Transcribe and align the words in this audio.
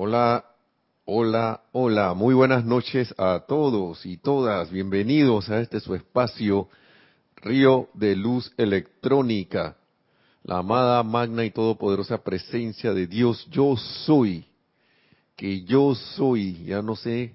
Hola, 0.00 0.44
hola, 1.06 1.62
hola. 1.72 2.14
Muy 2.14 2.32
buenas 2.32 2.64
noches 2.64 3.12
a 3.18 3.40
todos 3.48 4.06
y 4.06 4.16
todas. 4.16 4.70
Bienvenidos 4.70 5.50
a 5.50 5.58
este 5.58 5.80
su 5.80 5.92
espacio, 5.96 6.68
Río 7.34 7.88
de 7.94 8.14
Luz 8.14 8.52
Electrónica. 8.56 9.76
La 10.44 10.58
amada, 10.58 11.02
magna 11.02 11.44
y 11.44 11.50
todopoderosa 11.50 12.22
presencia 12.22 12.94
de 12.94 13.08
Dios, 13.08 13.44
yo 13.50 13.76
soy. 13.76 14.46
Que 15.34 15.64
yo 15.64 15.96
soy. 15.96 16.62
Ya 16.66 16.80
no 16.80 16.94
sé 16.94 17.32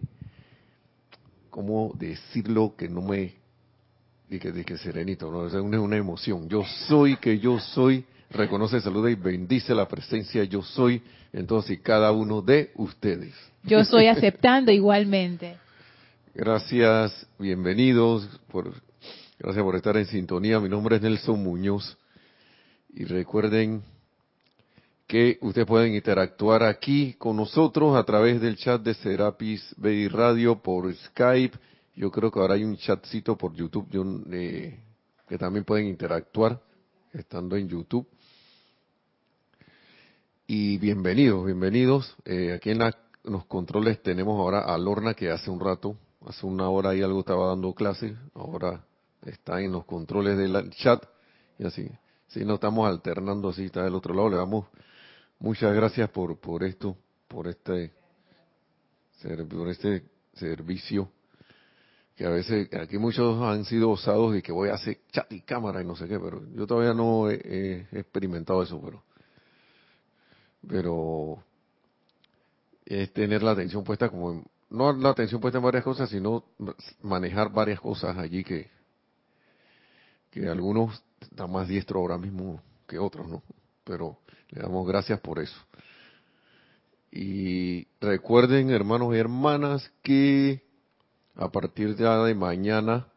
cómo 1.49 1.91
decirlo 1.95 2.75
que 2.77 2.87
no 2.87 3.01
me... 3.01 3.33
De 4.29 4.39
que, 4.39 4.77
serenito, 4.77 5.29
no 5.29 5.47
es 5.47 5.53
una 5.53 5.97
emoción. 5.97 6.47
Yo 6.47 6.63
soy 6.87 7.17
que 7.17 7.39
yo 7.39 7.59
soy 7.59 8.05
reconoce, 8.33 8.81
saluda 8.81 9.09
y 9.11 9.15
bendice 9.15 9.73
la 9.75 9.87
presencia 9.87 10.43
yo 10.43 10.61
soy 10.61 11.01
en 11.31 11.47
todos 11.47 11.69
y 11.69 11.77
cada 11.77 12.11
uno 12.11 12.41
de 12.41 12.71
ustedes. 12.75 13.33
Yo 13.63 13.79
estoy 13.79 14.07
aceptando 14.07 14.71
igualmente. 14.71 15.57
Gracias, 16.33 17.27
bienvenidos, 17.37 18.27
por, 18.51 18.73
gracias 19.37 19.63
por 19.63 19.75
estar 19.75 19.95
en 19.97 20.07
sintonía. 20.07 20.59
Mi 20.59 20.67
nombre 20.67 20.95
es 20.95 21.01
Nelson 21.01 21.41
Muñoz 21.41 21.97
y 22.93 23.05
recuerden 23.05 23.83
que 25.07 25.37
ustedes 25.41 25.67
pueden 25.67 25.93
interactuar 25.93 26.63
aquí 26.63 27.13
con 27.19 27.37
nosotros 27.37 27.95
a 27.95 28.03
través 28.03 28.41
del 28.41 28.57
chat 28.57 28.81
de 28.81 28.95
Serapis 28.95 29.75
Bay 29.77 30.07
Radio 30.07 30.59
por 30.59 30.91
Skype. 30.91 31.55
Yo 31.95 32.09
creo 32.09 32.31
que 32.31 32.39
ahora 32.39 32.55
hay 32.55 32.63
un 32.63 32.77
chatcito 32.77 33.37
por 33.37 33.53
YouTube 33.53 33.87
eh, 34.31 34.79
que 35.29 35.37
también 35.37 35.65
pueden 35.65 35.87
interactuar 35.87 36.59
estando 37.13 37.55
en 37.55 37.69
YouTube 37.69 38.07
y 40.47 40.77
bienvenidos, 40.77 41.45
bienvenidos. 41.45 42.15
Eh, 42.25 42.53
aquí 42.53 42.71
en, 42.71 42.79
los 43.23 43.45
controles 43.45 44.01
tenemos 44.03 44.37
ahora 44.39 44.61
a 44.61 44.77
Lorna 44.77 45.13
que 45.13 45.31
hace 45.31 45.49
un 45.49 45.59
rato, 45.59 45.97
hace 46.25 46.45
una 46.45 46.69
hora 46.69 46.93
y 46.95 47.01
algo 47.01 47.21
estaba 47.21 47.47
dando 47.47 47.73
clase, 47.73 48.17
ahora 48.33 48.83
está 49.25 49.61
en 49.61 49.71
los 49.71 49.85
controles 49.85 50.37
del 50.37 50.69
chat 50.71 51.03
y 51.57 51.65
así. 51.65 51.89
Si 52.27 52.43
no 52.43 52.55
estamos 52.55 52.87
alternando 52.87 53.49
así, 53.49 53.65
está 53.65 53.83
del 53.83 53.95
otro 53.95 54.13
lado. 54.13 54.29
Le 54.29 54.37
damos 54.37 54.65
muchas 55.39 55.73
gracias 55.73 56.09
por, 56.09 56.37
por 56.37 56.63
esto, 56.63 56.97
por 57.27 57.47
este, 57.47 57.93
por 59.49 59.69
este 59.69 60.03
servicio 60.33 61.09
que 62.15 62.25
a 62.25 62.29
veces 62.29 62.69
aquí 62.75 62.97
muchos 62.97 63.41
han 63.41 63.65
sido 63.65 63.89
osados 63.89 64.35
y 64.35 64.41
que 64.41 64.51
voy 64.51 64.69
a 64.69 64.73
hacer 64.73 64.99
chat 65.11 65.31
y 65.31 65.41
cámara 65.41 65.81
y 65.81 65.85
no 65.85 65.95
sé 65.95 66.07
qué, 66.07 66.19
pero 66.19 66.43
yo 66.53 66.67
todavía 66.67 66.93
no 66.93 67.29
he 67.29 67.87
experimentado 67.91 68.61
eso, 68.61 68.79
pero 68.83 69.03
pero 70.67 71.43
es 72.85 73.11
tener 73.13 73.43
la 73.43 73.51
atención 73.51 73.83
puesta 73.83 74.09
como 74.09 74.43
no 74.69 74.91
la 74.93 75.09
atención 75.09 75.39
puesta 75.39 75.59
en 75.59 75.63
varias 75.63 75.83
cosas, 75.83 76.09
sino 76.09 76.43
manejar 77.01 77.51
varias 77.51 77.79
cosas 77.79 78.17
allí 78.17 78.43
que 78.43 78.69
que 80.33 80.47
algunos 80.47 81.03
están 81.21 81.51
más 81.51 81.67
diestros 81.67 82.01
ahora 82.01 82.17
mismo 82.17 82.59
que 82.87 82.97
otros, 82.97 83.27
¿no? 83.27 83.43
Pero 83.83 84.17
le 84.49 84.61
damos 84.61 84.87
gracias 84.87 85.19
por 85.19 85.39
eso. 85.39 85.55
Y 87.11 87.87
recuerden, 88.01 88.71
hermanos 88.71 89.13
y 89.13 89.19
hermanas, 89.19 89.91
que 90.01 90.63
a 91.35 91.49
partir 91.49 91.95
de 91.95 92.33
mañana 92.33 93.07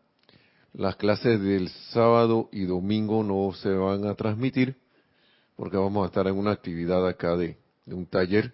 las 0.75 0.97
clases 0.97 1.41
del 1.41 1.71
sábado 1.91 2.51
y 2.53 2.65
domingo 2.65 3.23
no 3.23 3.55
se 3.55 3.71
van 3.71 4.05
a 4.07 4.15
transmitir 4.15 4.77
porque 5.57 5.79
vamos 5.79 6.05
a 6.05 6.07
estar 6.07 6.27
en 6.27 6.37
una 6.37 6.53
actividad 6.53 7.07
acá 7.09 7.37
de, 7.37 7.57
un 7.87 8.07
taller 8.07 8.53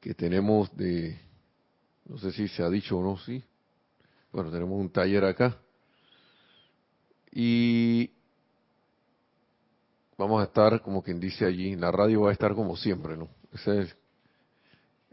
que 0.00 0.12
tenemos 0.12 0.76
de, 0.76 1.18
no 2.06 2.18
sé 2.18 2.32
si 2.32 2.48
se 2.48 2.62
ha 2.62 2.68
dicho 2.68 2.98
o 2.98 3.02
no, 3.02 3.16
sí. 3.18 3.42
Bueno, 4.32 4.50
tenemos 4.50 4.78
un 4.78 4.90
taller 4.90 5.24
acá. 5.24 5.56
Y 7.30 8.10
vamos 10.18 10.40
a 10.40 10.44
estar, 10.44 10.82
como 10.82 11.02
quien 11.02 11.20
dice 11.20 11.46
allí, 11.46 11.76
la 11.76 11.90
radio 11.90 12.22
va 12.22 12.30
a 12.30 12.32
estar 12.32 12.54
como 12.54 12.76
siempre, 12.76 13.16
¿no? 13.16 13.28
Ese 13.52 13.82
es 13.82 13.96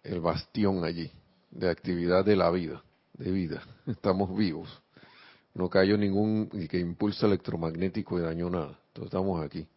el 0.03 0.19
bastión 0.19 0.83
allí, 0.83 1.11
de 1.51 1.69
actividad 1.69 2.25
de 2.25 2.35
la 2.35 2.49
vida, 2.49 2.83
de 3.13 3.31
vida. 3.31 3.63
Estamos 3.85 4.35
vivos. 4.35 4.81
No 5.53 5.69
cayó 5.69 5.97
ningún 5.97 6.49
que 6.69 6.79
impulso 6.79 7.27
electromagnético 7.27 8.17
y 8.17 8.23
dañó 8.23 8.49
nada. 8.49 8.79
Entonces 8.87 9.05
estamos 9.05 9.45
aquí. 9.45 9.67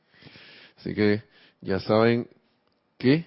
Así 0.77 0.95
que 0.95 1.23
ya 1.61 1.81
saben 1.81 2.29
que 2.99 3.27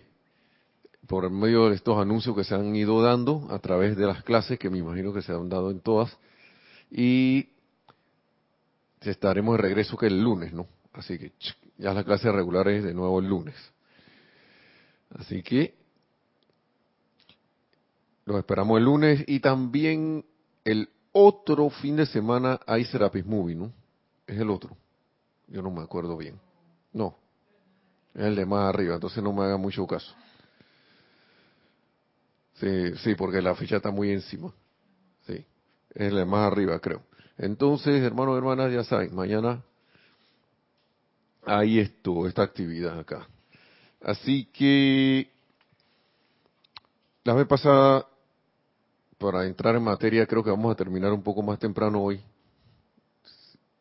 por 1.08 1.30
medio 1.30 1.70
de 1.70 1.76
estos 1.76 1.98
anuncios 1.98 2.36
que 2.36 2.44
se 2.44 2.54
han 2.54 2.76
ido 2.76 3.02
dando 3.02 3.48
a 3.50 3.60
través 3.60 3.96
de 3.96 4.06
las 4.06 4.24
clases, 4.24 4.60
que 4.60 4.70
me 4.70 4.78
imagino 4.78 5.14
que 5.14 5.22
se 5.22 5.32
han 5.32 5.48
dado 5.48 5.72
en 5.72 5.80
todas, 5.80 6.16
y 6.92 7.48
estaremos 9.02 9.56
de 9.56 9.62
regreso 9.62 9.98
que 9.98 10.08
el 10.08 10.22
lunes, 10.22 10.54
¿no? 10.54 10.68
Así 10.94 11.18
que 11.18 11.32
ya 11.78 11.94
las 11.94 12.04
clases 12.04 12.34
regulares 12.34 12.84
de 12.84 12.94
nuevo 12.94 13.20
el 13.20 13.28
lunes. 13.28 13.56
Así 15.12 15.42
que 15.42 15.76
los 18.26 18.38
esperamos 18.38 18.78
el 18.78 18.84
lunes 18.84 19.24
y 19.28 19.40
también 19.40 20.26
el 20.66 20.90
otro 21.14 21.70
fin 21.70 21.96
de 21.96 22.06
semana 22.06 22.60
hay 22.68 22.84
Serapis 22.84 23.26
Movie, 23.26 23.56
¿no? 23.56 23.72
Es 24.26 24.38
el 24.38 24.50
otro. 24.50 24.76
Yo 25.48 25.62
no 25.62 25.72
me 25.72 25.82
acuerdo 25.82 26.18
bien. 26.18 26.38
No, 26.92 27.16
es 28.18 28.24
el 28.24 28.36
de 28.36 28.46
más 28.48 28.68
arriba, 28.68 28.96
entonces 28.96 29.24
no 29.24 29.32
me 29.32 29.44
haga 29.44 29.58
mucho 29.58 29.86
caso. 29.86 30.14
Sí, 32.56 32.96
sí, 33.04 33.14
porque 33.14 33.42
la 33.44 33.54
ficha 33.54 33.76
está 33.78 33.92
muy 33.92 34.12
encima. 34.12 34.52
Sí, 35.28 35.46
es 35.94 36.08
el 36.08 36.16
de 36.16 36.26
más 36.26 36.52
arriba, 36.52 36.80
creo. 36.80 37.04
Entonces, 37.38 38.02
hermanos 38.02 38.34
y 38.34 38.38
hermanas, 38.40 38.74
ya 38.74 38.84
saben, 38.84 39.14
mañana 39.14 39.64
hay 41.46 41.80
esto, 41.80 42.28
esta 42.28 42.42
actividad 42.42 43.00
acá. 43.00 43.28
Así 44.02 44.46
que, 44.46 45.30
la 47.24 47.36
vez 47.36 47.46
pasada, 47.46 48.08
para 49.20 49.46
entrar 49.46 49.76
en 49.76 49.84
materia, 49.84 50.26
creo 50.26 50.44
que 50.44 50.50
vamos 50.50 50.72
a 50.72 50.76
terminar 50.76 51.14
un 51.14 51.22
poco 51.22 51.44
más 51.44 51.60
temprano 51.60 52.02
hoy. 52.02 52.20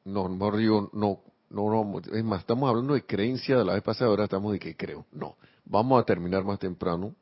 No, 0.04 0.28
mejor 0.28 0.58
digo, 0.58 0.90
no, 0.92 1.20
no, 1.50 1.70
no, 1.70 2.00
es 2.12 2.24
más, 2.24 2.40
estamos 2.40 2.68
hablando 2.68 2.94
de 2.94 3.04
creencia 3.04 3.58
de 3.58 3.64
la 3.64 3.74
vez 3.74 3.82
pasada, 3.82 4.10
ahora 4.10 4.24
estamos 4.24 4.52
de 4.52 4.58
que 4.58 4.76
creo. 4.76 5.06
No, 5.12 5.36
vamos 5.64 6.00
a 6.00 6.04
terminar 6.04 6.44
más 6.44 6.58
temprano, 6.58 7.14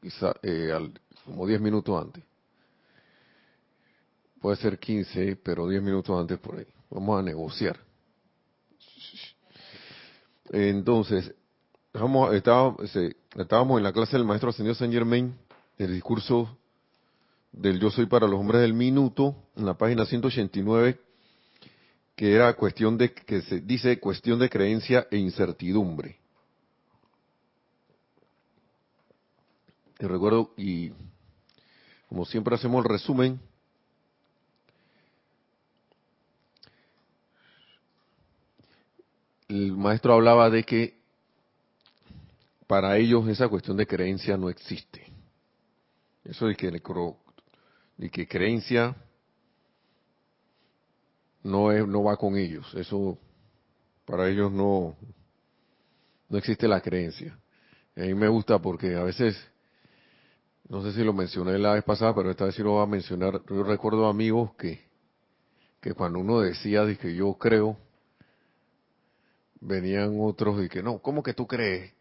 quizá, 0.00 0.34
eh, 0.42 0.72
como 1.24 1.46
10 1.46 1.60
minutos 1.60 2.02
antes. 2.02 2.24
Puede 4.40 4.56
ser 4.56 4.78
15, 4.78 5.36
pero 5.36 5.68
10 5.68 5.82
minutos 5.82 6.18
antes 6.18 6.38
por 6.38 6.58
ahí. 6.58 6.66
Vamos 6.90 7.18
a 7.18 7.22
negociar. 7.22 7.78
Entonces, 10.50 11.34
estábamos, 11.92 12.32
estábamos 12.32 13.78
en 13.78 13.82
la 13.82 13.92
clase 13.92 14.16
del 14.16 14.24
maestro 14.24 14.50
Ascendido 14.50 14.74
Saint 14.74 14.94
Germain, 14.94 15.36
el 15.76 15.92
discurso 15.92 16.56
del 17.52 17.80
Yo 17.80 17.90
Soy 17.90 18.06
para 18.06 18.26
los 18.26 18.40
Hombres 18.40 18.62
del 18.62 18.72
Minuto, 18.72 19.34
en 19.56 19.66
la 19.66 19.74
página 19.74 20.06
189, 20.06 20.98
que 22.18 22.34
era 22.34 22.52
cuestión 22.54 22.98
de, 22.98 23.14
que 23.14 23.42
se 23.42 23.60
dice 23.60 24.00
cuestión 24.00 24.40
de 24.40 24.50
creencia 24.50 25.06
e 25.08 25.18
incertidumbre. 25.18 26.18
Y 30.00 30.04
recuerdo, 30.04 30.52
y 30.56 30.90
como 32.08 32.26
siempre 32.26 32.56
hacemos 32.56 32.84
el 32.84 32.90
resumen, 32.90 33.40
el 39.46 39.76
maestro 39.76 40.14
hablaba 40.14 40.50
de 40.50 40.64
que 40.64 40.98
para 42.66 42.96
ellos 42.96 43.28
esa 43.28 43.46
cuestión 43.46 43.76
de 43.76 43.86
creencia 43.86 44.36
no 44.36 44.50
existe. 44.50 45.06
Eso 46.24 46.46
de 46.46 46.56
que, 46.56 46.68
de 47.96 48.10
que 48.10 48.26
creencia 48.26 48.96
no, 51.42 51.72
es, 51.72 51.86
no 51.86 52.04
va 52.04 52.16
con 52.16 52.36
ellos. 52.36 52.72
Eso, 52.74 53.18
para 54.04 54.28
ellos 54.28 54.52
no, 54.52 54.96
no 56.28 56.38
existe 56.38 56.68
la 56.68 56.80
creencia. 56.80 57.38
a 57.96 58.00
mí 58.00 58.14
me 58.14 58.28
gusta 58.28 58.58
porque 58.58 58.94
a 58.96 59.02
veces, 59.02 59.36
no 60.68 60.82
sé 60.82 60.92
si 60.92 61.02
lo 61.02 61.12
mencioné 61.12 61.58
la 61.58 61.74
vez 61.74 61.84
pasada, 61.84 62.14
pero 62.14 62.30
esta 62.30 62.44
vez 62.44 62.54
sí 62.54 62.62
lo 62.62 62.72
voy 62.72 62.82
a 62.82 62.86
mencionar. 62.86 63.40
Yo 63.48 63.62
recuerdo 63.62 64.08
amigos 64.08 64.54
que, 64.56 64.80
que 65.80 65.94
cuando 65.94 66.18
uno 66.18 66.40
decía 66.40 66.84
de 66.84 66.96
que 66.96 67.14
yo 67.14 67.34
creo, 67.34 67.76
venían 69.60 70.16
otros 70.20 70.64
y 70.64 70.68
que 70.68 70.82
no, 70.82 70.98
¿cómo 70.98 71.22
que 71.22 71.34
tú 71.34 71.46
crees? 71.46 71.92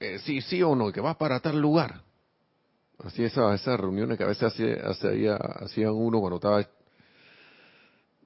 Eh, 0.00 0.18
sí, 0.20 0.40
sí 0.40 0.62
o 0.62 0.74
no, 0.74 0.92
que 0.92 1.00
vas 1.00 1.16
para 1.16 1.40
tal 1.40 1.60
lugar. 1.60 2.02
Así 2.98 3.22
esas, 3.22 3.60
esas 3.60 3.78
reuniones 3.78 4.18
que 4.18 4.24
a 4.24 4.28
veces 4.28 4.52
hacía, 4.52 5.36
hacían 5.36 5.92
uno 5.92 6.20
cuando 6.20 6.36
estaba 6.36 6.66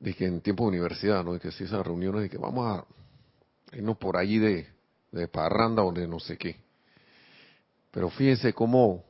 que 0.02 0.26
en 0.26 0.40
tiempo 0.40 0.64
de 0.64 0.70
universidad, 0.70 1.24
¿no? 1.24 1.34
De 1.34 1.40
que 1.40 1.52
si 1.52 1.64
esas 1.64 1.86
reuniones 1.86 2.22
de 2.22 2.30
que 2.30 2.38
vamos 2.38 2.66
a 2.66 3.76
irnos 3.76 3.96
por 3.96 4.16
allí 4.16 4.38
de, 4.38 4.66
de 5.12 5.28
parranda 5.28 5.84
o 5.84 5.92
de 5.92 6.08
no 6.08 6.18
sé 6.18 6.36
qué. 6.36 6.56
Pero 7.90 8.10
fíjense 8.10 8.52
cómo, 8.52 9.04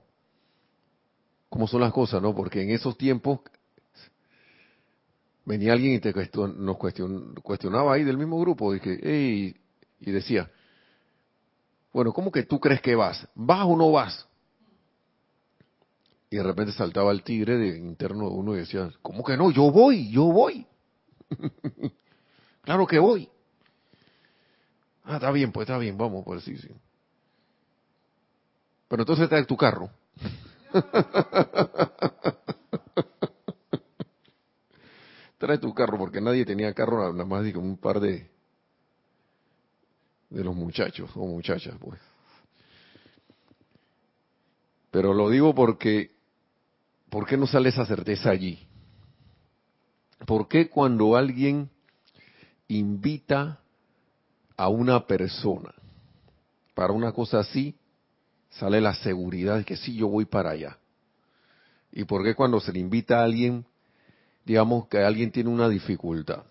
cómo 1.48 1.66
son 1.66 1.80
las 1.80 1.92
cosas, 1.92 2.20
¿no? 2.20 2.34
Porque 2.34 2.62
en 2.62 2.70
esos 2.70 2.98
tiempos 2.98 3.40
venía 5.44 5.72
alguien 5.72 5.94
y 5.94 6.00
te 6.00 6.12
nos 6.36 6.76
cuestionaba 6.76 7.94
ahí 7.94 8.04
del 8.04 8.18
mismo 8.18 8.40
grupo, 8.40 8.74
y 8.74 9.54
decía, 10.00 10.50
bueno, 11.92 12.12
¿cómo 12.12 12.30
que 12.30 12.42
tú 12.44 12.58
crees 12.58 12.80
que 12.80 12.94
vas? 12.94 13.26
¿Vas 13.34 13.64
o 13.66 13.76
no 13.76 13.90
vas? 13.92 14.26
Y 16.30 16.36
de 16.36 16.42
repente 16.42 16.72
saltaba 16.72 17.12
el 17.12 17.22
tigre 17.22 17.58
de 17.58 17.78
interno 17.78 18.30
de 18.30 18.34
uno 18.34 18.54
y 18.54 18.60
decía, 18.60 18.90
¿cómo 19.02 19.22
que 19.22 19.36
no? 19.36 19.50
Yo 19.50 19.70
voy, 19.70 20.10
yo 20.10 20.24
voy. 20.24 20.66
claro 22.62 22.86
que 22.86 22.98
voy. 22.98 23.28
Ah, 25.04 25.16
está 25.16 25.30
bien, 25.32 25.52
pues 25.52 25.68
está 25.68 25.78
bien, 25.78 25.98
vamos, 25.98 26.24
pues 26.24 26.44
sí, 26.44 26.56
sí. 26.56 26.68
Pero 28.88 29.02
entonces 29.02 29.30
en 29.32 29.46
tu 29.46 29.56
carro. 29.56 29.90
Trae 35.38 35.58
tu 35.58 35.74
carro, 35.74 35.98
porque 35.98 36.20
nadie 36.20 36.44
tenía 36.44 36.72
carro, 36.72 37.12
nada 37.12 37.24
más 37.24 37.44
que 37.50 37.58
un 37.58 37.76
par 37.76 37.98
de, 37.98 38.30
de 40.30 40.44
los 40.44 40.54
muchachos 40.54 41.10
o 41.16 41.26
muchachas, 41.26 41.74
pues. 41.80 41.98
Pero 44.92 45.12
lo 45.14 45.30
digo 45.30 45.52
porque, 45.54 46.12
¿por 47.10 47.26
qué 47.26 47.36
no 47.36 47.46
sale 47.46 47.70
esa 47.70 47.86
certeza 47.86 48.30
allí? 48.30 48.68
¿Por 50.26 50.48
qué 50.48 50.68
cuando 50.68 51.16
alguien 51.16 51.70
invita 52.68 53.60
a 54.56 54.68
una 54.68 55.06
persona 55.06 55.74
para 56.74 56.92
una 56.92 57.12
cosa 57.12 57.40
así, 57.40 57.76
sale 58.50 58.80
la 58.80 58.94
seguridad 58.94 59.58
de 59.58 59.64
que 59.64 59.76
sí, 59.76 59.94
yo 59.94 60.08
voy 60.08 60.24
para 60.24 60.50
allá? 60.50 60.78
¿Y 61.90 62.04
por 62.04 62.24
qué 62.24 62.34
cuando 62.34 62.60
se 62.60 62.72
le 62.72 62.78
invita 62.78 63.20
a 63.20 63.24
alguien 63.24 63.66
digamos 64.44 64.88
que 64.88 64.98
alguien 64.98 65.30
tiene 65.30 65.50
una 65.50 65.68
dificultad 65.68 66.44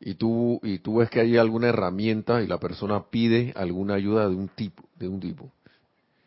y 0.00 0.14
tú 0.14 0.60
y 0.62 0.78
tú 0.78 0.96
ves 0.98 1.10
que 1.10 1.20
hay 1.20 1.36
alguna 1.36 1.68
herramienta 1.68 2.42
y 2.42 2.46
la 2.46 2.58
persona 2.58 3.04
pide 3.10 3.52
alguna 3.56 3.94
ayuda 3.94 4.28
de 4.28 4.34
un 4.34 4.48
tipo 4.48 4.84
de 4.96 5.08
un 5.08 5.20
tipo 5.20 5.50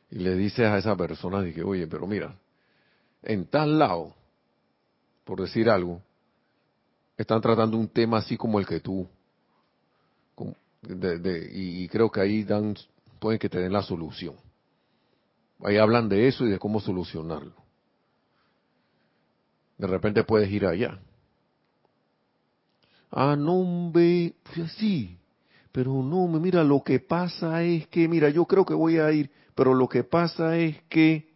y 0.09 0.19
le 0.19 0.35
dices 0.35 0.65
a 0.65 0.77
esa 0.77 0.95
persona 0.95 1.41
dije 1.41 1.63
oye 1.63 1.87
pero 1.87 2.07
mira 2.07 2.35
en 3.23 3.45
tal 3.45 3.79
lado 3.79 4.15
por 5.27 5.41
decir 5.41 5.69
algo 5.69 6.01
están 7.17 7.41
tratando 7.41 7.77
un 7.77 7.87
tema 7.87 8.17
así 8.17 8.35
como 8.35 8.59
el 8.59 8.65
que 8.65 8.79
tú 8.79 9.07
y, 10.83 11.87
creo 11.89 12.09
que 12.09 12.21
ahí 12.21 12.43
dan 12.43 12.75
pueden 13.19 13.37
que 13.37 13.49
te 13.49 13.59
den 13.59 13.73
la 13.73 13.83
solución 13.83 14.35
ahí 15.63 15.77
hablan 15.77 16.07
de 16.07 16.27
eso 16.27 16.45
y 16.45 16.49
de 16.49 16.57
cómo 16.57 16.79
solucionarlo 16.79 17.67
de 19.77 19.87
repente 19.87 20.23
puedes 20.23 20.49
ir 20.51 20.65
allá. 20.65 20.99
Ah, 23.11 23.35
no, 23.37 23.91
ve, 23.91 24.33
sí, 24.77 25.17
pero 25.71 26.03
no, 26.03 26.27
mira, 26.27 26.63
lo 26.63 26.83
que 26.83 26.99
pasa 26.99 27.63
es 27.63 27.87
que, 27.87 28.07
mira, 28.07 28.29
yo 28.29 28.45
creo 28.45 28.65
que 28.65 28.73
voy 28.73 28.97
a 28.97 29.11
ir, 29.11 29.29
pero 29.55 29.73
lo 29.73 29.87
que 29.87 30.03
pasa 30.03 30.57
es 30.57 30.81
que 30.89 31.29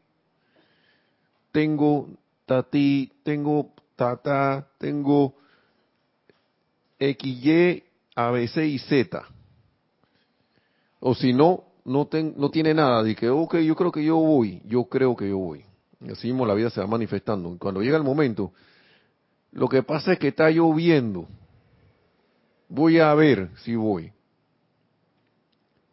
tengo 1.51 2.09
tati, 2.45 3.11
tengo 3.23 3.71
tata, 4.01 4.67
tengo 4.79 5.35
XY, 6.99 7.83
ABC 8.15 8.57
y 8.65 8.79
Z. 8.79 9.23
O 10.99 11.13
si 11.13 11.33
no, 11.33 11.65
no, 11.85 12.07
tiene 12.49 12.73
nada, 12.73 13.03
que, 13.13 13.29
ok, 13.29 13.57
yo 13.57 13.75
creo 13.75 13.91
que 13.91 14.03
yo 14.03 14.15
voy, 14.15 14.59
yo 14.65 14.85
creo 14.85 15.15
que 15.15 15.29
yo 15.29 15.37
voy. 15.37 15.63
Y 16.03 16.11
así 16.11 16.27
mismo 16.27 16.47
la 16.47 16.55
vida 16.55 16.71
se 16.71 16.81
va 16.81 16.87
manifestando. 16.87 17.55
Cuando 17.59 17.81
llega 17.83 17.97
el 17.97 18.03
momento, 18.03 18.53
lo 19.51 19.67
que 19.67 19.83
pasa 19.83 20.13
es 20.13 20.19
que 20.19 20.29
está 20.29 20.49
lloviendo. 20.49 21.27
Voy 22.69 22.97
a 22.97 23.13
ver 23.13 23.51
si 23.57 23.75
voy. 23.75 24.11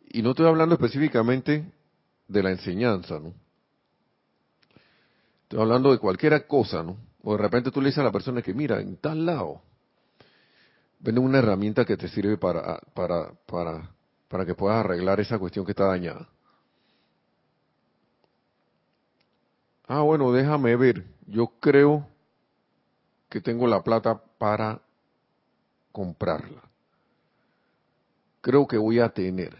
Y 0.08 0.22
no 0.22 0.30
estoy 0.30 0.46
hablando 0.46 0.76
específicamente 0.76 1.70
de 2.26 2.42
la 2.42 2.52
enseñanza, 2.52 3.18
¿no? 3.20 3.34
Estoy 5.42 5.60
hablando 5.60 5.92
de 5.92 5.98
cualquier 5.98 6.46
cosa, 6.46 6.82
¿no? 6.82 7.07
O 7.28 7.36
de 7.36 7.42
repente 7.42 7.70
tú 7.70 7.82
le 7.82 7.88
dices 7.88 7.98
a 7.98 8.04
la 8.04 8.10
persona 8.10 8.40
que, 8.40 8.54
mira, 8.54 8.80
en 8.80 8.96
tal 8.96 9.26
lado, 9.26 9.60
vende 10.98 11.20
una 11.20 11.40
herramienta 11.40 11.84
que 11.84 11.94
te 11.94 12.08
sirve 12.08 12.38
para, 12.38 12.80
para, 12.94 13.34
para, 13.44 13.90
para 14.28 14.46
que 14.46 14.54
puedas 14.54 14.82
arreglar 14.82 15.20
esa 15.20 15.38
cuestión 15.38 15.66
que 15.66 15.72
está 15.72 15.84
dañada. 15.84 16.26
Ah, 19.86 20.00
bueno, 20.00 20.32
déjame 20.32 20.74
ver. 20.76 21.04
Yo 21.26 21.48
creo 21.60 22.08
que 23.28 23.42
tengo 23.42 23.66
la 23.66 23.82
plata 23.82 24.18
para 24.38 24.80
comprarla. 25.92 26.62
Creo 28.40 28.66
que 28.66 28.78
voy 28.78 29.00
a 29.00 29.10
tener. 29.10 29.54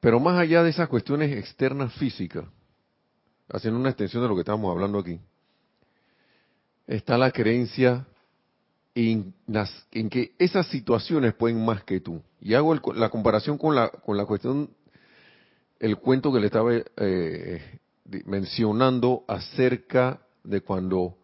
Pero 0.00 0.18
más 0.18 0.38
allá 0.38 0.62
de 0.62 0.70
esas 0.70 0.88
cuestiones 0.88 1.30
externas 1.36 1.92
físicas, 1.96 2.46
haciendo 3.48 3.78
una 3.78 3.90
extensión 3.90 4.22
de 4.22 4.28
lo 4.28 4.34
que 4.34 4.40
estamos 4.40 4.70
hablando 4.70 4.98
aquí, 4.98 5.20
está 6.86 7.18
la 7.18 7.30
creencia 7.30 8.06
en, 8.94 9.34
en 9.92 10.08
que 10.08 10.32
esas 10.38 10.66
situaciones 10.68 11.34
pueden 11.34 11.64
más 11.64 11.84
que 11.84 12.00
tú. 12.00 12.22
Y 12.40 12.54
hago 12.54 12.74
la 12.94 13.10
comparación 13.10 13.58
con 13.58 13.74
la, 13.74 13.88
con 13.90 14.16
la 14.16 14.24
cuestión 14.24 14.70
el 15.78 15.98
cuento 15.98 16.32
que 16.32 16.40
le 16.40 16.46
estaba 16.46 16.72
eh, 16.74 17.78
mencionando 18.24 19.24
acerca 19.28 20.20
de 20.42 20.60
cuando 20.60 21.18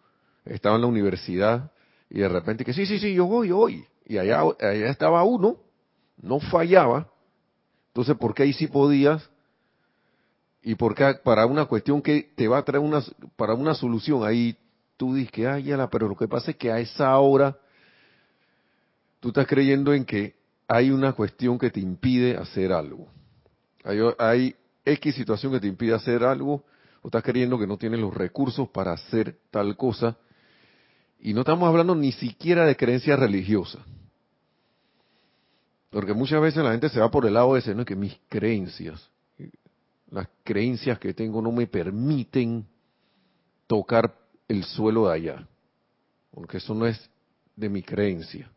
estaba 0.44 0.76
en 0.76 0.82
la 0.82 0.88
universidad 0.88 1.70
y 2.10 2.18
de 2.18 2.28
repente 2.28 2.64
que 2.64 2.74
sí, 2.74 2.84
sí, 2.84 2.98
sí, 2.98 3.14
yo 3.14 3.26
voy, 3.26 3.50
voy. 3.50 3.84
Y 4.04 4.18
allá, 4.18 4.40
allá 4.40 4.90
estaba 4.90 5.24
uno, 5.24 5.56
no 6.20 6.40
fallaba. 6.40 7.08
Entonces, 7.88 8.16
¿por 8.16 8.34
qué 8.34 8.42
ahí 8.42 8.52
sí 8.52 8.66
podías? 8.66 9.30
Y 10.62 10.76
por 10.76 10.94
qué 10.94 11.14
para 11.22 11.46
una 11.46 11.64
cuestión 11.64 12.00
que 12.00 12.30
te 12.36 12.46
va 12.46 12.58
a 12.58 12.64
traer 12.64 12.82
una, 12.82 13.02
para 13.36 13.54
una 13.54 13.74
solución, 13.74 14.24
ahí 14.24 14.56
tú 14.96 15.14
dices 15.14 15.32
que, 15.32 15.48
ay, 15.48 15.64
ya 15.64 15.90
pero 15.90 16.08
lo 16.08 16.16
que 16.16 16.28
pasa 16.28 16.52
es 16.52 16.56
que 16.56 16.70
a 16.70 16.78
esa 16.78 17.18
hora 17.18 17.58
tú 19.18 19.28
estás 19.28 19.46
creyendo 19.46 19.92
en 19.92 20.04
que 20.04 20.36
hay 20.68 20.90
una 20.90 21.12
cuestión 21.12 21.58
que 21.58 21.70
te 21.70 21.80
impide 21.80 22.36
hacer 22.36 22.72
algo. 22.72 23.08
Hay, 24.18 24.54
X 24.84 25.14
situación 25.14 25.52
que 25.52 25.60
te 25.60 25.66
impide 25.66 25.94
hacer 25.94 26.24
algo, 26.24 26.64
o 27.02 27.08
estás 27.08 27.22
creyendo 27.22 27.58
que 27.58 27.66
no 27.66 27.76
tienes 27.76 28.00
los 28.00 28.14
recursos 28.14 28.68
para 28.68 28.92
hacer 28.92 29.36
tal 29.50 29.76
cosa, 29.76 30.16
y 31.20 31.34
no 31.34 31.40
estamos 31.40 31.68
hablando 31.68 31.94
ni 31.94 32.12
siquiera 32.12 32.64
de 32.64 32.76
creencia 32.76 33.16
religiosa. 33.16 33.78
Porque 35.90 36.14
muchas 36.14 36.40
veces 36.40 36.64
la 36.64 36.72
gente 36.72 36.88
se 36.88 37.00
va 37.00 37.10
por 37.10 37.26
el 37.26 37.34
lado 37.34 37.54
de 37.54 37.60
ese, 37.60 37.74
no 37.74 37.84
que 37.84 37.94
mis 37.94 38.18
creencias, 38.28 39.11
las 40.12 40.28
creencias 40.44 40.98
que 40.98 41.14
tengo 41.14 41.40
no 41.40 41.50
me 41.50 41.66
permiten 41.66 42.66
tocar 43.66 44.14
el 44.46 44.62
suelo 44.64 45.08
de 45.08 45.14
allá, 45.14 45.48
porque 46.30 46.58
eso 46.58 46.74
no 46.74 46.86
es 46.86 47.10
de 47.56 47.68
mi 47.70 47.82
creencia. 47.82 48.50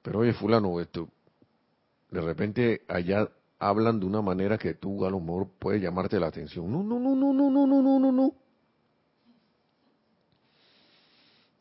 Pero 0.00 0.20
oye, 0.20 0.32
fulano, 0.32 0.80
esto, 0.80 1.08
de 2.10 2.20
repente 2.20 2.82
allá 2.86 3.28
hablan 3.58 3.98
de 3.98 4.06
una 4.06 4.22
manera 4.22 4.56
que 4.56 4.74
tú 4.74 5.04
a 5.04 5.10
lo 5.10 5.18
mejor 5.18 5.48
puede 5.58 5.80
llamarte 5.80 6.20
la 6.20 6.28
atención. 6.28 6.70
No, 6.70 6.82
no, 6.82 6.98
no, 6.98 7.14
no, 7.14 7.32
no, 7.32 7.50
no, 7.50 7.66
no, 7.66 7.82
no, 7.82 7.98
no, 7.98 8.12
no. 8.12 8.34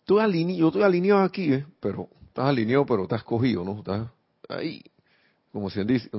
Tú 0.06 0.18
yo 0.18 0.68
estoy 0.68 0.84
alineado 0.84 1.22
aquí, 1.22 1.54
¿eh? 1.54 1.66
pero 1.80 2.10
estás 2.28 2.46
alineado, 2.46 2.86
pero 2.86 3.04
estás 3.04 3.24
cogido, 3.24 3.64
¿no? 3.64 3.80
Estás 3.80 4.10
ahí, 4.50 4.84
como 5.52 5.70
se 5.70 5.84
dice, 5.84 6.10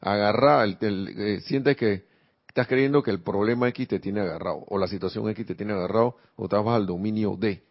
agarrado, 0.00 0.64
el, 0.64 1.08
eh, 1.08 1.40
sientes 1.42 1.76
que 1.76 2.04
estás 2.48 2.66
creyendo 2.66 3.02
que 3.02 3.10
el 3.10 3.20
problema 3.22 3.68
X 3.68 3.88
te 3.88 4.00
tiene 4.00 4.20
agarrado, 4.20 4.64
o 4.68 4.78
la 4.78 4.88
situación 4.88 5.28
X 5.30 5.46
te 5.46 5.54
tiene 5.54 5.72
agarrado, 5.72 6.16
o 6.36 6.44
estás 6.44 6.66
al 6.66 6.86
dominio 6.86 7.36
D. 7.38 7.62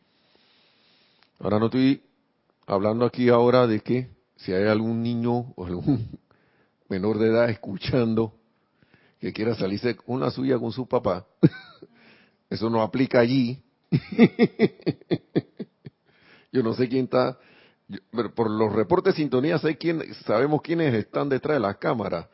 Ahora 1.40 1.60
no 1.60 1.66
estoy 1.66 2.02
hablando 2.66 3.06
aquí 3.06 3.30
ahora 3.30 3.68
de 3.68 3.82
que 3.82 4.10
si 4.38 4.54
hay 4.54 4.68
algún 4.68 5.04
niño 5.04 5.54
o 5.56 5.66
algún 5.66 6.08
menor 6.90 7.20
de 7.20 7.28
edad 7.28 7.50
escuchando 7.50 8.34
que 9.20 9.34
quiera 9.34 9.56
salirse 9.56 9.96
con 9.96 10.20
la 10.20 10.32
suya 10.32 10.58
con 10.58 10.72
su 10.72 10.88
papá, 10.88 11.28
eso 12.50 12.70
no 12.70 12.82
aplica 12.82 13.20
allí. 13.20 13.62
Yo 16.52 16.64
no 16.64 16.74
sé 16.74 16.90
quién 16.90 17.06
está, 17.06 17.38
por 18.36 18.50
los 18.50 18.72
reportes 18.74 19.14
de 19.14 19.22
sintonía 19.22 19.58
sé 19.58 19.78
quién, 19.78 20.02
sabemos 20.26 20.62
quiénes 20.62 20.94
están 20.94 21.30
detrás 21.30 21.56
de 21.56 21.62
las 21.62 21.78
cámaras, 21.78 22.28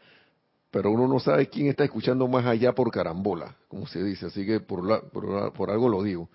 pero 0.71 0.91
uno 0.91 1.07
no 1.07 1.19
sabe 1.19 1.47
quién 1.47 1.67
está 1.67 1.83
escuchando 1.83 2.27
más 2.27 2.45
allá 2.45 2.73
por 2.73 2.91
carambola, 2.91 3.55
como 3.67 3.87
se 3.87 4.03
dice, 4.03 4.27
así 4.27 4.45
que 4.45 4.59
por, 4.59 5.09
por, 5.09 5.71
algo 5.71 5.89
lo 5.89 6.03
digo. 6.03 6.29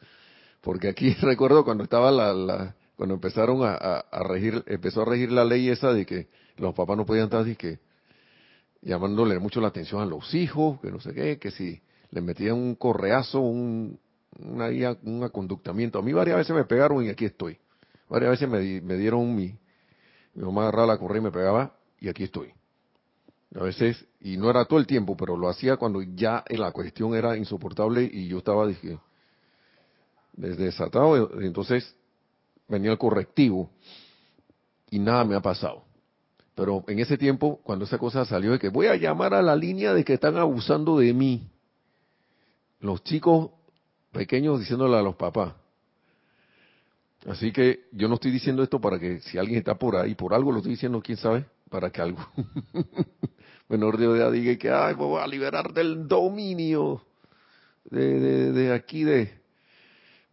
Porque 0.60 0.88
aquí 0.88 1.14
recuerdo 1.20 1.64
cuando 1.64 1.84
estaba 1.84 2.10
la, 2.10 2.74
cuando 2.96 3.14
empezaron 3.14 3.60
a, 3.62 4.04
regir, 4.24 4.62
empezó 4.66 5.02
a 5.02 5.04
regir 5.04 5.30
la 5.32 5.44
ley 5.44 5.68
esa 5.68 5.92
de 5.92 6.06
que 6.06 6.28
los 6.56 6.74
papás 6.74 6.96
no 6.96 7.06
podían 7.06 7.24
estar 7.24 7.40
así 7.40 7.56
que 7.56 7.78
llamándole 8.80 9.38
mucho 9.38 9.60
la 9.60 9.68
atención 9.68 10.02
a 10.02 10.06
los 10.06 10.34
hijos, 10.34 10.80
que 10.80 10.90
no 10.90 11.00
sé 11.00 11.14
qué, 11.14 11.38
que 11.38 11.50
si 11.50 11.80
le 12.10 12.20
metían 12.20 12.54
un 12.54 12.74
correazo, 12.74 13.40
un, 13.40 13.98
una, 14.38 14.96
un 15.04 15.22
aconductamiento. 15.24 15.98
A 15.98 16.02
mí 16.02 16.12
varias 16.12 16.38
veces 16.38 16.54
me 16.54 16.64
pegaron 16.64 17.04
y 17.04 17.08
aquí 17.08 17.24
estoy. 17.24 17.58
Varias 18.12 18.32
veces 18.32 18.46
me, 18.46 18.82
me 18.82 18.98
dieron 18.98 19.34
mi, 19.34 19.58
mi 20.34 20.44
mamá 20.44 20.64
agarraba 20.64 20.88
la 20.88 20.98
correa 20.98 21.22
y 21.22 21.24
me 21.24 21.32
pegaba 21.32 21.74
y 21.98 22.10
aquí 22.10 22.24
estoy. 22.24 22.52
A 23.54 23.62
veces, 23.62 24.04
y 24.20 24.36
no 24.36 24.50
era 24.50 24.66
todo 24.66 24.78
el 24.78 24.86
tiempo, 24.86 25.16
pero 25.16 25.34
lo 25.34 25.48
hacía 25.48 25.78
cuando 25.78 26.02
ya 26.02 26.44
la 26.50 26.72
cuestión 26.72 27.14
era 27.14 27.38
insoportable 27.38 28.02
y 28.04 28.28
yo 28.28 28.36
estaba, 28.36 28.66
dije, 28.66 28.98
desatado, 30.34 31.40
entonces 31.40 31.96
venía 32.68 32.92
el 32.92 32.98
correctivo 32.98 33.70
y 34.90 34.98
nada 34.98 35.24
me 35.24 35.34
ha 35.34 35.40
pasado. 35.40 35.82
Pero 36.54 36.84
en 36.88 36.98
ese 36.98 37.16
tiempo, 37.16 37.60
cuando 37.64 37.86
esa 37.86 37.96
cosa 37.96 38.26
salió 38.26 38.52
de 38.52 38.58
que 38.58 38.68
voy 38.68 38.88
a 38.88 38.96
llamar 38.96 39.32
a 39.32 39.40
la 39.40 39.56
línea 39.56 39.94
de 39.94 40.04
que 40.04 40.12
están 40.12 40.36
abusando 40.36 40.98
de 40.98 41.14
mí, 41.14 41.50
los 42.78 43.02
chicos 43.04 43.52
pequeños 44.12 44.60
diciéndole 44.60 44.98
a 44.98 45.02
los 45.02 45.16
papás. 45.16 45.54
Así 47.26 47.52
que 47.52 47.84
yo 47.92 48.08
no 48.08 48.14
estoy 48.14 48.32
diciendo 48.32 48.62
esto 48.62 48.80
para 48.80 48.98
que 48.98 49.20
si 49.20 49.38
alguien 49.38 49.58
está 49.58 49.76
por 49.76 49.96
ahí, 49.96 50.14
por 50.14 50.34
algo 50.34 50.50
lo 50.50 50.58
estoy 50.58 50.72
diciendo, 50.72 51.00
quién 51.00 51.18
sabe, 51.18 51.44
para 51.70 51.90
que 51.90 52.00
algo 52.00 52.18
menor 53.68 53.96
de 53.96 54.06
edad 54.06 54.32
diga 54.32 54.56
que 54.56 54.70
ay, 54.70 54.94
voy 54.94 55.20
a 55.20 55.26
liberar 55.26 55.72
del 55.72 56.08
dominio 56.08 57.02
de, 57.84 58.52
de, 58.52 58.72
aquí, 58.72 59.04
de, 59.04 59.32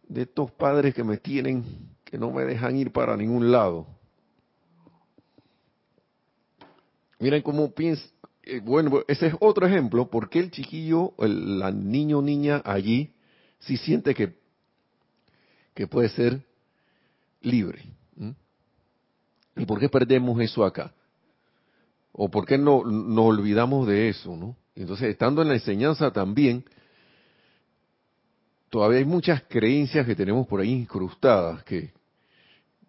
de 0.08 0.22
estos 0.22 0.50
padres 0.52 0.92
que 0.94 1.04
me 1.04 1.18
tienen, 1.18 1.64
que 2.04 2.18
no 2.18 2.32
me 2.32 2.44
dejan 2.44 2.76
ir 2.76 2.92
para 2.92 3.16
ningún 3.16 3.52
lado. 3.52 3.86
Miren 7.20 7.42
cómo 7.42 7.72
piensa, 7.72 8.04
eh, 8.42 8.60
bueno, 8.60 9.02
ese 9.06 9.28
es 9.28 9.34
otro 9.40 9.66
ejemplo, 9.66 10.10
porque 10.10 10.40
el 10.40 10.50
chiquillo, 10.50 11.12
el 11.18 11.62
niño 11.88 12.18
o 12.18 12.22
niña 12.22 12.62
allí, 12.64 13.12
sí 13.60 13.76
siente 13.76 14.14
que, 14.14 14.34
que 15.74 15.86
puede 15.86 16.08
ser 16.08 16.49
libre. 17.40 17.84
¿Y 19.56 19.66
por 19.66 19.78
qué 19.78 19.88
perdemos 19.88 20.40
eso 20.40 20.64
acá? 20.64 20.94
¿O 22.12 22.30
por 22.30 22.46
qué 22.46 22.56
no 22.56 22.84
nos 22.84 23.26
olvidamos 23.26 23.86
de 23.86 24.08
eso? 24.08 24.36
¿no? 24.36 24.56
Entonces, 24.74 25.08
estando 25.08 25.42
en 25.42 25.48
la 25.48 25.54
enseñanza 25.54 26.10
también, 26.12 26.64
todavía 28.70 28.98
hay 28.98 29.04
muchas 29.04 29.42
creencias 29.48 30.06
que 30.06 30.14
tenemos 30.14 30.46
por 30.46 30.60
ahí 30.60 30.72
incrustadas 30.72 31.62
que, 31.64 31.92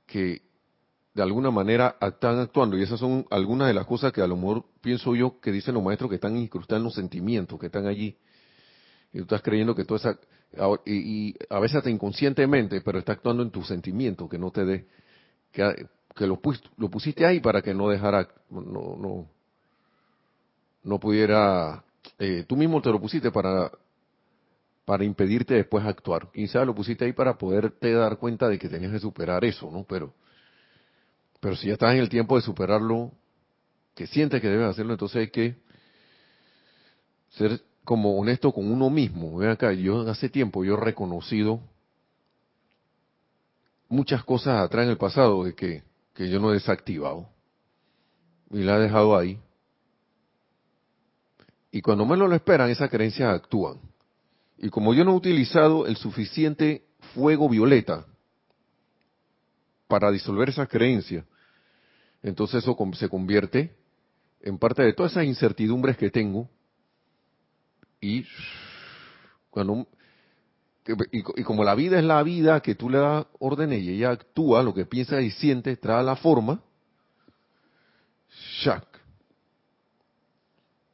que 0.05 0.41
de 1.13 1.21
alguna 1.21 1.51
manera 1.51 1.97
están 1.99 2.39
actuando. 2.39 2.77
Y 2.77 2.83
esas 2.83 2.99
son 2.99 3.25
algunas 3.29 3.67
de 3.67 3.73
las 3.73 3.85
cosas 3.85 4.13
que 4.13 4.21
a 4.21 4.27
lo 4.27 4.37
mejor 4.37 4.65
pienso 4.81 5.15
yo 5.15 5.39
que 5.39 5.51
dicen 5.51 5.73
los 5.73 5.83
maestros 5.83 6.09
que 6.09 6.15
están 6.15 6.37
incrustados 6.37 6.79
en 6.79 6.83
los 6.85 6.93
sentimientos, 6.93 7.59
que 7.59 7.65
están 7.65 7.87
allí. 7.87 8.17
Y 9.11 9.17
tú 9.17 9.23
estás 9.23 9.41
creyendo 9.41 9.75
que 9.75 9.83
toda 9.83 9.99
esa... 9.99 10.19
Y, 10.85 11.35
a 11.49 11.59
veces 11.59 11.77
hasta 11.77 11.89
inconscientemente, 11.89 12.81
pero 12.81 12.99
está 12.99 13.13
actuando 13.13 13.43
en 13.43 13.51
tus 13.51 13.67
sentimientos, 13.67 14.29
que 14.29 14.37
no 14.37 14.51
te 14.51 14.65
dé... 14.65 14.87
Que, 15.51 16.27
lo, 16.27 16.39
lo 16.77 16.89
pusiste 16.89 17.25
ahí 17.25 17.39
para 17.39 17.61
que 17.61 17.73
no 17.73 17.89
dejara... 17.89 18.27
No, 18.49 18.61
no, 18.61 19.27
no 20.83 20.99
pudiera... 20.99 21.83
Eh, 22.17 22.45
tú 22.47 22.55
mismo 22.55 22.81
te 22.81 22.89
lo 22.89 22.99
pusiste 22.99 23.31
para 23.31 23.71
para 24.83 25.05
impedirte 25.05 25.53
después 25.53 25.85
actuar. 25.85 26.29
Quizás 26.33 26.65
lo 26.65 26.73
pusiste 26.73 27.05
ahí 27.05 27.13
para 27.13 27.37
poderte 27.37 27.93
dar 27.93 28.17
cuenta 28.17 28.49
de 28.49 28.57
que 28.57 28.67
tenías 28.67 28.91
que 28.91 28.99
superar 28.99 29.45
eso, 29.45 29.69
¿no? 29.71 29.85
Pero 29.87 30.13
pero 31.41 31.55
si 31.55 31.67
ya 31.67 31.73
estás 31.73 31.93
en 31.93 31.99
el 31.99 32.07
tiempo 32.07 32.35
de 32.35 32.43
superarlo, 32.43 33.11
que 33.95 34.07
sientes 34.07 34.39
que 34.39 34.47
debes 34.47 34.67
hacerlo, 34.67 34.93
entonces 34.93 35.17
hay 35.17 35.29
que 35.29 35.55
ser 37.31 37.59
como 37.83 38.17
honesto 38.17 38.51
con 38.51 38.71
uno 38.71 38.89
mismo. 38.89 39.37
Ven 39.37 39.49
acá, 39.49 39.73
yo 39.73 40.01
hace 40.09 40.29
tiempo 40.29 40.63
yo 40.63 40.75
he 40.75 40.79
reconocido 40.79 41.61
muchas 43.89 44.23
cosas 44.23 44.59
atrás 44.59 44.85
en 44.85 44.91
el 44.91 44.97
pasado 44.97 45.43
de 45.43 45.53
que, 45.53 45.83
que 46.13 46.29
yo 46.29 46.39
no 46.39 46.51
he 46.51 46.53
desactivado 46.53 47.27
y 48.49 48.59
la 48.59 48.77
he 48.77 48.81
dejado 48.81 49.17
ahí. 49.17 49.39
Y 51.71 51.81
cuando 51.81 52.05
menos 52.05 52.29
lo 52.29 52.35
esperan, 52.35 52.69
esas 52.69 52.89
creencias 52.89 53.33
actúan. 53.33 53.79
Y 54.57 54.69
como 54.69 54.93
yo 54.93 55.03
no 55.03 55.11
he 55.11 55.15
utilizado 55.15 55.87
el 55.87 55.95
suficiente 55.95 56.85
fuego 57.13 57.49
violeta 57.49 58.05
para 59.87 60.11
disolver 60.11 60.49
esas 60.49 60.67
creencias, 60.67 61.25
entonces 62.21 62.63
eso 62.63 62.77
se 62.93 63.09
convierte 63.09 63.75
en 64.41 64.57
parte 64.57 64.83
de 64.83 64.93
todas 64.93 65.13
esas 65.13 65.25
incertidumbres 65.25 65.97
que 65.97 66.09
tengo 66.09 66.49
y 68.01 68.25
cuando 69.49 69.87
y, 71.11 71.43
como 71.43 71.63
la 71.63 71.75
vida 71.75 71.99
es 71.99 72.03
la 72.03 72.21
vida 72.23 72.59
que 72.61 72.75
tú 72.75 72.89
le 72.89 72.97
das 72.97 73.27
órdenes 73.39 73.83
y 73.83 73.91
ella 73.91 74.11
actúa, 74.11 74.63
lo 74.63 74.73
que 74.73 74.85
piensa 74.85 75.21
y 75.21 75.29
siente, 75.29 75.77
trae 75.77 76.03
la 76.03 76.15
forma, 76.15 76.59
shack. 78.61 78.87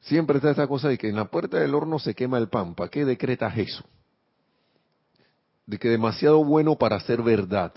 Siempre 0.00 0.36
está 0.36 0.50
esta 0.50 0.66
cosa 0.66 0.88
de 0.88 0.98
que 0.98 1.08
en 1.08 1.16
la 1.16 1.24
puerta 1.24 1.58
del 1.58 1.74
horno 1.74 1.98
se 1.98 2.14
quema 2.14 2.38
el 2.38 2.48
pan. 2.48 2.74
¿Para 2.74 2.90
qué 2.90 3.04
decretas 3.04 3.56
eso? 3.56 3.84
De 5.66 5.78
que 5.78 5.88
demasiado 5.88 6.44
bueno 6.44 6.76
para 6.76 7.00
ser 7.00 7.22
verdad 7.22 7.72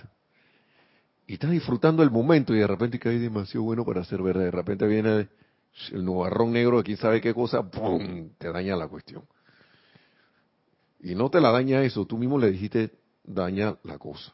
y 1.32 1.36
estás 1.36 1.52
disfrutando 1.52 2.04
el 2.04 2.12
momento 2.12 2.54
y 2.54 2.60
de 2.60 2.68
repente 2.68 3.00
que 3.00 3.08
hay 3.08 3.18
demasiado 3.18 3.64
bueno 3.64 3.86
para 3.86 4.04
ser 4.04 4.22
verdad. 4.22 4.44
De 4.44 4.52
repente 4.52 4.86
viene 4.86 5.30
el 5.92 6.06
nubarrón 6.06 6.52
negro 6.52 6.78
de 6.78 6.84
quién 6.84 6.98
sabe 6.98 7.22
qué 7.22 7.34
cosa, 7.34 7.64
¡pum! 7.64 8.30
te 8.38 8.52
daña 8.52 8.76
la 8.76 8.88
cuestión. 8.88 9.24
Y 11.00 11.16
no 11.16 11.30
te 11.30 11.42
la 11.42 11.52
daña 11.52 11.84
eso, 11.84 12.06
tú 12.06 12.18
mismo 12.18 12.38
le 12.38 12.52
dijiste 12.52 12.92
daña 13.24 13.78
la 13.84 13.98
cosa. 13.98 14.34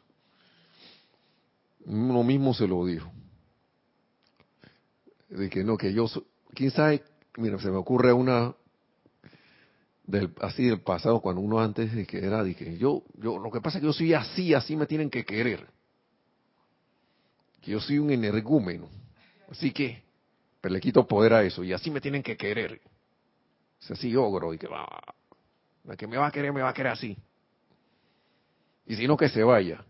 Uno 1.85 2.23
mismo 2.23 2.53
se 2.53 2.67
lo 2.67 2.85
dijo. 2.85 3.11
De 5.29 5.49
que 5.49 5.63
no, 5.63 5.77
que 5.77 5.93
yo, 5.93 6.07
quién 6.53 6.71
sabe, 6.71 7.03
mira, 7.37 7.59
se 7.59 7.69
me 7.69 7.77
ocurre 7.77 8.11
una 8.11 8.53
del 10.05 10.33
así 10.41 10.63
del 10.63 10.81
pasado 10.81 11.19
cuando 11.19 11.41
uno 11.41 11.59
antes 11.59 11.93
de 11.93 12.05
que 12.05 12.19
era 12.19 12.41
de 12.41 12.55
que 12.55 12.77
yo 12.77 13.03
yo 13.15 13.37
lo 13.39 13.51
que 13.51 13.59
pasa 13.59 13.77
es 13.77 13.81
que 13.81 13.87
yo 13.87 13.93
soy 13.93 14.13
así, 14.13 14.53
así 14.53 14.77
me 14.77 14.85
tienen 14.85 15.09
que 15.09 15.25
querer 15.25 15.67
yo 17.67 17.79
soy 17.79 17.99
un 17.99 18.11
energúmeno. 18.11 18.89
Así 19.49 19.71
que, 19.71 20.03
le 20.69 20.79
quito 20.79 21.07
poder 21.07 21.33
a 21.33 21.43
eso 21.43 21.63
y 21.63 21.73
así 21.73 21.91
me 21.91 22.01
tienen 22.01 22.23
que 22.23 22.37
querer. 22.37 22.81
Es 23.81 23.91
así 23.91 24.15
ogro 24.15 24.53
y 24.53 24.57
que 24.57 24.67
va, 24.67 24.87
la 25.83 25.95
que 25.95 26.07
me 26.07 26.17
va 26.17 26.27
a 26.27 26.31
querer, 26.31 26.51
me 26.51 26.61
va 26.61 26.69
a 26.69 26.73
querer 26.73 26.91
así. 26.91 27.17
Y 28.85 28.95
si 28.95 29.07
no, 29.07 29.17
que 29.17 29.29
se 29.29 29.43
vaya. 29.43 29.83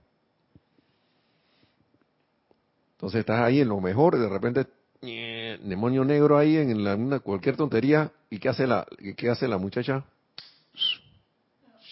Entonces 2.93 3.19
estás 3.19 3.41
ahí 3.41 3.61
en 3.61 3.69
lo 3.69 3.79
mejor 3.79 4.15
y 4.15 4.19
de 4.19 4.29
repente, 4.29 4.65
demonio 5.01 6.03
negro 6.03 6.37
ahí 6.37 6.57
en 6.57 6.83
la, 6.83 6.95
una, 6.95 7.19
cualquier 7.19 7.55
tontería. 7.55 8.11
¿Y 8.29 8.39
qué 8.39 8.49
hace 8.49 8.65
la, 8.65 8.85
qué 9.15 9.29
hace 9.29 9.47
la 9.47 9.57
muchacha? 9.57 10.03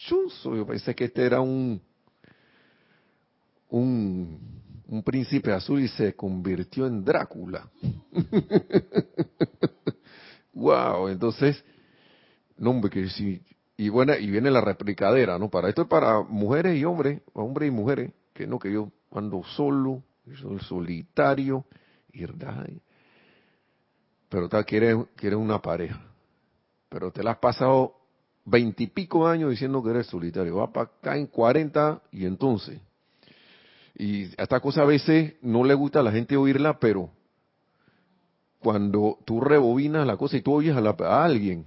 Yo 0.07 0.65
pensé 0.67 0.95
que 0.95 1.05
este 1.05 1.25
era 1.25 1.41
un, 1.41 1.81
un 3.69 4.54
un 4.87 5.03
príncipe 5.03 5.51
azul 5.51 5.81
y 5.81 5.87
se 5.87 6.15
convirtió 6.15 6.87
en 6.87 7.03
Drácula. 7.03 7.69
wow, 10.53 11.07
entonces, 11.07 11.63
no 12.57 12.71
hombre, 12.71 12.91
que 12.91 13.09
si, 13.09 13.41
y 13.77 13.89
bueno, 13.89 14.13
y 14.15 14.29
viene 14.29 14.51
la 14.51 14.61
replicadera, 14.61 15.39
¿no? 15.39 15.49
Para 15.49 15.69
esto 15.69 15.83
es 15.83 15.87
para 15.87 16.21
mujeres 16.21 16.77
y 16.77 16.85
hombres, 16.85 17.21
hombres 17.33 17.69
y 17.69 17.71
mujeres, 17.71 18.11
que 18.33 18.47
no, 18.47 18.59
que 18.59 18.71
yo 18.71 18.91
ando 19.11 19.43
solo, 19.43 20.03
soy 20.41 20.59
solitario, 20.59 21.65
y 22.13 22.25
pero 24.29 24.49
tal, 24.49 24.65
quiere, 24.65 25.05
quiere 25.15 25.35
una 25.35 25.61
pareja. 25.61 26.01
Pero 26.89 27.11
te 27.11 27.23
la 27.23 27.31
has 27.31 27.37
pasado 27.37 27.95
veintipico 28.45 29.27
años 29.27 29.49
diciendo 29.49 29.83
que 29.83 29.89
eres 29.89 30.07
solitario. 30.07 30.57
Va 30.57 30.71
para 30.71 30.87
acá 30.87 31.17
en 31.17 31.27
cuarenta 31.27 32.01
y 32.11 32.25
entonces, 32.25 32.79
y 33.97 34.23
esta 34.37 34.59
cosa 34.59 34.81
a 34.81 34.85
veces 34.85 35.35
no 35.41 35.63
le 35.63 35.73
gusta 35.73 35.99
a 35.99 36.03
la 36.03 36.11
gente 36.11 36.35
oírla, 36.35 36.79
pero 36.79 37.09
cuando 38.59 39.19
tú 39.25 39.39
rebobinas 39.39 40.05
la 40.05 40.17
cosa 40.17 40.37
y 40.37 40.41
tú 40.41 40.53
oyes 40.53 40.75
a, 40.75 41.23
alguien, 41.23 41.65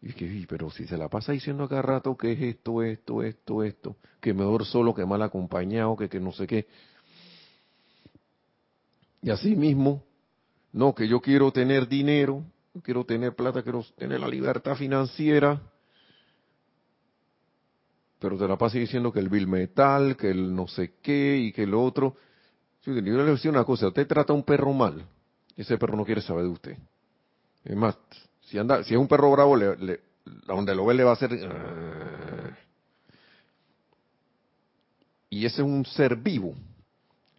y 0.00 0.10
es 0.10 0.14
que, 0.14 0.46
pero 0.48 0.70
si 0.70 0.86
se 0.86 0.96
la 0.96 1.08
pasa 1.08 1.32
diciendo 1.32 1.64
acá 1.64 1.82
rato 1.82 2.16
que 2.16 2.32
es 2.32 2.40
esto, 2.40 2.82
esto, 2.82 3.22
esto, 3.22 3.62
esto, 3.64 3.96
que 4.20 4.32
mejor 4.32 4.64
solo 4.64 4.94
que 4.94 5.04
mal 5.04 5.20
acompañado, 5.22 5.96
que 5.96 6.08
que 6.08 6.20
no 6.20 6.32
sé 6.32 6.46
qué. 6.46 6.66
Y 9.20 9.30
así 9.30 9.56
mismo, 9.56 10.04
no, 10.72 10.94
que 10.94 11.08
yo 11.08 11.20
quiero 11.20 11.50
tener 11.50 11.88
dinero, 11.88 12.44
quiero 12.82 13.04
tener 13.04 13.34
plata, 13.34 13.62
quiero 13.62 13.84
tener 13.96 14.20
la 14.20 14.28
libertad 14.28 14.76
financiera, 14.76 15.60
pero 18.18 18.36
te 18.36 18.48
la 18.48 18.56
pasa 18.56 18.78
diciendo 18.78 19.12
que 19.12 19.20
el 19.20 19.28
bill 19.28 19.46
metal, 19.46 20.16
que 20.16 20.30
el 20.30 20.54
no 20.54 20.66
sé 20.66 20.94
qué 21.02 21.36
y 21.36 21.52
que 21.52 21.62
el 21.64 21.74
otro. 21.74 22.16
Yo 22.84 22.92
le 22.92 23.02
voy 23.02 23.20
a 23.20 23.24
decir 23.24 23.50
una 23.50 23.64
cosa, 23.64 23.88
usted 23.88 24.06
trata 24.06 24.32
a 24.32 24.36
un 24.36 24.42
perro 24.42 24.72
mal 24.72 25.04
ese 25.58 25.76
perro 25.76 25.96
no 25.96 26.04
quiere 26.04 26.22
saber 26.22 26.44
de 26.44 26.50
usted. 26.50 26.76
Es 27.64 27.76
más, 27.76 27.98
si 28.42 28.58
anda, 28.58 28.84
si 28.84 28.94
es 28.94 29.00
un 29.00 29.08
perro 29.08 29.32
bravo, 29.32 29.56
le, 29.56 30.00
donde 30.46 30.74
lo 30.74 30.86
ve 30.86 30.94
le 30.94 31.04
va 31.04 31.10
a 31.10 31.14
hacer. 31.14 31.30
Ah". 31.50 32.56
y 35.30 35.44
ese 35.44 35.62
es 35.62 35.68
un 35.68 35.84
ser 35.84 36.16
vivo. 36.16 36.54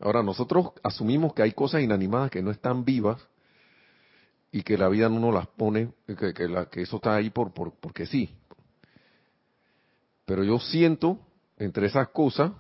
Ahora 0.02 0.22
nosotros 0.22 0.72
asumimos 0.84 1.34
que 1.34 1.42
hay 1.44 1.54
cosas 1.54 1.82
inanimadas 1.82 2.30
que 2.30 2.44
no 2.44 2.52
están 2.52 2.84
vivas 2.84 3.26
y 4.52 4.64
que 4.64 4.78
la 4.78 4.90
vida 4.90 5.08
no 5.10 5.20
nos 5.20 5.34
las 5.34 5.48
pone, 5.48 5.92
que, 6.06 6.34
que, 6.34 6.82
eso 6.82 6.98
está 6.98 7.16
ahí 7.16 7.30
por, 7.30 7.54
por, 7.54 7.74
porque 7.74 8.06
sí. 8.06 8.30
Pero 10.30 10.44
yo 10.44 10.60
siento 10.60 11.18
entre 11.58 11.88
esas 11.88 12.10
cosas 12.10 12.52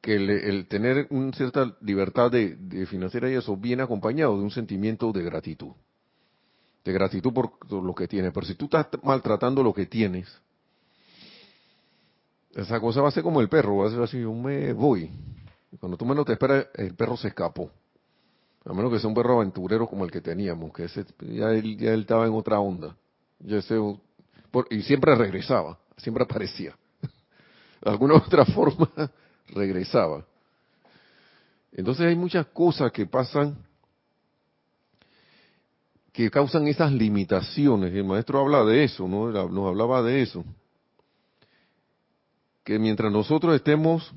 que 0.00 0.14
el, 0.14 0.68
tener 0.68 1.08
una 1.10 1.32
cierta 1.32 1.76
libertad 1.80 2.30
de, 2.30 2.86
financiera 2.86 3.28
y 3.28 3.34
eso 3.34 3.56
viene 3.56 3.82
acompañado 3.82 4.38
de 4.38 4.44
un 4.44 4.52
sentimiento 4.52 5.10
de 5.10 5.24
gratitud. 5.24 5.72
De 6.84 6.92
gratitud 6.92 7.32
por 7.32 7.72
lo 7.72 7.92
que 7.92 8.06
tienes. 8.06 8.32
Pero 8.32 8.46
si 8.46 8.54
tú 8.54 8.66
estás 8.66 8.86
maltratando 9.02 9.64
lo 9.64 9.74
que 9.74 9.86
tienes, 9.86 10.28
esa 12.54 12.78
cosa 12.78 13.02
va 13.02 13.08
a 13.08 13.10
ser 13.10 13.24
como 13.24 13.40
el 13.40 13.48
perro, 13.48 13.78
va 13.78 13.88
a 13.88 13.90
ser 13.90 14.02
así, 14.02 14.20
yo 14.20 14.32
me 14.32 14.72
voy. 14.72 15.10
cuando 15.80 15.96
tú 15.96 16.06
menos 16.06 16.24
te 16.24 16.34
esperas, 16.34 16.68
el 16.74 16.94
perro 16.94 17.16
se 17.16 17.26
escapó. 17.26 17.68
A 18.64 18.72
menos 18.72 18.92
que 18.92 19.00
sea 19.00 19.08
un 19.08 19.14
perro 19.16 19.38
aventurero 19.38 19.88
como 19.88 20.04
el 20.04 20.12
que 20.12 20.20
teníamos, 20.20 20.72
que 20.72 20.84
ese, 20.84 21.04
ya, 21.18 21.50
él, 21.50 21.76
ya 21.76 21.92
él 21.92 22.02
estaba 22.02 22.28
en 22.28 22.32
otra 22.32 22.60
onda. 22.60 22.94
y 24.70 24.82
siempre 24.82 25.16
regresaba, 25.16 25.76
siempre 26.00 26.24
aparecía. 26.24 26.76
De 27.80 27.90
alguna 27.90 28.14
otra 28.14 28.44
forma 28.54 28.90
regresaba. 29.48 30.24
Entonces 31.72 32.06
hay 32.06 32.16
muchas 32.16 32.46
cosas 32.46 32.90
que 32.92 33.06
pasan 33.06 33.56
que 36.12 36.30
causan 36.30 36.66
esas 36.66 36.92
limitaciones. 36.92 37.94
El 37.94 38.04
maestro 38.04 38.40
habla 38.40 38.64
de 38.64 38.84
eso, 38.84 39.06
¿no? 39.06 39.30
Nos 39.30 39.68
hablaba 39.68 40.02
de 40.02 40.22
eso. 40.22 40.44
Que 42.64 42.78
mientras 42.78 43.12
nosotros 43.12 43.54
estemos 43.54 44.12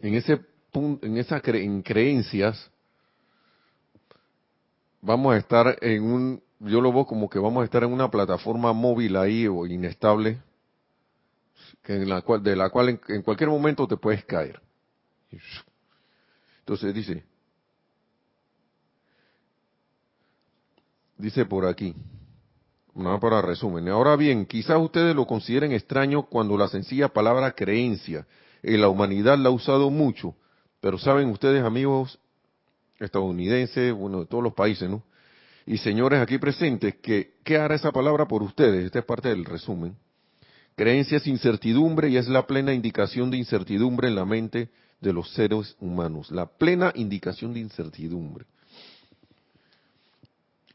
en 0.00 0.14
ese 0.14 0.36
punto, 0.70 1.06
en 1.06 1.16
esas 1.16 1.42
en 1.44 1.82
creencias, 1.82 2.70
vamos 5.00 5.34
a 5.34 5.38
estar 5.38 5.78
en 5.80 6.02
un, 6.02 6.42
yo 6.60 6.80
lo 6.80 6.92
veo 6.92 7.06
como 7.06 7.28
que 7.28 7.38
vamos 7.38 7.62
a 7.62 7.64
estar 7.64 7.82
en 7.82 7.92
una 7.92 8.10
plataforma 8.10 8.72
móvil 8.72 9.16
ahí 9.16 9.46
o 9.46 9.66
inestable, 9.66 10.38
que 11.82 11.94
en 11.94 12.08
la 12.08 12.22
cual, 12.22 12.42
de 12.42 12.56
la 12.56 12.70
cual 12.70 13.00
en, 13.08 13.22
cualquier 13.22 13.50
momento 13.50 13.86
te 13.86 13.96
puedes 13.96 14.24
caer. 14.24 14.60
Entonces 16.60 16.94
dice, 16.94 17.24
dice 21.16 21.46
por 21.46 21.66
aquí, 21.66 21.94
nada 22.94 23.18
para 23.18 23.42
resumen. 23.42 23.88
Ahora 23.88 24.16
bien, 24.16 24.46
quizás 24.46 24.78
ustedes 24.78 25.14
lo 25.16 25.26
consideren 25.26 25.72
extraño 25.72 26.24
cuando 26.24 26.56
la 26.56 26.68
sencilla 26.68 27.08
palabra 27.08 27.52
creencia 27.52 28.26
en 28.62 28.80
la 28.80 28.88
humanidad 28.88 29.38
la 29.38 29.48
ha 29.48 29.52
usado 29.52 29.90
mucho, 29.90 30.36
pero 30.80 30.98
saben 30.98 31.28
ustedes 31.30 31.64
amigos 31.64 32.18
estadounidenses, 33.00 33.92
bueno, 33.92 34.20
de 34.20 34.26
todos 34.26 34.44
los 34.44 34.54
países, 34.54 34.88
¿no? 34.88 35.02
Y 35.66 35.78
señores 35.78 36.20
aquí 36.20 36.38
presentes, 36.38 36.96
que, 36.96 37.34
¿qué 37.44 37.56
hará 37.56 37.74
esa 37.74 37.92
palabra 37.92 38.26
por 38.26 38.42
ustedes? 38.42 38.84
Esta 38.84 39.00
es 39.00 39.04
parte 39.04 39.28
del 39.28 39.44
resumen. 39.44 39.96
Creencia 40.74 41.18
es 41.18 41.26
incertidumbre 41.26 42.08
y 42.08 42.16
es 42.16 42.28
la 42.28 42.46
plena 42.46 42.72
indicación 42.72 43.30
de 43.30 43.36
incertidumbre 43.36 44.08
en 44.08 44.14
la 44.14 44.24
mente 44.24 44.70
de 45.00 45.12
los 45.12 45.30
seres 45.32 45.76
humanos. 45.80 46.30
La 46.30 46.46
plena 46.46 46.92
indicación 46.94 47.52
de 47.52 47.60
incertidumbre. 47.60 48.46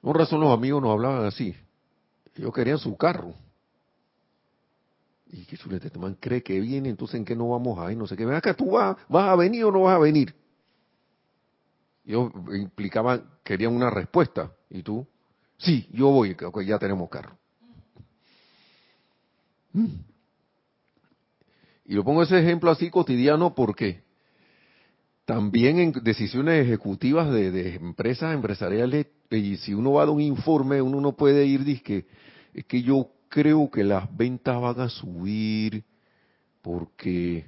Con 0.02 0.14
razón 0.14 0.40
los 0.40 0.54
amigos 0.54 0.82
nos 0.82 0.92
hablaban 0.92 1.26
así. 1.26 1.56
Ellos 2.36 2.54
querían 2.54 2.78
su 2.78 2.96
carro. 2.96 3.34
Y 5.30 5.44
que 5.46 5.58
chulete, 5.58 5.88
este 5.88 6.00
cree 6.20 6.44
que 6.44 6.60
viene, 6.60 6.90
entonces 6.90 7.16
en 7.16 7.26
qué 7.26 7.36
no 7.36 7.50
vamos 7.50 7.80
a 7.80 7.92
ir, 7.92 7.98
no 7.98 8.08
sé 8.08 8.16
qué. 8.16 8.26
Ven 8.26 8.36
acá, 8.36 8.54
tú 8.54 8.72
vas, 8.72 8.96
vas 9.10 9.30
a 9.30 9.36
venir 9.36 9.66
o 9.66 9.72
no 9.72 9.82
vas 9.82 9.96
a 9.96 10.00
venir. 10.00 10.34
Yo 12.06 12.32
implicaban, 12.54 13.24
querían 13.44 13.76
una 13.76 13.90
respuesta. 13.90 14.52
¿Y 14.70 14.84
tú? 14.84 15.06
Sí, 15.58 15.90
yo 15.92 16.10
voy, 16.10 16.36
que 16.36 16.66
ya 16.66 16.78
tenemos 16.78 17.10
carro. 17.10 17.38
Y 21.86 21.94
lo 21.94 22.04
pongo 22.04 22.24
ese 22.24 22.40
ejemplo 22.40 22.70
así 22.70 22.90
cotidiano 22.90 23.56
porque 23.56 24.04
también 25.26 25.80
en 25.80 25.92
decisiones 26.04 26.66
ejecutivas 26.66 27.32
de, 27.32 27.76
empresas 27.76 28.34
empresariales, 28.34 29.08
y 29.30 29.58
si 29.58 29.74
uno 29.74 29.94
va 29.94 30.04
a 30.04 30.06
dar 30.06 30.14
un 30.16 30.22
informe, 30.22 30.82
uno 30.82 31.02
no 31.02 31.14
puede 31.14 31.46
ir, 31.46 31.64
dice 31.64 32.06
es 32.54 32.66
que 32.66 32.82
yo 32.82 33.10
creo 33.30 33.70
que 33.70 33.84
las 33.84 34.16
ventas 34.16 34.60
van 34.60 34.80
a 34.80 34.90
subir 34.90 35.84
porque 36.62 37.46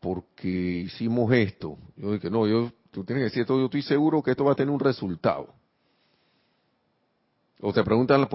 porque 0.00 0.48
hicimos 0.86 1.30
esto. 1.32 1.76
Yo 1.96 2.12
dije, 2.12 2.30
no, 2.30 2.46
yo, 2.46 2.72
tú 2.90 3.04
tienes 3.04 3.20
que 3.20 3.24
decir 3.24 3.40
esto, 3.42 3.58
yo 3.58 3.66
estoy 3.66 3.82
seguro 3.82 4.22
que 4.22 4.30
esto 4.30 4.44
va 4.44 4.52
a 4.52 4.56
tener 4.56 4.72
un 4.72 4.80
resultado. 4.80 5.54
O 7.62 7.72
te 7.72 7.84
preguntan 7.84 8.26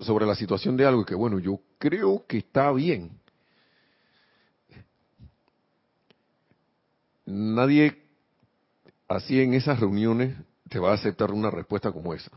sobre 0.00 0.26
la 0.26 0.34
situación 0.34 0.76
de 0.76 0.86
algo 0.86 1.02
y 1.02 1.04
que, 1.04 1.14
bueno, 1.14 1.38
yo 1.38 1.60
creo 1.78 2.24
que 2.26 2.38
está 2.38 2.72
bien. 2.72 3.10
Nadie 7.24 8.02
así 9.08 9.40
en 9.40 9.54
esas 9.54 9.78
reuniones 9.78 10.36
te 10.68 10.78
va 10.78 10.90
a 10.90 10.94
aceptar 10.94 11.30
una 11.30 11.50
respuesta 11.50 11.92
como 11.92 12.14
esa. 12.14 12.30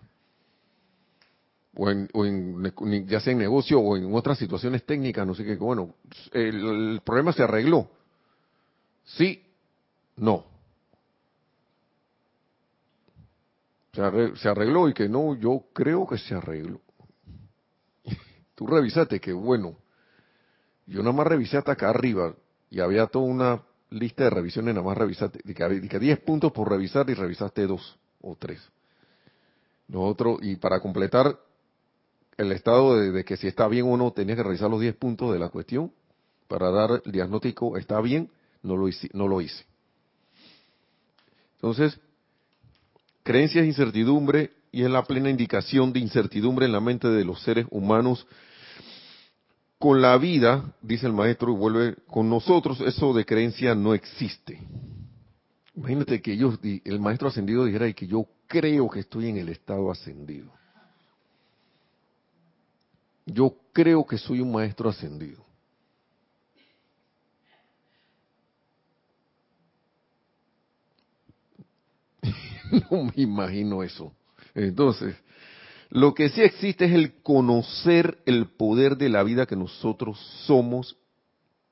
O 1.75 1.89
en, 1.89 3.07
ya 3.07 3.19
sea 3.19 3.31
en 3.31 3.39
negocio 3.39 3.79
o 3.79 3.95
en 3.95 4.13
otras 4.13 4.37
situaciones 4.37 4.85
técnicas, 4.85 5.25
no 5.25 5.33
sé 5.33 5.45
qué, 5.45 5.55
bueno, 5.55 5.95
el 6.33 7.01
problema 7.05 7.31
se 7.31 7.43
arregló 7.43 7.89
Sí, 9.15 9.43
no. 10.17 10.45
Se 14.35 14.49
arregló 14.49 14.87
y 14.87 14.93
que 14.93 15.09
no, 15.09 15.35
yo 15.35 15.65
creo 15.73 16.07
que 16.07 16.17
se 16.17 16.33
arregló. 16.33 16.79
Tú 18.55 18.65
revisaste 18.67 19.19
que 19.19 19.33
bueno, 19.33 19.75
yo 20.85 20.99
nada 20.99 21.11
más 21.11 21.27
revisé 21.27 21.57
hasta 21.57 21.73
acá 21.73 21.89
arriba 21.89 22.33
y 22.69 22.79
había 22.79 23.07
toda 23.07 23.25
una 23.25 23.61
lista 23.89 24.23
de 24.23 24.29
revisiones, 24.29 24.73
nada 24.73 24.85
más 24.85 24.97
revisaste, 24.97 25.41
de 25.43 25.53
que, 25.53 25.99
10 25.99 26.19
puntos 26.19 26.51
por 26.51 26.69
revisar 26.69 27.09
y 27.09 27.13
revisaste 27.13 27.67
dos 27.67 27.97
o 28.21 28.35
tres. 28.35 28.61
Nosotros, 29.87 30.39
y 30.43 30.55
para 30.55 30.79
completar 30.79 31.39
el 32.37 32.51
estado 32.51 32.97
de, 32.97 33.11
de, 33.11 33.25
que 33.25 33.37
si 33.37 33.47
está 33.47 33.67
bien 33.67 33.91
o 33.91 33.97
no, 33.97 34.13
tenías 34.13 34.37
que 34.37 34.43
revisar 34.43 34.69
los 34.69 34.79
10 34.79 34.95
puntos 34.95 35.33
de 35.33 35.39
la 35.39 35.49
cuestión 35.49 35.91
para 36.47 36.69
dar 36.71 37.01
el 37.03 37.11
diagnóstico, 37.11 37.75
está 37.75 37.99
bien, 38.01 38.29
no 38.63 38.77
lo 38.77 38.87
hice. 38.87 39.09
No 39.13 39.27
lo 39.27 39.41
hice. 39.41 39.65
Entonces, 41.55 41.99
creencia 43.29 43.61
es 43.61 43.67
incertidumbre 43.67 44.49
y 44.71 44.81
es 44.81 44.89
la 44.89 45.03
plena 45.03 45.29
indicación 45.29 45.93
de 45.93 45.99
incertidumbre 45.99 46.65
en 46.65 46.71
la 46.71 46.79
mente 46.79 47.07
de 47.07 47.23
los 47.23 47.39
seres 47.43 47.67
humanos. 47.69 48.25
Con 49.77 50.01
la 50.01 50.17
vida, 50.17 50.73
dice 50.81 51.05
el 51.05 51.13
maestro, 51.13 51.53
y 51.53 51.55
vuelve 51.55 51.95
con 52.07 52.27
nosotros, 52.27 52.81
eso 52.81 53.13
de 53.13 53.25
creencia 53.25 53.75
no 53.75 53.93
existe. 53.93 54.59
Imagínate 55.75 56.23
que 56.23 56.35
yo, 56.37 56.57
el 56.63 56.99
maestro 56.99 57.27
ascendido 57.27 57.65
dijera 57.65 57.87
y 57.87 57.93
que 57.93 58.07
yo 58.07 58.25
creo 58.47 58.89
que 58.89 59.01
estoy 59.01 59.29
en 59.29 59.37
el 59.37 59.49
estado 59.49 59.91
ascendido. 59.91 60.51
Yo 63.27 63.55
creo 63.71 64.07
que 64.07 64.17
soy 64.17 64.39
un 64.39 64.51
maestro 64.51 64.89
ascendido. 64.89 65.45
no 72.91 73.03
me 73.03 73.13
imagino 73.15 73.83
eso. 73.83 74.11
Entonces, 74.53 75.15
lo 75.89 76.13
que 76.13 76.29
sí 76.29 76.41
existe 76.41 76.85
es 76.85 76.91
el 76.91 77.21
conocer 77.21 78.19
el 78.25 78.47
poder 78.47 78.97
de 78.97 79.09
la 79.09 79.23
vida 79.23 79.45
que 79.45 79.55
nosotros 79.55 80.19
somos, 80.45 80.97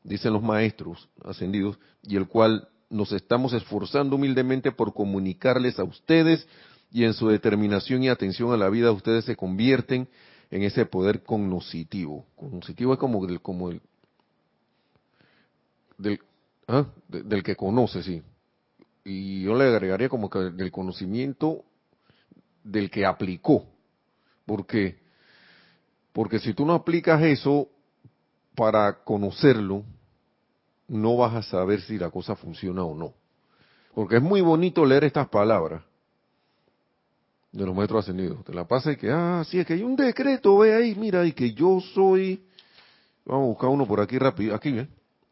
dicen 0.03 0.33
los 0.33 0.43
maestros 0.43 1.09
ascendidos, 1.23 1.77
y 2.03 2.15
el 2.15 2.27
cual 2.27 2.67
nos 2.89 3.11
estamos 3.11 3.53
esforzando 3.53 4.15
humildemente 4.15 4.71
por 4.71 4.93
comunicarles 4.93 5.77
a 5.79 5.83
ustedes 5.83 6.47
y 6.91 7.03
en 7.03 7.13
su 7.13 7.27
determinación 7.27 8.03
y 8.03 8.09
atención 8.09 8.53
a 8.53 8.57
la 8.57 8.69
vida 8.69 8.91
ustedes 8.91 9.25
se 9.25 9.35
convierten 9.35 10.07
en 10.49 10.63
ese 10.63 10.85
poder 10.85 11.23
cognoscitivo. 11.23 12.25
Cognoscitivo 12.37 12.93
es 12.93 12.99
como 12.99 13.25
el, 13.25 13.41
como 13.41 13.69
el 13.69 13.81
del, 15.97 16.21
¿ah? 16.67 16.85
del 17.09 17.43
que 17.43 17.57
conoce, 17.57 18.01
sí 18.01 18.21
y 19.07 19.41
yo 19.43 19.55
le 19.55 19.63
agregaría 19.63 20.09
como 20.09 20.29
que 20.29 20.39
del 20.39 20.69
conocimiento 20.69 21.63
del 22.61 22.91
que 22.91 23.05
aplicó. 23.05 23.65
porque 24.45 24.99
Porque 26.11 26.39
si 26.39 26.53
tú 26.53 26.65
no 26.65 26.73
aplicas 26.73 27.21
eso 27.23 27.69
para 28.53 29.03
conocerlo, 29.05 29.85
no 30.89 31.15
vas 31.15 31.35
a 31.35 31.41
saber 31.41 31.81
si 31.81 31.97
la 31.97 32.09
cosa 32.09 32.35
funciona 32.35 32.83
o 32.83 32.95
no. 32.95 33.13
Porque 33.95 34.17
es 34.17 34.21
muy 34.21 34.41
bonito 34.41 34.85
leer 34.85 35.05
estas 35.05 35.29
palabras, 35.29 35.83
de 37.53 37.65
los 37.65 37.73
maestros 37.73 38.03
ascendidos. 38.03 38.43
Te 38.43 38.53
la 38.53 38.67
pasa 38.67 38.91
y 38.91 38.97
que, 38.97 39.09
ah, 39.09 39.43
sí, 39.47 39.57
es 39.57 39.65
que 39.65 39.73
hay 39.73 39.83
un 39.83 39.95
decreto, 39.95 40.57
ve 40.57 40.75
ahí, 40.75 40.95
mira, 40.95 41.25
y 41.25 41.31
que 41.31 41.53
yo 41.53 41.79
soy, 41.93 42.43
vamos 43.25 43.43
a 43.43 43.47
buscar 43.47 43.69
uno 43.69 43.85
por 43.85 44.01
aquí 44.01 44.19
rápido, 44.19 44.53
aquí, 44.53 44.73
¿ve? 44.73 44.87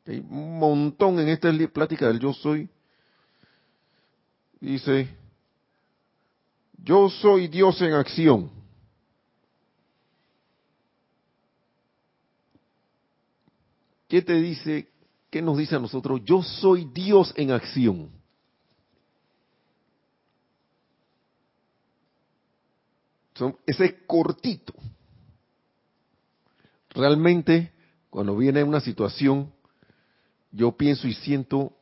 Hay 0.08 0.20
un 0.20 0.60
montón 0.60 1.20
en 1.20 1.28
esta 1.28 1.52
plática 1.74 2.08
del 2.08 2.20
yo 2.20 2.32
soy. 2.32 2.70
Dice, 4.66 5.08
yo 6.84 7.08
soy 7.08 7.48
Dios 7.48 7.80
en 7.84 7.94
acción. 7.94 8.50
¿Qué 14.08 14.24
te 14.24 14.34
dice? 14.34 14.90
¿Qué 15.30 15.40
nos 15.44 15.60
dice 15.60 15.76
a 15.76 15.80
nosotros? 15.80 16.22
Yo 16.26 16.42
soy 16.42 16.90
Dios 16.92 17.32
en 17.38 17.52
acción. 17.52 18.10
ese 23.68 24.04
cortito. 24.08 24.74
Realmente, 26.90 27.72
cuando 28.10 28.36
viene 28.36 28.64
una 28.64 28.80
situación, 28.80 29.54
yo 30.52 30.72
pienso 30.72 31.08
y 31.08 31.14
siento, 31.14 31.74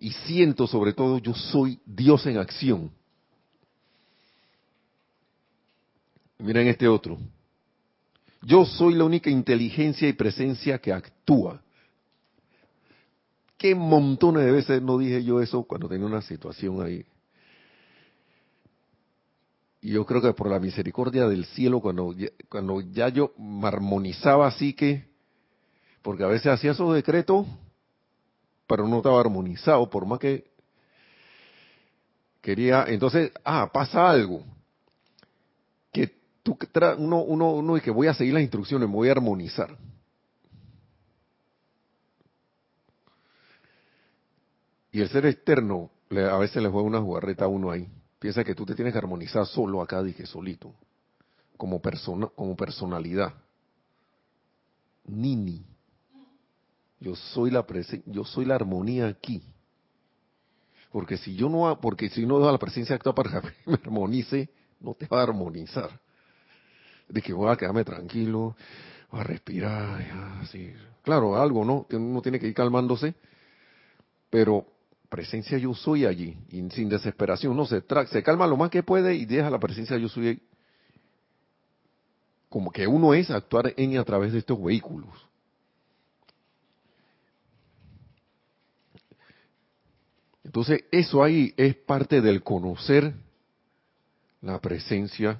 y 0.00 0.12
siento 0.12 0.66
sobre 0.66 0.94
todo, 0.94 1.18
yo 1.18 1.34
soy 1.34 1.78
Dios 1.84 2.24
en 2.26 2.38
acción. 2.38 2.90
Miren 6.38 6.68
este 6.68 6.88
otro. 6.88 7.18
Yo 8.40 8.64
soy 8.64 8.94
la 8.94 9.04
única 9.04 9.28
inteligencia 9.28 10.08
y 10.08 10.14
presencia 10.14 10.78
que 10.78 10.90
actúa. 10.90 11.62
¿Qué 13.58 13.74
montones 13.74 14.46
de 14.46 14.52
veces 14.52 14.80
no 14.80 14.96
dije 14.96 15.22
yo 15.22 15.42
eso 15.42 15.64
cuando 15.64 15.86
tenía 15.86 16.06
una 16.06 16.22
situación 16.22 16.82
ahí? 16.82 17.04
Y 19.82 19.92
yo 19.92 20.06
creo 20.06 20.22
que 20.22 20.32
por 20.32 20.48
la 20.48 20.58
misericordia 20.58 21.28
del 21.28 21.44
cielo, 21.44 21.80
cuando, 21.80 22.14
cuando 22.48 22.80
ya 22.80 23.10
yo 23.10 23.34
me 23.36 23.68
armonizaba 23.68 24.46
así 24.46 24.72
que, 24.72 25.04
porque 26.00 26.24
a 26.24 26.28
veces 26.28 26.46
hacía 26.46 26.70
esos 26.70 26.94
decretos, 26.94 27.46
pero 28.70 28.86
no 28.86 28.98
estaba 28.98 29.18
armonizado, 29.18 29.90
por 29.90 30.06
más 30.06 30.20
que 30.20 30.48
quería, 32.40 32.84
entonces, 32.86 33.32
ah, 33.44 33.68
pasa 33.72 34.08
algo, 34.08 34.44
que 35.90 36.14
tú, 36.44 36.56
uno, 36.98 37.24
uno, 37.24 37.50
uno 37.54 37.80
que 37.80 37.90
voy 37.90 38.06
a 38.06 38.14
seguir 38.14 38.32
las 38.32 38.44
instrucciones, 38.44 38.88
me 38.88 38.94
voy 38.94 39.08
a 39.08 39.12
armonizar. 39.12 39.76
Y 44.92 45.00
el 45.00 45.08
ser 45.08 45.26
externo, 45.26 45.90
a 46.08 46.38
veces 46.38 46.62
le 46.62 46.68
juega 46.68 46.86
una 46.86 47.00
jugarreta 47.00 47.46
a 47.46 47.48
uno 47.48 47.72
ahí. 47.72 47.88
Piensa 48.20 48.44
que 48.44 48.54
tú 48.54 48.64
te 48.64 48.76
tienes 48.76 48.92
que 48.92 48.98
armonizar 48.98 49.46
solo 49.46 49.82
acá, 49.82 50.00
dije, 50.00 50.26
solito, 50.26 50.72
como 51.56 51.82
persona, 51.82 52.28
como 52.36 52.54
personalidad. 52.54 53.34
Nini. 55.06 55.69
Yo 57.00 57.16
soy 57.16 57.50
la 57.50 57.64
yo 58.06 58.24
soy 58.24 58.44
la 58.44 58.54
armonía 58.54 59.08
aquí. 59.08 59.42
Porque 60.92 61.16
si 61.16 61.34
yo 61.34 61.48
no, 61.48 61.78
porque 61.80 62.08
si 62.10 62.26
no 62.26 62.38
da 62.38 62.52
la 62.52 62.58
presencia 62.58 62.96
activa 62.96 63.14
para 63.14 63.40
que 63.40 63.48
me 63.66 63.74
armonice, 63.74 64.48
no 64.80 64.94
te 64.94 65.06
va 65.06 65.20
a 65.20 65.22
armonizar. 65.22 65.90
De 67.08 67.22
que 67.22 67.32
voy 67.32 67.50
a 67.50 67.56
quedarme 67.56 67.84
tranquilo, 67.84 68.54
voy 69.10 69.20
a 69.20 69.24
respirar, 69.24 70.00
así. 70.42 70.72
Claro, 71.02 71.40
algo, 71.40 71.64
¿no? 71.64 71.86
Uno 71.90 72.20
tiene 72.22 72.38
que 72.38 72.46
ir 72.46 72.54
calmándose, 72.54 73.14
pero 74.28 74.66
presencia 75.08 75.58
yo 75.58 75.74
soy 75.74 76.04
allí, 76.04 76.36
y 76.50 76.70
sin 76.70 76.88
desesperación, 76.88 77.56
no 77.56 77.66
se, 77.66 77.82
se 78.10 78.22
calma 78.22 78.46
lo 78.46 78.56
más 78.56 78.70
que 78.70 78.82
puede 78.82 79.14
y 79.14 79.24
deja 79.24 79.50
la 79.50 79.58
presencia 79.58 79.96
yo 79.96 80.08
soy 80.08 80.40
como 82.48 82.70
que 82.70 82.86
uno 82.86 83.14
es 83.14 83.30
actuar 83.30 83.72
en 83.76 83.92
y 83.92 83.96
a 83.96 84.04
través 84.04 84.32
de 84.32 84.40
estos 84.40 84.62
vehículos. 84.62 85.29
Entonces, 90.50 90.82
eso 90.90 91.22
ahí 91.22 91.54
es 91.56 91.76
parte 91.76 92.20
del 92.20 92.42
conocer 92.42 93.14
la 94.42 94.58
presencia, 94.58 95.38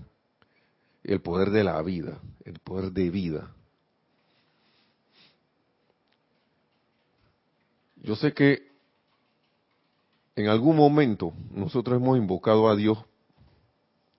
el 1.02 1.20
poder 1.20 1.50
de 1.50 1.64
la 1.64 1.82
vida, 1.82 2.20
el 2.44 2.60
poder 2.60 2.92
de 2.92 3.10
vida. 3.10 3.52
Yo 7.96 8.14
sé 8.14 8.32
que 8.32 8.70
en 10.36 10.46
algún 10.46 10.76
momento 10.76 11.32
nosotros 11.50 11.96
hemos 11.96 12.16
invocado 12.16 12.68
a 12.68 12.76
Dios 12.76 12.96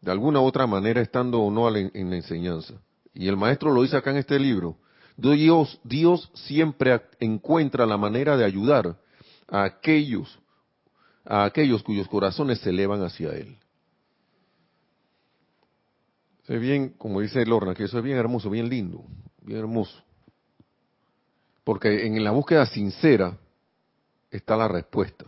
de 0.01 0.11
alguna 0.11 0.41
u 0.41 0.43
otra 0.43 0.67
manera 0.67 0.99
estando 0.99 1.39
o 1.39 1.49
no 1.49 1.73
en 1.73 2.09
la 2.09 2.17
enseñanza. 2.17 2.73
Y 3.13 3.29
el 3.29 3.37
maestro 3.37 3.71
lo 3.71 3.81
dice 3.81 3.95
acá 3.95 4.11
en 4.11 4.17
este 4.17 4.37
libro. 4.37 4.75
Dios, 5.15 5.79
Dios 5.85 6.29
siempre 6.33 6.99
encuentra 7.21 7.85
la 7.85 7.95
manera 7.95 8.35
de 8.35 8.43
ayudar 8.43 8.97
a 9.47 9.63
aquellos, 9.63 10.40
a 11.25 11.43
aquellos 11.43 11.83
cuyos 11.83 12.07
corazones 12.07 12.59
se 12.59 12.69
elevan 12.69 13.03
hacia 13.03 13.29
Él. 13.29 13.57
Es 16.47 16.59
bien, 16.59 16.89
como 16.97 17.21
dice 17.21 17.45
Lorna, 17.45 17.73
que 17.73 17.83
eso 17.83 17.97
es 17.97 18.03
bien 18.03 18.17
hermoso, 18.17 18.49
bien 18.49 18.67
lindo, 18.67 19.03
bien 19.41 19.59
hermoso. 19.59 20.03
Porque 21.63 22.05
en 22.07 22.23
la 22.23 22.31
búsqueda 22.31 22.65
sincera 22.65 23.37
está 24.29 24.57
la 24.57 24.67
respuesta 24.67 25.25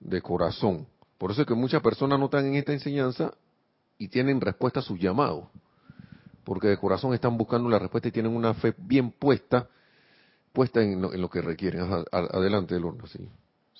de 0.00 0.22
corazón. 0.22 0.86
Por 1.18 1.30
eso 1.30 1.42
es 1.42 1.46
que 1.46 1.54
muchas 1.54 1.82
personas 1.82 2.18
no 2.18 2.26
están 2.26 2.46
en 2.46 2.54
esta 2.54 2.72
enseñanza 2.72 3.34
y 3.98 4.08
tienen 4.08 4.40
respuesta 4.40 4.80
a 4.80 4.82
sus 4.82 4.98
llamados. 4.98 5.46
Porque 6.42 6.68
de 6.68 6.78
corazón 6.78 7.14
están 7.14 7.36
buscando 7.38 7.68
la 7.68 7.78
respuesta 7.78 8.08
y 8.08 8.12
tienen 8.12 8.34
una 8.34 8.54
fe 8.54 8.74
bien 8.76 9.12
puesta, 9.12 9.68
puesta 10.52 10.82
en 10.82 11.00
lo, 11.00 11.30
que 11.30 11.42
requieren. 11.42 12.04
Adelante, 12.10 12.78
Lorna, 12.78 13.06
sí. 13.06 13.28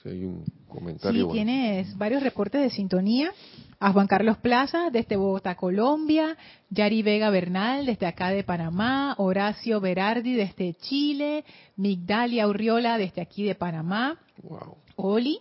Si 0.04 0.10
hay 0.10 0.24
un 0.24 0.44
comentario. 0.68 1.28
Sí, 1.28 1.32
tienes 1.32 1.96
varios 1.96 2.22
reportes 2.22 2.60
de 2.60 2.68
sintonía. 2.68 3.32
A 3.80 3.90
Juan 3.92 4.06
Carlos 4.06 4.36
Plaza, 4.36 4.90
desde 4.90 5.16
Bogotá, 5.16 5.54
Colombia. 5.54 6.36
Yari 6.68 7.02
Vega 7.02 7.30
Bernal, 7.30 7.86
desde 7.86 8.06
acá 8.06 8.28
de 8.28 8.44
Panamá. 8.44 9.14
Horacio 9.16 9.80
Berardi, 9.80 10.34
desde 10.34 10.74
Chile. 10.74 11.44
Migdalia 11.76 12.46
Urriola, 12.46 12.98
desde 12.98 13.22
aquí 13.22 13.44
de 13.44 13.54
Panamá. 13.54 14.18
Wow. 14.42 14.76
Oli, 14.96 15.40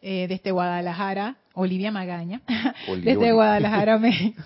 eh, 0.00 0.26
desde 0.28 0.52
Guadalajara, 0.52 1.36
Olivia 1.54 1.90
Magaña, 1.90 2.40
desde 3.02 3.32
Guadalajara, 3.32 3.98
México. 3.98 4.42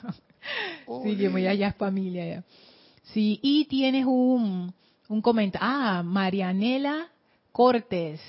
sí, 1.04 1.16
que 1.16 1.42
ya, 1.42 1.68
es 1.68 1.74
familia 1.76 2.26
ya. 2.26 2.44
Sí, 3.12 3.38
y 3.42 3.66
tienes 3.66 4.06
un, 4.06 4.72
un 5.08 5.22
comentario. 5.22 5.68
Ah, 5.70 6.02
Marianela 6.02 7.08
Cortés, 7.52 8.20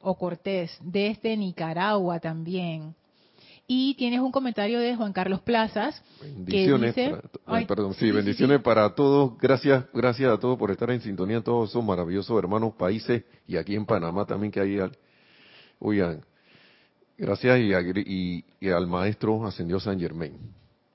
o 0.00 0.16
Cortés, 0.16 0.76
desde 0.80 1.36
Nicaragua 1.36 2.20
también. 2.20 2.94
Y 3.66 3.94
tienes 3.96 4.20
un 4.20 4.32
comentario 4.32 4.80
de 4.80 4.96
Juan 4.96 5.12
Carlos 5.12 5.42
Plazas 5.42 6.02
bendiciones 6.22 6.94
que 6.94 7.08
dice, 7.08 7.22
para, 7.44 7.66
perdón, 7.66 7.94
sí, 7.94 8.10
bendiciones 8.10 8.62
para 8.62 8.94
todos. 8.94 9.36
Gracias, 9.38 9.84
gracias 9.92 10.32
a 10.32 10.38
todos 10.38 10.58
por 10.58 10.70
estar 10.70 10.90
en 10.90 11.02
sintonía 11.02 11.42
todos 11.42 11.68
esos 11.68 11.84
maravillosos 11.84 12.38
hermanos 12.38 12.72
países 12.74 13.24
y 13.46 13.56
aquí 13.56 13.74
en 13.74 13.84
Panamá 13.84 14.24
también 14.24 14.50
que 14.50 14.60
hay. 14.60 14.78
Oigan, 15.80 16.22
Gracias 17.18 17.58
y, 17.58 18.44
al 18.70 18.86
maestro 18.86 19.44
ascendió 19.44 19.80
San 19.80 19.98
Germain, 19.98 20.38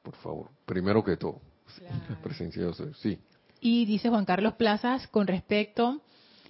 por 0.02 0.16
favor, 0.16 0.50
primero 0.66 1.04
que 1.04 1.18
todo. 1.18 1.42
Presencia 2.24 2.66
de 2.66 2.94
sí. 2.94 3.20
Y 3.60 3.86
dice 3.86 4.10
Juan 4.10 4.24
Carlos 4.24 4.54
Plazas 4.54 5.06
con 5.08 5.28
respecto 5.28 6.02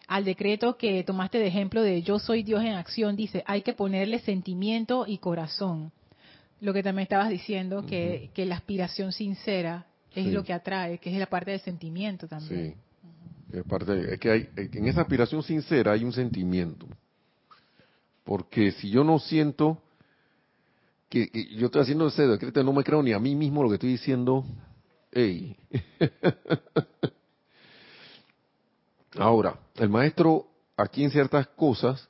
al 0.07 0.25
decreto 0.25 0.77
que 0.77 1.03
tomaste 1.03 1.39
de 1.39 1.47
ejemplo 1.47 1.81
de 1.81 2.01
yo 2.01 2.19
soy 2.19 2.43
Dios 2.43 2.63
en 2.63 2.73
acción, 2.73 3.15
dice, 3.15 3.43
hay 3.45 3.61
que 3.61 3.73
ponerle 3.73 4.19
sentimiento 4.19 5.05
y 5.07 5.17
corazón. 5.17 5.91
Lo 6.61 6.73
que 6.73 6.83
también 6.83 7.03
estabas 7.03 7.29
diciendo, 7.29 7.85
que, 7.85 8.31
la 8.35 8.55
aspiración 8.55 9.11
sincera 9.11 9.85
es 10.15 10.27
lo 10.27 10.43
que 10.43 10.53
atrae, 10.53 10.97
que 10.97 11.11
es 11.11 11.17
la 11.17 11.25
parte 11.25 11.51
del 11.51 11.59
sentimiento 11.59 12.27
también. 12.27 12.75
Sí, 13.51 13.57
es 13.57 13.63
parte, 13.63 14.13
es 14.13 14.19
que 14.19 14.31
hay, 14.31 14.49
en 14.55 14.87
esa 14.87 15.01
aspiración 15.01 15.43
sincera 15.43 15.93
hay 15.93 16.03
un 16.03 16.13
sentimiento. 16.13 16.87
Porque 18.23 18.71
si 18.71 18.89
yo 18.89 19.03
no 19.03 19.19
siento 19.19 19.81
que, 21.09 21.29
yo 21.57 21.65
estoy 21.65 21.81
haciendo 21.81 22.07
ese 22.07 22.25
decreto, 22.25 22.63
no 22.63 22.71
me 22.71 22.83
creo 22.83 23.03
ni 23.03 23.11
a 23.11 23.19
mí 23.19 23.35
mismo 23.35 23.61
lo 23.63 23.69
que 23.69 23.75
estoy 23.75 23.89
diciendo, 23.89 24.45
hey. 25.11 25.55
Ahora, 29.17 29.59
el 29.75 29.89
maestro 29.89 30.47
aquí 30.77 31.03
en 31.03 31.11
ciertas 31.11 31.47
cosas 31.47 32.09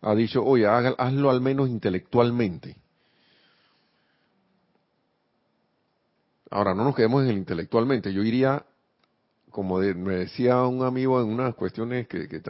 ha 0.00 0.14
dicho, 0.14 0.44
oye, 0.44 0.66
hazlo 0.66 1.30
al 1.30 1.40
menos 1.40 1.68
intelectualmente. 1.68 2.76
Ahora, 6.50 6.74
no 6.74 6.84
nos 6.84 6.94
quedemos 6.94 7.24
en 7.24 7.30
el 7.30 7.38
intelectualmente. 7.38 8.12
Yo 8.12 8.22
iría, 8.22 8.64
como 9.50 9.78
me 9.78 10.14
decía 10.14 10.62
un 10.62 10.82
amigo 10.82 11.20
en 11.20 11.28
unas 11.28 11.54
cuestiones 11.54 12.06
que, 12.06 12.28
que, 12.28 12.40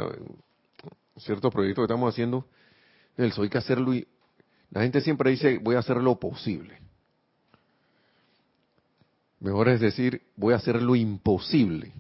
ciertos 1.17 1.53
proyectos 1.53 1.83
que 1.83 1.93
estamos 1.93 2.15
haciendo, 2.15 2.45
el 3.17 3.33
hay 3.37 3.49
que 3.49 3.59
hacerlo 3.59 3.95
y 3.95 4.07
la 4.71 4.83
gente 4.83 5.01
siempre 5.01 5.31
dice 5.31 5.59
voy 5.59 5.75
a 5.75 5.81
hacer 5.81 5.97
lo 5.97 6.17
posible. 6.21 6.79
Mejor 9.41 9.69
es 9.69 9.81
decir, 9.81 10.23
voy 10.37 10.53
a 10.53 10.57
hacer 10.57 10.81
lo 10.83 10.95
imposible. 10.95 11.93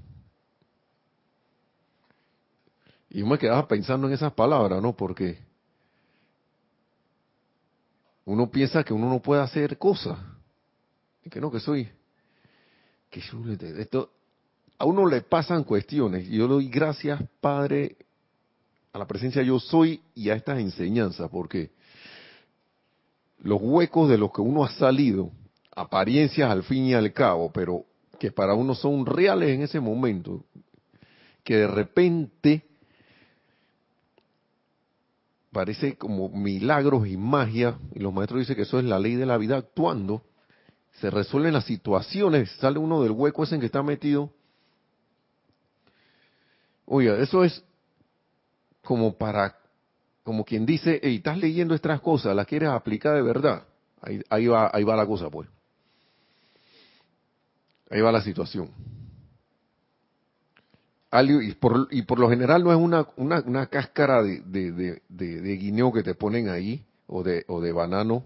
Y 3.10 3.20
yo 3.20 3.26
me 3.26 3.38
quedaba 3.38 3.66
pensando 3.66 4.06
en 4.06 4.12
esas 4.12 4.32
palabras, 4.32 4.82
¿no? 4.82 4.94
Porque 4.94 5.38
uno 8.24 8.50
piensa 8.50 8.84
que 8.84 8.92
uno 8.92 9.08
no 9.08 9.20
puede 9.20 9.42
hacer 9.42 9.78
cosas. 9.78 10.18
Y 11.24 11.30
que 11.30 11.40
no, 11.40 11.50
que 11.50 11.60
soy. 11.60 11.88
Que 13.10 13.22
esto, 13.78 14.10
a 14.76 14.84
uno 14.84 15.06
le 15.06 15.22
pasan 15.22 15.64
cuestiones. 15.64 16.28
Y 16.28 16.36
yo 16.36 16.46
le 16.46 16.54
doy 16.54 16.68
gracias, 16.68 17.22
Padre, 17.40 17.96
a 18.92 18.98
la 18.98 19.06
presencia 19.06 19.42
yo 19.42 19.58
soy 19.58 20.02
y 20.14 20.28
a 20.28 20.34
estas 20.34 20.58
enseñanzas, 20.58 21.30
porque 21.30 21.70
los 23.40 23.60
huecos 23.62 24.08
de 24.08 24.18
los 24.18 24.32
que 24.32 24.40
uno 24.40 24.64
ha 24.64 24.70
salido, 24.70 25.30
apariencias 25.74 26.50
al 26.50 26.64
fin 26.64 26.84
y 26.84 26.94
al 26.94 27.12
cabo, 27.12 27.50
pero 27.52 27.84
que 28.18 28.32
para 28.32 28.54
uno 28.54 28.74
son 28.74 29.06
reales 29.06 29.50
en 29.50 29.62
ese 29.62 29.80
momento, 29.80 30.44
que 31.44 31.56
de 31.56 31.66
repente 31.66 32.67
parece 35.58 35.96
como 35.96 36.28
milagros 36.28 37.08
y 37.08 37.16
magia, 37.16 37.76
y 37.92 37.98
los 37.98 38.14
maestros 38.14 38.38
dicen 38.38 38.54
que 38.54 38.62
eso 38.62 38.78
es 38.78 38.84
la 38.84 39.00
ley 39.00 39.16
de 39.16 39.26
la 39.26 39.36
vida 39.36 39.56
actuando, 39.56 40.22
se 41.00 41.10
resuelven 41.10 41.52
las 41.52 41.64
situaciones, 41.64 42.48
sale 42.60 42.78
uno 42.78 43.02
del 43.02 43.10
hueco 43.10 43.42
ese 43.42 43.56
en 43.56 43.60
que 43.62 43.66
está 43.66 43.82
metido. 43.82 44.32
Oiga, 46.86 47.18
eso 47.18 47.42
es 47.42 47.60
como 48.84 49.18
para, 49.18 49.56
como 50.22 50.44
quien 50.44 50.64
dice, 50.64 51.00
hey, 51.02 51.16
estás 51.16 51.36
leyendo 51.38 51.74
estas 51.74 52.00
cosas, 52.02 52.36
las 52.36 52.46
quieres 52.46 52.68
aplicar 52.68 53.16
de 53.16 53.22
verdad. 53.22 53.64
Ahí, 54.00 54.22
ahí, 54.30 54.46
va, 54.46 54.70
ahí 54.72 54.84
va 54.84 54.94
la 54.94 55.06
cosa, 55.06 55.28
pues. 55.28 55.48
Ahí 57.90 58.00
va 58.00 58.12
la 58.12 58.22
situación. 58.22 58.70
Y 61.10 61.52
por, 61.54 61.88
y 61.90 62.02
por 62.02 62.18
lo 62.18 62.28
general 62.28 62.62
no 62.62 62.70
es 62.70 62.78
una, 62.78 63.06
una, 63.16 63.40
una 63.40 63.66
cáscara 63.66 64.22
de, 64.22 64.42
de, 64.42 65.00
de, 65.08 65.56
guineo 65.56 65.90
que 65.90 66.02
te 66.02 66.14
ponen 66.14 66.50
ahí, 66.50 66.84
o 67.06 67.22
de, 67.22 67.44
o 67.48 67.62
de 67.62 67.72
banano, 67.72 68.24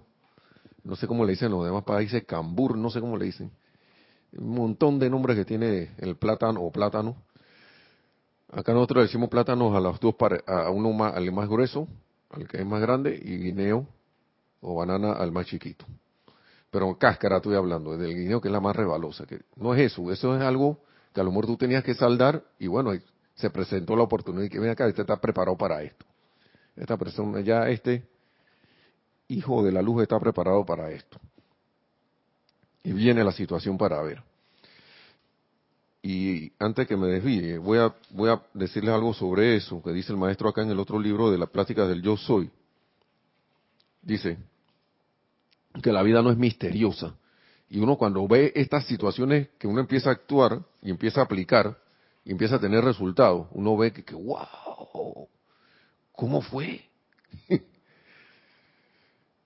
no 0.82 0.96
sé 0.96 1.06
cómo 1.06 1.24
le 1.24 1.32
dicen 1.32 1.52
los 1.52 1.64
demás 1.64 1.84
países, 1.84 2.24
cambur, 2.24 2.76
no 2.76 2.90
sé 2.90 3.00
cómo 3.00 3.16
le 3.16 3.26
dicen. 3.26 3.52
Un 4.32 4.54
montón 4.54 4.98
de 4.98 5.08
nombres 5.08 5.36
que 5.36 5.44
tiene 5.44 5.92
el 5.98 6.16
plátano 6.16 6.60
o 6.60 6.72
plátano. 6.72 7.16
Acá 8.50 8.72
nosotros 8.72 9.04
decimos 9.04 9.28
plátanos 9.28 9.76
a 9.76 9.80
los 9.80 10.00
dos, 10.00 10.16
a 10.46 10.70
uno 10.70 10.92
más, 10.92 11.14
al 11.14 11.30
más 11.30 11.48
grueso, 11.48 11.86
al 12.30 12.48
que 12.48 12.58
es 12.58 12.66
más 12.66 12.80
grande, 12.80 13.14
y 13.14 13.38
guineo 13.38 13.86
o 14.60 14.74
banana 14.74 15.12
al 15.12 15.30
más 15.30 15.46
chiquito. 15.46 15.84
Pero 16.70 16.98
cáscara 16.98 17.36
estoy 17.36 17.54
hablando, 17.54 17.96
del 17.96 18.16
guineo 18.16 18.40
que 18.40 18.48
es 18.48 18.52
la 18.52 18.60
más 18.60 18.74
rebalosa. 18.74 19.24
Que 19.24 19.42
no 19.54 19.72
es 19.72 19.92
eso, 19.92 20.10
eso 20.10 20.34
es 20.34 20.42
algo 20.42 20.80
que 21.12 21.20
a 21.20 21.24
lo 21.24 21.30
mejor 21.30 21.46
tú 21.46 21.56
tenías 21.56 21.84
que 21.84 21.94
saldar 21.94 22.42
y 22.58 22.66
bueno, 22.66 22.92
se 23.34 23.50
presentó 23.50 23.96
la 23.96 24.02
oportunidad 24.02 24.44
y 24.44 24.48
que 24.48 24.58
ven 24.58 24.70
acá, 24.70 24.86
este 24.86 25.02
está 25.02 25.20
preparado 25.20 25.56
para 25.56 25.82
esto. 25.82 26.06
Esta 26.76 26.96
persona, 26.96 27.40
ya 27.40 27.68
este 27.68 28.06
hijo 29.28 29.62
de 29.62 29.72
la 29.72 29.82
luz 29.82 30.02
está 30.02 30.18
preparado 30.18 30.64
para 30.64 30.90
esto. 30.90 31.18
Y 32.84 32.92
viene 32.92 33.22
la 33.22 33.32
situación 33.32 33.78
para 33.78 34.00
ver. 34.02 34.22
Y 36.02 36.52
antes 36.58 36.88
que 36.88 36.96
me 36.96 37.06
desvíe, 37.06 37.58
voy 37.58 37.78
a, 37.78 37.94
voy 38.10 38.30
a 38.30 38.42
decirles 38.54 38.92
algo 38.92 39.14
sobre 39.14 39.56
eso 39.56 39.80
que 39.82 39.92
dice 39.92 40.12
el 40.12 40.18
maestro 40.18 40.48
acá 40.48 40.62
en 40.62 40.70
el 40.70 40.80
otro 40.80 40.98
libro 40.98 41.30
de 41.30 41.38
la 41.38 41.46
plática 41.46 41.86
del 41.86 42.02
yo 42.02 42.16
soy. 42.16 42.50
Dice 44.02 44.36
que 45.80 45.92
la 45.92 46.02
vida 46.02 46.20
no 46.20 46.30
es 46.30 46.36
misteriosa, 46.36 47.14
y 47.72 47.80
uno 47.80 47.96
cuando 47.96 48.28
ve 48.28 48.52
estas 48.54 48.84
situaciones 48.84 49.48
que 49.58 49.66
uno 49.66 49.80
empieza 49.80 50.10
a 50.10 50.12
actuar 50.12 50.60
y 50.82 50.90
empieza 50.90 51.22
a 51.22 51.24
aplicar 51.24 51.78
y 52.22 52.30
empieza 52.30 52.56
a 52.56 52.60
tener 52.60 52.84
resultados, 52.84 53.46
uno 53.52 53.78
ve 53.78 53.94
que, 53.94 54.14
wow, 54.14 55.26
¿cómo 56.12 56.42
fue? 56.42 56.84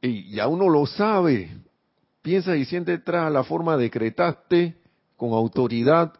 y 0.02 0.32
ya 0.32 0.48
uno 0.48 0.68
lo 0.68 0.86
sabe. 0.86 1.56
Piensa 2.20 2.56
y 2.56 2.64
siente 2.64 2.90
detrás 2.90 3.32
la 3.32 3.44
forma 3.44 3.76
decretaste 3.76 4.74
con 5.16 5.30
autoridad 5.32 6.12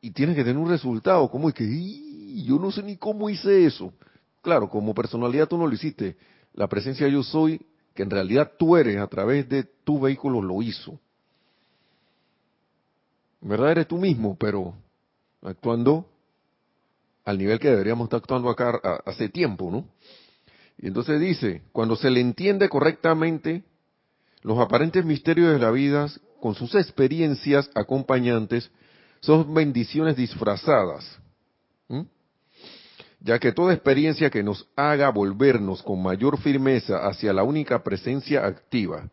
y 0.00 0.12
tienes 0.12 0.36
que 0.36 0.42
tener 0.42 0.56
un 0.56 0.70
resultado. 0.70 1.30
¿Cómo 1.30 1.50
es 1.50 1.54
que 1.54 1.66
yo 2.46 2.58
no 2.58 2.72
sé 2.72 2.82
ni 2.82 2.96
cómo 2.96 3.28
hice 3.28 3.66
eso? 3.66 3.92
Claro, 4.40 4.70
como 4.70 4.94
personalidad 4.94 5.48
tú 5.48 5.58
no 5.58 5.66
lo 5.66 5.74
hiciste. 5.74 6.16
La 6.54 6.66
presencia 6.66 7.06
yo 7.08 7.22
soy, 7.22 7.60
que 7.94 8.04
en 8.04 8.08
realidad 8.08 8.52
tú 8.58 8.74
eres 8.74 8.96
a 8.96 9.06
través 9.06 9.46
de 9.50 9.64
tu 9.64 10.00
vehículo, 10.00 10.40
lo 10.40 10.62
hizo 10.62 10.98
verdad 13.40 13.72
eres 13.72 13.88
tú 13.88 13.98
mismo, 13.98 14.36
pero 14.38 14.74
actuando 15.42 16.06
al 17.24 17.38
nivel 17.38 17.58
que 17.58 17.70
deberíamos 17.70 18.06
estar 18.06 18.18
actuando 18.18 18.50
acá 18.50 18.80
hace 19.06 19.28
tiempo, 19.28 19.70
¿no? 19.70 19.86
Y 20.78 20.86
entonces 20.86 21.20
dice, 21.20 21.62
cuando 21.72 21.96
se 21.96 22.10
le 22.10 22.20
entiende 22.20 22.68
correctamente 22.68 23.62
los 24.42 24.58
aparentes 24.58 25.04
misterios 25.04 25.52
de 25.52 25.58
la 25.58 25.70
vida 25.70 26.08
con 26.40 26.54
sus 26.54 26.74
experiencias 26.74 27.70
acompañantes, 27.74 28.70
son 29.20 29.52
bendiciones 29.52 30.16
disfrazadas. 30.16 31.18
Ya 33.22 33.38
que 33.38 33.52
toda 33.52 33.74
experiencia 33.74 34.30
que 34.30 34.42
nos 34.42 34.66
haga 34.76 35.10
volvernos 35.10 35.82
con 35.82 36.02
mayor 36.02 36.38
firmeza 36.38 37.06
hacia 37.06 37.34
la 37.34 37.42
única 37.42 37.82
presencia 37.84 38.46
activa, 38.46 39.10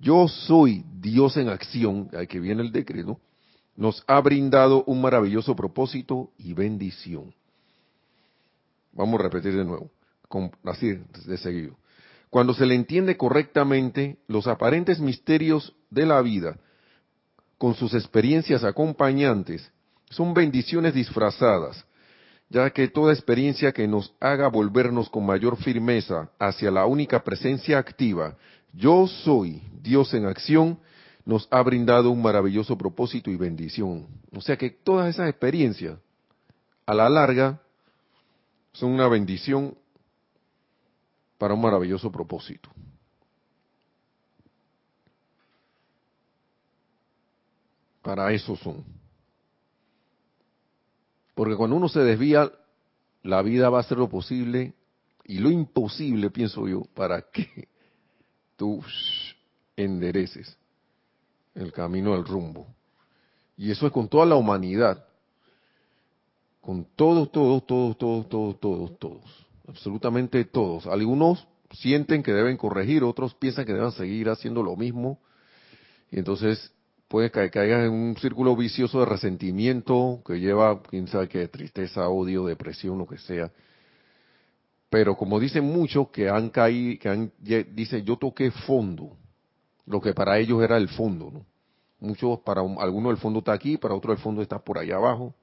yo 0.00 0.26
soy 0.26 0.84
Dios 1.00 1.36
en 1.36 1.48
acción, 1.48 2.10
ahí 2.12 2.26
que 2.26 2.40
viene 2.40 2.62
el 2.62 2.72
decreto, 2.72 3.20
nos 3.76 4.04
ha 4.06 4.20
brindado 4.20 4.84
un 4.84 5.00
maravilloso 5.00 5.56
propósito 5.56 6.30
y 6.38 6.52
bendición. 6.52 7.34
Vamos 8.92 9.18
a 9.18 9.24
repetir 9.24 9.56
de 9.56 9.64
nuevo, 9.64 9.90
así 10.64 10.98
de 11.26 11.36
seguido. 11.36 11.76
Cuando 12.30 12.54
se 12.54 12.66
le 12.66 12.74
entiende 12.74 13.16
correctamente 13.16 14.18
los 14.26 14.46
aparentes 14.46 15.00
misterios 15.00 15.74
de 15.90 16.06
la 16.06 16.20
vida, 16.22 16.58
con 17.58 17.74
sus 17.74 17.94
experiencias 17.94 18.64
acompañantes, 18.64 19.70
son 20.10 20.34
bendiciones 20.34 20.94
disfrazadas, 20.94 21.84
ya 22.48 22.70
que 22.70 22.88
toda 22.88 23.12
experiencia 23.12 23.72
que 23.72 23.88
nos 23.88 24.12
haga 24.20 24.48
volvernos 24.48 25.08
con 25.08 25.26
mayor 25.26 25.56
firmeza 25.56 26.30
hacia 26.38 26.70
la 26.70 26.86
única 26.86 27.22
presencia 27.24 27.78
activa, 27.78 28.36
yo 28.72 29.06
soy 29.06 29.62
Dios 29.82 30.12
en 30.14 30.26
acción, 30.26 30.78
nos 31.24 31.48
ha 31.50 31.62
brindado 31.62 32.10
un 32.10 32.20
maravilloso 32.20 32.76
propósito 32.76 33.30
y 33.30 33.36
bendición. 33.36 34.06
O 34.34 34.40
sea 34.40 34.56
que 34.56 34.70
todas 34.70 35.14
esas 35.14 35.28
experiencias, 35.28 35.98
a 36.86 36.94
la 36.94 37.08
larga, 37.08 37.60
son 38.72 38.90
una 38.90 39.08
bendición 39.08 39.76
para 41.38 41.54
un 41.54 41.62
maravilloso 41.62 42.12
propósito. 42.12 42.68
Para 48.02 48.30
eso 48.32 48.54
son. 48.56 48.84
Porque 51.34 51.56
cuando 51.56 51.76
uno 51.76 51.88
se 51.88 52.00
desvía, 52.00 52.52
la 53.22 53.40
vida 53.40 53.70
va 53.70 53.78
a 53.78 53.80
hacer 53.80 53.96
lo 53.96 54.10
posible 54.10 54.74
y 55.24 55.38
lo 55.38 55.50
imposible, 55.50 56.30
pienso 56.30 56.68
yo, 56.68 56.82
para 56.94 57.22
que 57.22 57.68
tú 58.56 58.84
endereces 59.74 60.58
el 61.54 61.72
camino 61.72 62.12
del 62.12 62.24
rumbo. 62.24 62.66
Y 63.56 63.70
eso 63.70 63.86
es 63.86 63.92
con 63.92 64.08
toda 64.08 64.26
la 64.26 64.36
humanidad. 64.36 65.04
Con 66.60 66.86
todos, 66.96 67.30
todos, 67.30 67.66
todos, 67.66 67.98
todos, 67.98 68.28
todos, 68.28 68.60
todos, 68.60 68.98
todos. 68.98 69.46
Absolutamente 69.68 70.44
todos. 70.44 70.86
Algunos 70.86 71.46
sienten 71.70 72.22
que 72.22 72.32
deben 72.32 72.56
corregir, 72.56 73.04
otros 73.04 73.34
piensan 73.34 73.64
que 73.64 73.72
deben 73.72 73.92
seguir 73.92 74.28
haciendo 74.28 74.62
lo 74.62 74.76
mismo. 74.76 75.18
Y 76.10 76.18
entonces 76.18 76.72
puede 77.08 77.30
que 77.30 77.50
caigan 77.50 77.82
en 77.82 77.92
un 77.92 78.16
círculo 78.16 78.56
vicioso 78.56 79.00
de 79.00 79.06
resentimiento 79.06 80.22
que 80.26 80.40
lleva, 80.40 80.82
quién 80.82 81.06
sabe 81.06 81.28
qué, 81.28 81.48
tristeza, 81.48 82.08
odio, 82.08 82.46
depresión, 82.46 82.98
lo 82.98 83.06
que 83.06 83.18
sea. 83.18 83.50
Pero 84.90 85.16
como 85.16 85.40
dicen 85.40 85.64
muchos 85.64 86.08
que 86.10 86.28
han 86.28 86.50
caído, 86.50 86.98
que 87.00 87.08
han, 87.08 87.32
dicen 87.74 88.04
yo 88.04 88.16
toqué 88.16 88.50
fondo 88.50 89.16
lo 89.86 90.00
que 90.00 90.14
para 90.14 90.38
ellos 90.38 90.62
era 90.62 90.76
el 90.76 90.88
fondo. 90.88 91.30
¿no? 91.30 91.46
Muchos, 92.00 92.40
para 92.40 92.60
algunos 92.60 93.12
el 93.12 93.18
fondo 93.18 93.40
está 93.40 93.52
aquí, 93.52 93.76
para 93.76 93.94
otros 93.94 94.16
el 94.16 94.22
fondo 94.22 94.42
está 94.42 94.58
por 94.58 94.78
allá 94.78 94.96
abajo, 94.96 95.34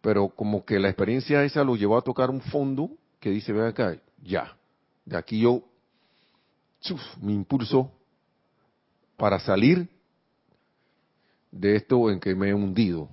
pero 0.00 0.28
como 0.28 0.64
que 0.64 0.78
la 0.78 0.88
experiencia 0.88 1.44
esa 1.44 1.64
lo 1.64 1.76
llevó 1.76 1.96
a 1.96 2.02
tocar 2.02 2.30
un 2.30 2.40
fondo 2.40 2.90
que 3.20 3.30
dice, 3.30 3.52
ve 3.52 3.66
acá, 3.66 3.96
ya, 4.22 4.56
de 5.04 5.16
aquí 5.16 5.40
yo 5.40 5.62
me 7.20 7.32
impulso 7.32 7.90
para 9.16 9.38
salir 9.38 9.88
de 11.50 11.76
esto 11.76 12.10
en 12.10 12.20
que 12.20 12.34
me 12.34 12.50
he 12.50 12.54
hundido. 12.54 13.08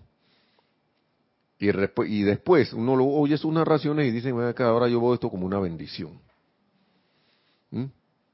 Y, 1.59 1.69
y 1.69 2.23
después 2.23 2.73
uno 2.73 2.95
lo 2.95 3.05
oye 3.05 3.37
sus 3.37 3.53
narraciones 3.53 4.07
y 4.07 4.11
dice, 4.11 4.31
acá, 4.47 4.67
ahora 4.67 4.87
yo 4.87 4.99
veo 4.99 5.13
esto 5.13 5.29
como 5.29 5.45
una 5.45 5.59
bendición. 5.59 6.19
¿Mm? 7.69 7.85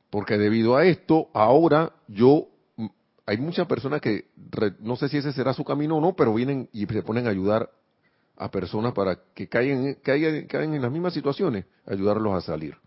Porque 0.09 0.37
debido 0.37 0.75
a 0.77 0.85
esto, 0.85 1.29
ahora 1.33 1.91
yo 2.07 2.47
hay 3.25 3.37
muchas 3.37 3.67
personas 3.67 3.99
que, 3.99 4.29
no 4.79 4.95
sé 4.95 5.09
si 5.09 5.17
ese 5.17 5.33
será 5.33 5.53
su 5.53 5.65
camino 5.65 5.97
o 5.97 6.01
no, 6.01 6.15
pero 6.15 6.33
vienen 6.33 6.69
y 6.71 6.85
se 6.85 7.03
ponen 7.03 7.27
a 7.27 7.31
ayudar 7.31 7.69
a 8.37 8.49
personas 8.49 8.93
para 8.93 9.19
que 9.33 9.49
caigan, 9.49 9.95
caigan, 9.95 10.45
caigan 10.45 10.73
en 10.75 10.81
las 10.81 10.91
mismas 10.91 11.13
situaciones, 11.13 11.65
ayudarlos 11.85 12.33
a 12.33 12.41
salir. 12.41 12.77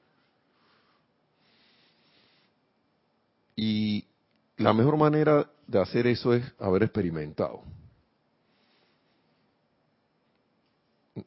Y 3.55 4.07
la 4.57 4.73
mejor 4.73 4.97
manera 4.97 5.51
de 5.67 5.79
hacer 5.79 6.07
eso 6.07 6.33
es 6.33 6.43
haber 6.59 6.85
experimentado. 6.85 7.63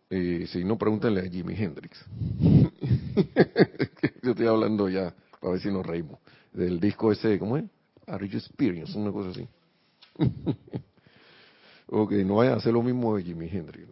Eh, 0.09 0.47
si 0.47 0.63
no, 0.63 0.77
pregúntenle 0.77 1.21
a 1.21 1.29
Jimi 1.29 1.53
Hendrix. 1.55 2.03
Yo 4.23 4.31
estoy 4.31 4.47
hablando 4.47 4.89
ya, 4.89 5.13
para 5.43 5.55
ver 5.55 5.61
si 5.61 5.69
nos 5.69 5.85
reímos, 5.85 6.19
del 6.53 6.79
disco 6.79 7.11
ese, 7.11 7.37
¿cómo 7.37 7.57
es? 7.57 7.65
Are 8.07 8.25
You 8.25 8.37
Experience, 8.37 8.97
una 8.97 9.11
cosa 9.11 9.31
así. 9.31 9.45
ok, 11.87 12.11
no 12.25 12.35
vayan 12.35 12.53
a 12.53 12.57
hacer 12.57 12.71
lo 12.71 12.81
mismo 12.81 13.17
de 13.17 13.23
Jimi 13.23 13.49
Hendrix. 13.49 13.89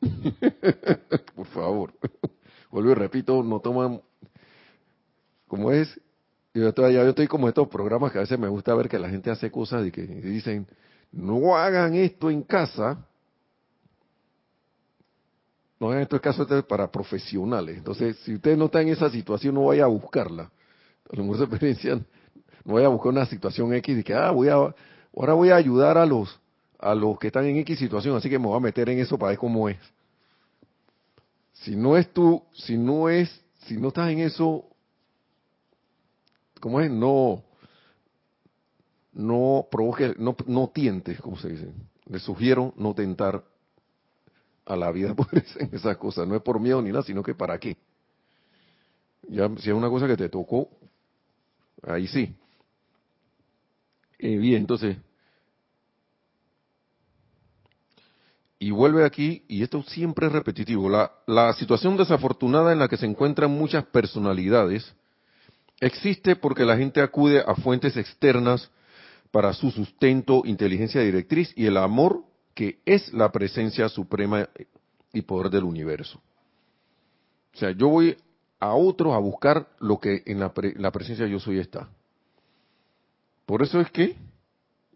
Por 1.34 1.46
favor. 1.48 1.92
Vuelvo 2.70 2.92
y 2.92 2.94
repito, 2.94 3.42
no 3.42 3.60
toman, 3.60 4.00
como 5.48 5.70
es, 5.70 6.00
yo 6.54 6.68
estoy, 6.68 6.94
yo 6.94 7.02
estoy 7.02 7.26
como 7.26 7.46
estos 7.46 7.68
programas 7.68 8.10
que 8.10 8.16
a 8.16 8.22
veces 8.22 8.38
me 8.38 8.48
gusta 8.48 8.74
ver 8.74 8.88
que 8.88 8.98
la 8.98 9.10
gente 9.10 9.30
hace 9.30 9.50
cosas 9.50 9.86
y 9.86 9.90
que 9.90 10.06
dicen, 10.06 10.66
no 11.12 11.54
hagan 11.58 11.94
esto 11.94 12.30
en 12.30 12.42
casa. 12.42 13.06
No 15.78 15.88
hagan 15.88 16.02
esto 16.02 16.16
en 16.16 16.22
casa 16.22 16.46
para 16.62 16.90
profesionales. 16.90 17.76
Entonces, 17.76 18.16
si 18.24 18.34
usted 18.34 18.56
no 18.56 18.66
está 18.66 18.80
en 18.80 18.88
esa 18.88 19.10
situación, 19.10 19.54
no 19.54 19.66
vaya 19.66 19.84
a 19.84 19.88
buscarla. 19.88 20.50
A 21.12 21.16
lo 21.16 21.22
mejor 21.22 21.38
se 21.38 21.44
experiencian, 21.44 22.06
no 22.64 22.74
vaya 22.74 22.86
a 22.86 22.90
buscar 22.90 23.12
una 23.12 23.26
situación 23.26 23.72
X 23.74 23.98
y 23.98 24.02
que, 24.02 24.14
ah, 24.14 24.30
voy 24.30 24.48
a, 24.48 24.54
ahora 24.54 25.34
voy 25.34 25.50
a 25.50 25.56
ayudar 25.56 25.98
a 25.98 26.06
los, 26.06 26.38
a 26.78 26.94
los 26.94 27.18
que 27.18 27.28
están 27.28 27.44
en 27.46 27.58
X 27.58 27.78
situación, 27.78 28.16
así 28.16 28.30
que 28.30 28.38
me 28.38 28.46
voy 28.46 28.56
a 28.56 28.60
meter 28.60 28.88
en 28.88 28.98
eso 28.98 29.18
para 29.18 29.30
ver 29.30 29.38
cómo 29.38 29.68
es. 29.68 29.78
Si 31.52 31.76
no 31.76 31.96
es 31.96 32.12
tú, 32.12 32.42
si 32.52 32.76
no 32.76 33.08
es, 33.08 33.28
si 33.66 33.76
no 33.76 33.88
estás 33.88 34.10
en 34.10 34.20
eso, 34.20 34.64
¿cómo 36.60 36.80
es? 36.80 36.90
No, 36.90 37.42
no 39.12 39.66
provoque, 39.70 40.14
no, 40.18 40.36
no 40.46 40.68
tientes, 40.68 41.20
como 41.20 41.38
se 41.38 41.48
dice. 41.48 41.72
Le 42.06 42.18
sugiero 42.18 42.72
no 42.76 42.94
tentar 42.94 43.42
a 44.66 44.76
la 44.76 44.90
vida 44.90 45.14
por 45.16 45.28
esas 45.32 45.96
cosas. 45.96 46.26
No 46.28 46.36
es 46.36 46.42
por 46.42 46.60
miedo 46.60 46.82
ni 46.82 46.90
nada, 46.90 47.02
sino 47.02 47.22
que 47.22 47.34
para 47.34 47.58
qué. 47.58 47.76
Ya, 49.28 49.48
si 49.56 49.70
es 49.70 49.74
una 49.74 49.88
cosa 49.88 50.06
que 50.06 50.16
te 50.16 50.28
tocó, 50.28 50.68
ahí 51.82 52.06
sí. 52.06 52.34
Eh, 54.18 54.36
bien, 54.36 54.62
entonces, 54.62 54.96
y 58.58 58.70
vuelve 58.70 59.04
aquí, 59.04 59.44
y 59.48 59.62
esto 59.62 59.82
siempre 59.82 60.26
es 60.26 60.32
repetitivo, 60.32 60.88
la, 60.88 61.12
la, 61.26 61.52
situación 61.52 61.96
desafortunada 61.96 62.72
en 62.72 62.78
la 62.78 62.88
que 62.88 62.96
se 62.96 63.04
encuentran 63.04 63.50
muchas 63.50 63.84
personalidades 63.86 64.94
existe 65.80 66.36
porque 66.36 66.64
la 66.64 66.78
gente 66.78 67.02
acude 67.02 67.44
a 67.46 67.54
fuentes 67.56 67.96
externas 67.98 68.70
para 69.30 69.52
su 69.52 69.70
sustento, 69.70 70.42
inteligencia 70.46 71.02
directriz 71.02 71.52
y 71.56 71.66
el 71.66 71.76
amor 71.76 72.24
que 72.56 72.80
es 72.86 73.12
la 73.12 73.30
presencia 73.30 73.86
suprema 73.90 74.48
y 75.12 75.20
poder 75.20 75.50
del 75.50 75.64
universo. 75.64 76.22
O 77.54 77.58
sea, 77.58 77.70
yo 77.72 77.88
voy 77.88 78.16
a 78.58 78.72
otros 78.72 79.12
a 79.12 79.18
buscar 79.18 79.68
lo 79.78 80.00
que 80.00 80.22
en 80.24 80.40
la, 80.40 80.54
la 80.76 80.90
presencia 80.90 81.26
yo 81.26 81.38
soy 81.38 81.58
está. 81.58 81.86
Por 83.44 83.62
eso 83.62 83.78
es 83.78 83.90
que, 83.90 84.16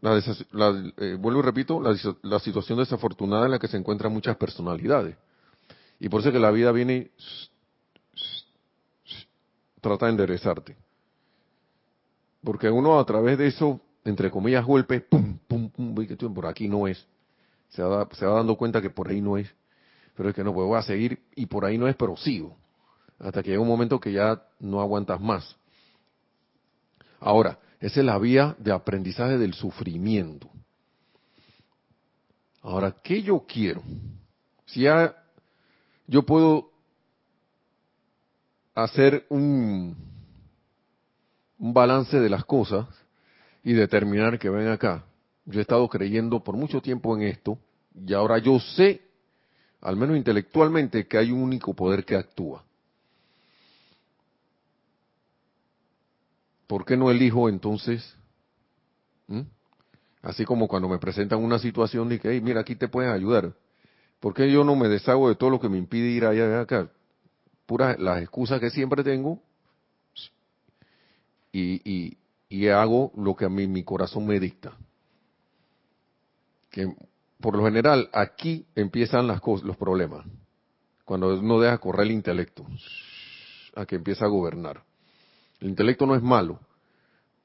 eh, 0.03 1.16
vuelvo 1.20 1.40
y 1.40 1.42
repito, 1.42 1.83
la, 1.83 2.38
situación 2.38 2.79
desafortunada 2.79 3.44
en 3.44 3.51
la 3.51 3.59
que 3.59 3.68
se 3.68 3.77
encuentran 3.77 4.11
muchas 4.11 4.38
personalidades. 4.38 5.14
Y 5.99 6.09
por 6.09 6.20
eso 6.20 6.31
es 6.31 6.33
que 6.33 6.40
la 6.40 6.51
vida 6.51 6.73
viene 6.73 7.11
trata 9.83 10.07
de 10.07 10.12
enderezarte. 10.12 10.77
Porque 12.42 12.70
uno 12.70 12.99
a 12.99 13.05
través 13.05 13.37
de 13.37 13.49
eso, 13.49 13.83
entre 14.03 14.31
comillas, 14.31 14.64
golpes, 14.64 15.03
pum, 15.03 15.38
pum, 15.46 15.68
pum, 15.68 15.94
por 16.35 16.46
aquí 16.46 16.66
no 16.66 16.88
es. 16.88 17.07
Se 17.70 17.83
va, 17.83 18.09
se 18.12 18.26
va 18.26 18.37
dando 18.37 18.56
cuenta 18.56 18.80
que 18.80 18.90
por 18.90 19.09
ahí 19.09 19.20
no 19.20 19.37
es. 19.37 19.52
Pero 20.14 20.28
es 20.28 20.35
que 20.35 20.44
no, 20.44 20.52
pues 20.52 20.66
voy 20.66 20.78
a 20.78 20.83
seguir 20.83 21.22
y 21.35 21.46
por 21.46 21.64
ahí 21.64 21.78
no 21.78 21.88
es, 21.88 21.96
pero 21.96 22.16
sigo. 22.16 22.56
Hasta 23.18 23.42
que 23.42 23.50
llega 23.50 23.62
un 23.62 23.68
momento 23.68 24.00
que 24.00 24.12
ya 24.12 24.42
no 24.59 24.80
aguantas 24.80 25.20
más. 25.20 25.56
Ahora, 27.20 27.59
esa 27.80 28.00
es 28.00 28.06
la 28.06 28.18
vía 28.18 28.56
de 28.59 28.72
aprendizaje 28.72 29.38
del 29.38 29.54
sufrimiento. 29.54 30.50
Ahora, 32.62 32.96
¿qué 33.02 33.22
yo 33.22 33.44
quiero? 33.46 33.83
Si 34.66 34.83
ya 34.83 35.14
yo 36.06 36.24
puedo 36.24 36.70
hacer 38.74 39.26
un, 39.28 39.96
un 41.59 41.74
balance 41.74 42.18
de 42.18 42.28
las 42.28 42.44
cosas 42.44 42.87
y 43.62 43.72
determinar 43.72 44.38
que 44.38 44.50
ven 44.50 44.68
acá. 44.68 45.04
Yo 45.51 45.59
he 45.59 45.63
estado 45.63 45.89
creyendo 45.89 46.43
por 46.43 46.57
mucho 46.57 46.81
tiempo 46.81 47.17
en 47.17 47.23
esto 47.23 47.59
y 48.07 48.15
ahora 48.15 48.39
yo 48.39 48.59
sé, 48.61 49.03
al 49.81 49.97
menos 49.97 50.17
intelectualmente, 50.17 51.07
que 51.07 51.19
hay 51.19 51.33
un 51.33 51.43
único 51.43 51.75
poder 51.75 52.05
que 52.05 52.17
actúa. 52.17 52.65
¿Por 56.67 56.85
qué 56.85 56.97
no 56.97 57.11
elijo 57.11 57.49
entonces? 57.49 58.17
Así 60.23 60.45
como 60.45 60.69
cuando 60.69 60.89
me 60.89 60.99
presentan 60.99 61.43
una 61.43 61.59
situación 61.59 62.09
de 62.09 62.21
que, 62.21 62.31
hey, 62.31 62.41
mira, 62.41 62.61
aquí 62.61 62.77
te 62.77 62.89
pueden 62.89 63.11
ayudar. 63.11 63.53
¿Por 64.21 64.35
qué 64.35 64.53
yo 64.53 64.65
no 64.65 64.77
me 64.77 64.89
deshago 64.89 65.29
de 65.29 65.35
todo 65.35 65.51
lo 65.51 65.59
que 65.59 65.69
me 65.69 65.79
impide 65.79 66.11
ir 66.11 66.27
allá 66.27 66.61
acá? 66.61 66.91
Puras 67.67 67.99
las 67.99 68.23
excusas 68.23 68.61
que 68.61 68.71
siempre 68.71 69.03
tengo 69.03 69.43
y, 71.53 72.17
y, 72.49 72.69
hago 72.69 73.13
lo 73.17 73.35
que 73.35 73.47
a 73.47 73.49
mí 73.49 73.67
mi 73.67 73.83
corazón 73.83 74.27
me 74.27 74.39
dicta. 74.39 74.77
Que 76.70 76.94
por 77.40 77.56
lo 77.56 77.64
general 77.64 78.09
aquí 78.12 78.66
empiezan 78.74 79.26
las 79.26 79.40
cosas, 79.40 79.66
los 79.66 79.76
problemas. 79.76 80.26
Cuando 81.04 81.38
uno 81.38 81.61
deja 81.61 81.78
correr 81.78 82.06
el 82.06 82.12
intelecto, 82.12 82.66
a 83.74 83.87
que 83.87 83.96
empieza 83.96 84.26
a 84.26 84.28
gobernar. 84.28 84.83
El 85.61 85.68
intelecto 85.68 86.06
no 86.06 86.14
es 86.14 86.22
malo, 86.22 86.61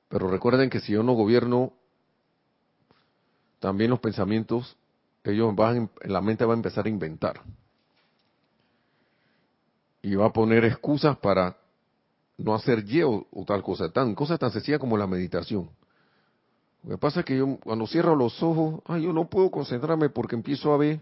pero 0.09 0.27
recuerden 0.27 0.69
que 0.69 0.79
si 0.79 0.93
yo 0.93 1.03
no 1.03 1.13
gobierno, 1.13 1.73
también 3.59 3.89
los 3.89 3.99
pensamientos, 3.99 4.77
ellos 5.23 5.55
van, 5.55 5.89
la 6.03 6.21
mente 6.21 6.45
va 6.45 6.53
a 6.53 6.57
empezar 6.57 6.85
a 6.85 6.89
inventar. 6.89 7.41
Y 10.01 10.15
va 10.15 10.27
a 10.27 10.33
poner 10.33 10.63
excusas 10.65 11.17
para 11.17 11.57
no 12.37 12.53
hacer 12.53 12.85
yo 12.85 13.25
o, 13.31 13.45
tal 13.45 13.63
cosa, 13.63 13.89
tan 13.89 14.13
cosas 14.13 14.39
tan 14.39 14.51
sencillas 14.51 14.79
como 14.79 14.97
la 14.97 15.07
meditación. 15.07 15.69
Lo 16.85 16.91
que 16.91 16.97
pasa 16.97 17.21
es 17.21 17.25
que 17.25 17.37
yo 17.37 17.57
cuando 17.57 17.87
cierro 17.87 18.15
los 18.15 18.41
ojos, 18.41 18.81
ay, 18.85 19.03
yo 19.03 19.13
no 19.13 19.29
puedo 19.29 19.51
concentrarme 19.51 20.09
porque 20.09 20.35
empiezo 20.35 20.71
a 20.73 20.77
ver 20.77 20.99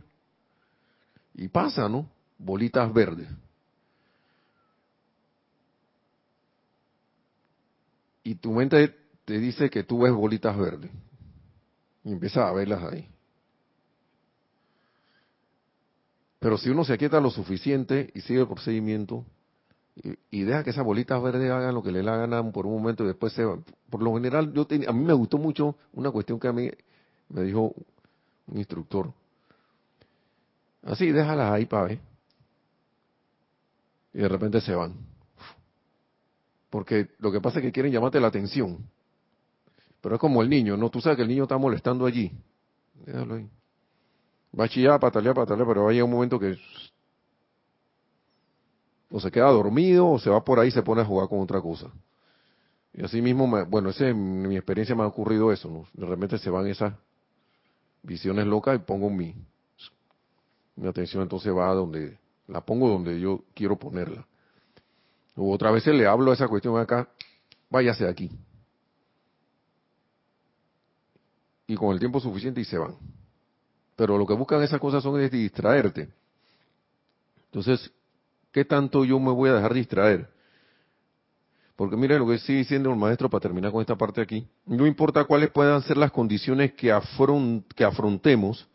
y 1.35 1.47
pasa, 1.47 1.87
¿no? 1.87 2.07
Bolitas 2.37 2.91
verdes. 2.93 3.27
y 8.23 8.35
tu 8.35 8.51
mente 8.53 8.95
te 9.25 9.37
dice 9.37 9.69
que 9.69 9.83
tú 9.83 10.01
ves 10.01 10.13
bolitas 10.13 10.57
verdes 10.57 10.89
y 12.03 12.11
empiezas 12.11 12.45
a 12.45 12.53
verlas 12.53 12.81
ahí. 12.83 13.07
Pero 16.39 16.57
si 16.57 16.69
uno 16.69 16.83
se 16.83 16.93
aquieta 16.93 17.19
lo 17.21 17.29
suficiente 17.29 18.11
y 18.13 18.21
sigue 18.21 18.41
el 18.41 18.47
procedimiento 18.47 19.25
y, 19.95 20.43
deja 20.43 20.63
que 20.63 20.71
esas 20.71 20.83
bolitas 20.83 21.21
verdes 21.21 21.51
hagan 21.51 21.75
lo 21.75 21.83
que 21.83 21.91
le 21.91 21.99
hagan 21.99 22.51
por 22.51 22.65
un 22.65 22.73
momento 22.73 23.03
y 23.03 23.07
después 23.07 23.31
se 23.33 23.45
van. 23.45 23.63
Por 23.89 24.01
lo 24.01 24.13
general, 24.15 24.51
yo 24.51 24.67
a 24.87 24.91
mí 24.91 25.05
me 25.05 25.13
gustó 25.13 25.37
mucho 25.37 25.75
una 25.93 26.09
cuestión 26.09 26.39
que 26.39 26.47
a 26.47 26.53
mí 26.53 26.69
me 27.29 27.43
dijo 27.43 27.75
un 28.47 28.57
instructor. 28.57 29.13
Así, 30.81 31.11
déjalas 31.11 31.51
ahí 31.51 31.65
para 31.65 31.83
ver. 31.85 31.99
Y 34.13 34.17
de 34.19 34.27
repente 34.27 34.61
se 34.61 34.73
van. 34.73 34.95
Porque 36.71 37.09
lo 37.19 37.31
que 37.31 37.39
pasa 37.39 37.59
es 37.59 37.65
que 37.65 37.71
quieren 37.71 37.91
llamarte 37.91 38.19
la 38.19 38.27
atención. 38.27 38.79
Pero 40.01 40.15
es 40.15 40.21
como 40.21 40.41
el 40.41 40.49
niño, 40.49 40.75
¿no? 40.75 40.89
Tú 40.89 41.01
sabes 41.01 41.17
que 41.17 41.21
el 41.21 41.29
niño 41.29 41.43
está 41.43 41.57
molestando 41.57 42.05
allí. 42.05 42.31
Déjalo 43.05 43.35
ahí. 43.35 43.47
Va 44.59 44.65
a 44.65 44.69
chillar, 44.69 44.99
patalear, 44.99 45.35
patalear, 45.35 45.67
pero 45.67 45.85
va 45.85 46.03
un 46.03 46.11
momento 46.11 46.39
que 46.39 46.57
o 49.13 49.19
se 49.19 49.29
queda 49.29 49.45
dormido 49.51 50.09
o 50.09 50.17
se 50.17 50.31
va 50.31 50.43
por 50.43 50.59
ahí 50.59 50.69
y 50.69 50.71
se 50.71 50.81
pone 50.81 51.01
a 51.01 51.05
jugar 51.05 51.29
con 51.29 51.39
otra 51.39 51.61
cosa. 51.61 51.91
Y 52.93 53.05
así 53.05 53.21
mismo, 53.21 53.47
bueno, 53.67 53.91
ese, 53.91 54.09
en 54.09 54.47
mi 54.47 54.55
experiencia 54.55 54.95
me 54.95 55.03
ha 55.03 55.07
ocurrido 55.07 55.51
eso, 55.51 55.69
¿no? 55.69 55.85
De 55.93 56.05
repente 56.07 56.39
se 56.39 56.49
van 56.49 56.65
esas 56.65 56.95
visiones 58.01 58.47
locas 58.47 58.75
y 58.75 58.79
pongo 58.79 59.11
mi, 59.11 59.35
mi 60.75 60.87
atención 60.87 61.21
entonces 61.21 61.55
va 61.55 61.69
a 61.69 61.73
donde, 61.75 62.17
la 62.47 62.61
pongo 62.61 62.89
donde 62.89 63.19
yo 63.19 63.43
quiero 63.53 63.77
ponerla. 63.77 64.25
O 65.35 65.53
otra 65.53 65.69
vez 65.69 65.85
le 65.85 66.07
hablo 66.07 66.31
a 66.31 66.33
esa 66.33 66.47
cuestión 66.47 66.77
acá, 66.79 67.07
váyase 67.69 68.05
de 68.05 68.09
aquí. 68.09 68.31
y 71.67 71.75
con 71.75 71.93
el 71.93 71.99
tiempo 71.99 72.19
suficiente 72.19 72.61
y 72.61 72.65
se 72.65 72.77
van. 72.77 72.95
Pero 73.95 74.17
lo 74.17 74.25
que 74.25 74.33
buscan 74.33 74.61
esas 74.63 74.79
cosas 74.79 75.03
son 75.03 75.19
es 75.21 75.31
distraerte. 75.31 76.09
Entonces, 77.45 77.91
¿qué 78.53 78.63
tanto 78.63 79.03
yo 79.03 79.19
me 79.19 79.31
voy 79.31 79.49
a 79.49 79.55
dejar 79.55 79.73
distraer? 79.73 80.29
Porque 81.75 81.97
mire 81.97 82.19
lo 82.19 82.27
que 82.27 82.37
sigue 82.37 82.59
diciendo 82.59 82.91
el 82.91 82.95
maestro 82.95 83.29
para 83.29 83.41
terminar 83.41 83.71
con 83.71 83.81
esta 83.81 83.97
parte 83.97 84.21
aquí. 84.21 84.47
No 84.65 84.85
importa 84.85 85.25
cuáles 85.25 85.49
puedan 85.49 85.81
ser 85.81 85.97
las 85.97 86.11
condiciones 86.11 86.73
que, 86.73 86.91
afrontemos, 86.91 88.67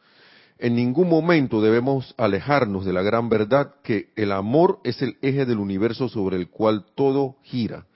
en 0.59 0.75
ningún 0.75 1.09
momento 1.09 1.63
debemos 1.63 2.13
alejarnos 2.19 2.85
de 2.85 2.93
la 2.93 3.03
gran 3.03 3.29
verdad 3.29 3.77
que 3.85 4.13
el 4.17 4.33
amor 4.33 4.81
es 4.83 5.01
el 5.01 5.17
eje 5.23 5.47
del 5.47 5.59
universo 5.59 6.09
sobre 6.09 6.37
el 6.37 6.51
cual 6.51 6.85
todo 6.97 7.37
gira. 7.45 7.87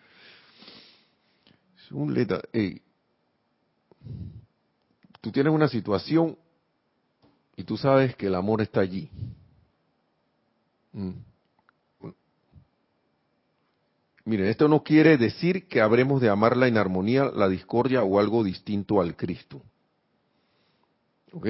Un 1.90 2.14
leta, 2.14 2.40
tú 5.20 5.30
tienes 5.30 5.52
una 5.52 5.68
situación 5.68 6.38
y 7.54 7.64
tú 7.64 7.76
sabes 7.76 8.16
que 8.16 8.28
el 8.28 8.34
amor 8.34 8.62
está 8.62 8.80
allí. 8.80 9.10
Mm. 10.92 11.31
Miren, 14.24 14.46
esto 14.46 14.68
no 14.68 14.82
quiere 14.82 15.16
decir 15.16 15.66
que 15.66 15.80
habremos 15.80 16.20
de 16.20 16.28
amar 16.28 16.56
la 16.56 16.68
inarmonía, 16.68 17.24
la 17.24 17.48
discordia 17.48 18.02
o 18.04 18.20
algo 18.20 18.44
distinto 18.44 19.00
al 19.00 19.16
Cristo. 19.16 19.62
¿Ok? 21.32 21.48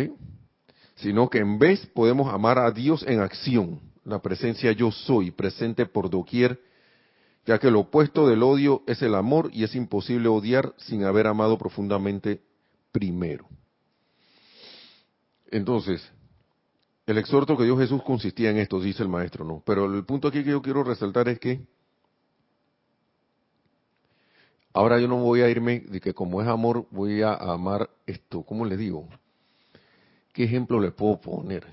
Sino 0.97 1.29
que 1.29 1.39
en 1.39 1.59
vez 1.59 1.85
podemos 1.87 2.33
amar 2.33 2.59
a 2.59 2.71
Dios 2.71 3.05
en 3.07 3.21
acción, 3.21 3.81
la 4.05 4.21
presencia 4.23 4.73
yo 4.73 4.91
soy, 4.91 5.31
presente 5.31 5.87
por 5.87 6.09
doquier, 6.09 6.61
ya 7.45 7.59
que 7.59 7.71
lo 7.71 7.81
opuesto 7.81 8.27
del 8.29 8.43
odio 8.43 8.83
es 8.87 9.03
el 9.03 9.15
amor 9.15 9.51
y 9.53 9.65
es 9.65 9.75
imposible 9.75 10.29
odiar 10.29 10.75
sin 10.79 11.05
haber 11.05 11.27
amado 11.27 11.59
profundamente 11.59 12.41
primero. 12.93 13.49
Entonces, 15.51 16.03
el 17.05 17.19
exhorto 17.19 17.57
que 17.57 17.65
dio 17.65 17.77
Jesús 17.77 18.03
consistía 18.03 18.51
en 18.51 18.59
esto, 18.59 18.81
dice 18.81 19.03
el 19.03 19.09
maestro, 19.09 19.45
¿no? 19.45 19.63
Pero 19.67 19.93
el 19.93 20.05
punto 20.05 20.29
aquí 20.29 20.43
que 20.45 20.51
yo 20.51 20.63
quiero 20.63 20.85
resaltar 20.85 21.29
es 21.29 21.39
que 21.39 21.67
ahora 24.73 24.99
yo 25.01 25.09
no 25.09 25.17
voy 25.17 25.43
a 25.43 25.49
irme 25.49 25.81
de 25.81 26.01
que 26.01 26.15
como 26.15 26.43
es 26.43 26.49
amor 26.49 26.87
voy 26.91 27.23
a 27.23 27.35
amar 27.35 27.91
esto, 28.07 28.43
¿cómo 28.43 28.65
le 28.65 28.77
digo? 28.77 29.09
¿Qué 30.33 30.45
ejemplo 30.45 30.81
le 30.81 30.91
puedo 30.91 31.21
poner? 31.21 31.67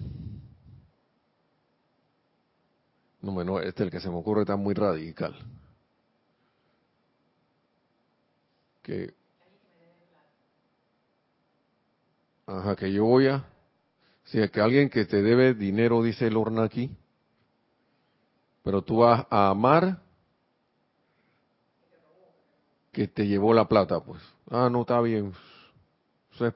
No, 3.22 3.32
bueno, 3.32 3.60
este 3.60 3.84
el 3.84 3.91
que 3.91 4.00
se 4.00 4.10
me 4.10 4.16
ocurre 4.16 4.41
está 4.41 4.56
muy 4.56 4.74
radical. 4.74 5.36
Que 8.82 9.14
Ajá, 12.45 12.76
que 12.76 12.91
yo 12.91 13.06
voy 13.06 13.28
a 13.28 13.45
si 14.30 14.39
es 14.39 14.52
que 14.52 14.62
alguien 14.62 14.89
que 14.89 15.06
te 15.06 15.24
debe 15.24 15.56
dinero, 15.56 16.04
dice 16.04 16.28
el 16.28 16.38
horno 16.38 16.62
aquí, 16.62 16.91
pero 18.64 18.84
tú 18.84 18.97
vas 18.97 19.26
a 19.30 19.50
amar 19.50 20.04
que 23.00 23.08
te 23.08 23.26
llevó 23.26 23.54
la 23.54 23.66
plata, 23.66 24.02
pues. 24.02 24.22
Ah, 24.52 24.68
no, 24.70 24.82
está 24.82 25.00
bien. 25.00 25.32
Eso 26.34 26.47
es, 26.47 26.54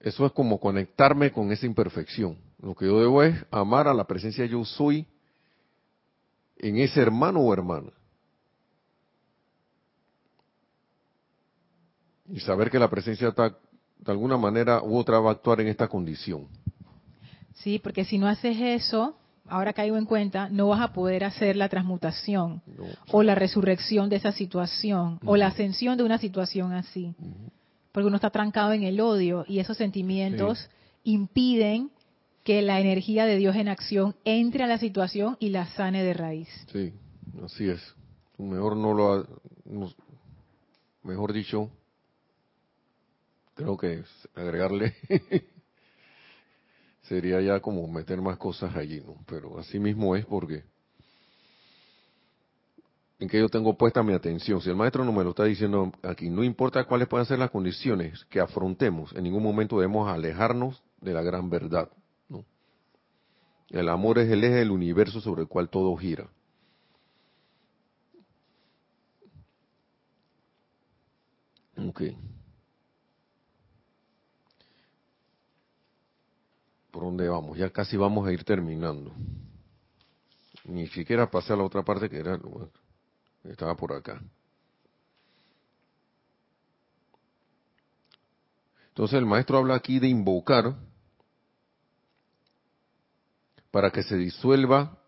eso 0.00 0.26
es 0.26 0.32
como 0.32 0.58
conectarme 0.58 1.30
con 1.30 1.52
esa 1.52 1.66
imperfección. 1.66 2.36
Lo 2.60 2.74
que 2.74 2.86
yo 2.86 2.98
debo 2.98 3.22
es 3.22 3.46
amar 3.52 3.86
a 3.86 3.94
la 3.94 4.08
presencia 4.08 4.44
yo 4.46 4.64
soy 4.64 5.06
en 6.56 6.78
ese 6.78 7.00
hermano 7.00 7.38
o 7.38 7.52
hermana. 7.52 7.92
Y 12.28 12.40
saber 12.40 12.72
que 12.72 12.78
la 12.80 12.90
presencia 12.90 13.28
está 13.28 13.50
de 13.98 14.10
alguna 14.10 14.36
manera 14.36 14.82
u 14.82 14.96
otra 14.96 15.20
va 15.20 15.30
a 15.30 15.34
actuar 15.34 15.60
en 15.60 15.68
esta 15.68 15.86
condición. 15.86 16.48
Sí, 17.54 17.78
porque 17.78 18.04
si 18.04 18.18
no 18.18 18.26
haces 18.26 18.56
eso, 18.58 19.14
ahora 19.50 19.72
caigo 19.72 19.96
en 19.96 20.06
cuenta, 20.06 20.48
no 20.48 20.68
vas 20.68 20.80
a 20.80 20.92
poder 20.92 21.24
hacer 21.24 21.56
la 21.56 21.68
transmutación 21.68 22.62
o 23.10 23.22
la 23.22 23.34
resurrección 23.34 24.08
de 24.08 24.16
esa 24.16 24.32
situación 24.32 25.18
o 25.24 25.36
la 25.36 25.48
ascensión 25.48 25.96
de 25.98 26.04
una 26.04 26.18
situación 26.18 26.72
así. 26.72 27.14
Porque 27.92 28.06
uno 28.06 28.16
está 28.16 28.30
trancado 28.30 28.72
en 28.72 28.84
el 28.84 29.00
odio 29.00 29.44
y 29.48 29.58
esos 29.58 29.76
sentimientos 29.76 30.70
impiden 31.04 31.90
que 32.44 32.62
la 32.62 32.80
energía 32.80 33.26
de 33.26 33.36
Dios 33.36 33.56
en 33.56 33.68
acción 33.68 34.14
entre 34.24 34.64
a 34.64 34.66
la 34.66 34.78
situación 34.78 35.36
y 35.40 35.50
la 35.50 35.66
sane 35.66 36.02
de 36.02 36.14
raíz. 36.14 36.48
Sí, 36.72 36.92
así 37.44 37.68
es. 37.68 37.80
Mejor 38.38 38.76
no 38.76 38.94
lo, 38.94 39.26
mejor 41.02 41.32
dicho, 41.32 41.70
creo 43.54 43.76
que 43.76 44.02
agregarle 44.34 44.94
sería 47.10 47.40
ya 47.40 47.58
como 47.58 47.88
meter 47.88 48.22
más 48.22 48.38
cosas 48.38 48.76
allí, 48.76 49.00
¿no? 49.00 49.16
Pero 49.26 49.58
así 49.58 49.80
mismo 49.80 50.14
es 50.14 50.24
porque 50.24 50.62
en 53.18 53.28
que 53.28 53.40
yo 53.40 53.48
tengo 53.48 53.76
puesta 53.76 54.00
mi 54.04 54.12
atención. 54.12 54.60
Si 54.60 54.70
el 54.70 54.76
maestro 54.76 55.04
no 55.04 55.12
me 55.12 55.24
lo 55.24 55.30
está 55.30 55.42
diciendo 55.42 55.90
aquí, 56.04 56.30
no 56.30 56.44
importa 56.44 56.84
cuáles 56.84 57.08
puedan 57.08 57.26
ser 57.26 57.40
las 57.40 57.50
condiciones 57.50 58.24
que 58.26 58.38
afrontemos, 58.38 59.12
en 59.16 59.24
ningún 59.24 59.42
momento 59.42 59.80
debemos 59.80 60.08
alejarnos 60.08 60.84
de 61.00 61.12
la 61.12 61.22
gran 61.22 61.50
verdad. 61.50 61.90
El 63.70 63.88
amor 63.88 64.18
es 64.18 64.30
el 64.30 64.44
eje 64.44 64.54
del 64.54 64.70
universo 64.70 65.20
sobre 65.20 65.42
el 65.42 65.48
cual 65.48 65.68
todo 65.68 65.96
gira. 65.96 66.28
Okay. 71.76 72.16
Dónde 77.10 77.28
vamos. 77.28 77.58
Ya 77.58 77.70
casi 77.70 77.96
vamos 77.96 78.26
a 78.26 78.32
ir 78.32 78.44
terminando. 78.44 79.12
Ni 80.64 80.86
siquiera 80.88 81.28
pasé 81.28 81.52
a 81.52 81.56
la 81.56 81.64
otra 81.64 81.82
parte 81.82 82.08
que 82.08 82.18
era 82.18 82.38
estaba 83.44 83.76
por 83.76 83.92
acá. 83.92 84.20
Entonces 88.88 89.18
el 89.18 89.26
maestro 89.26 89.58
habla 89.58 89.74
aquí 89.74 89.98
de 89.98 90.08
invocar 90.08 90.76
para 93.70 93.90
que 93.90 94.02
se 94.02 94.16
disuelva 94.16 94.98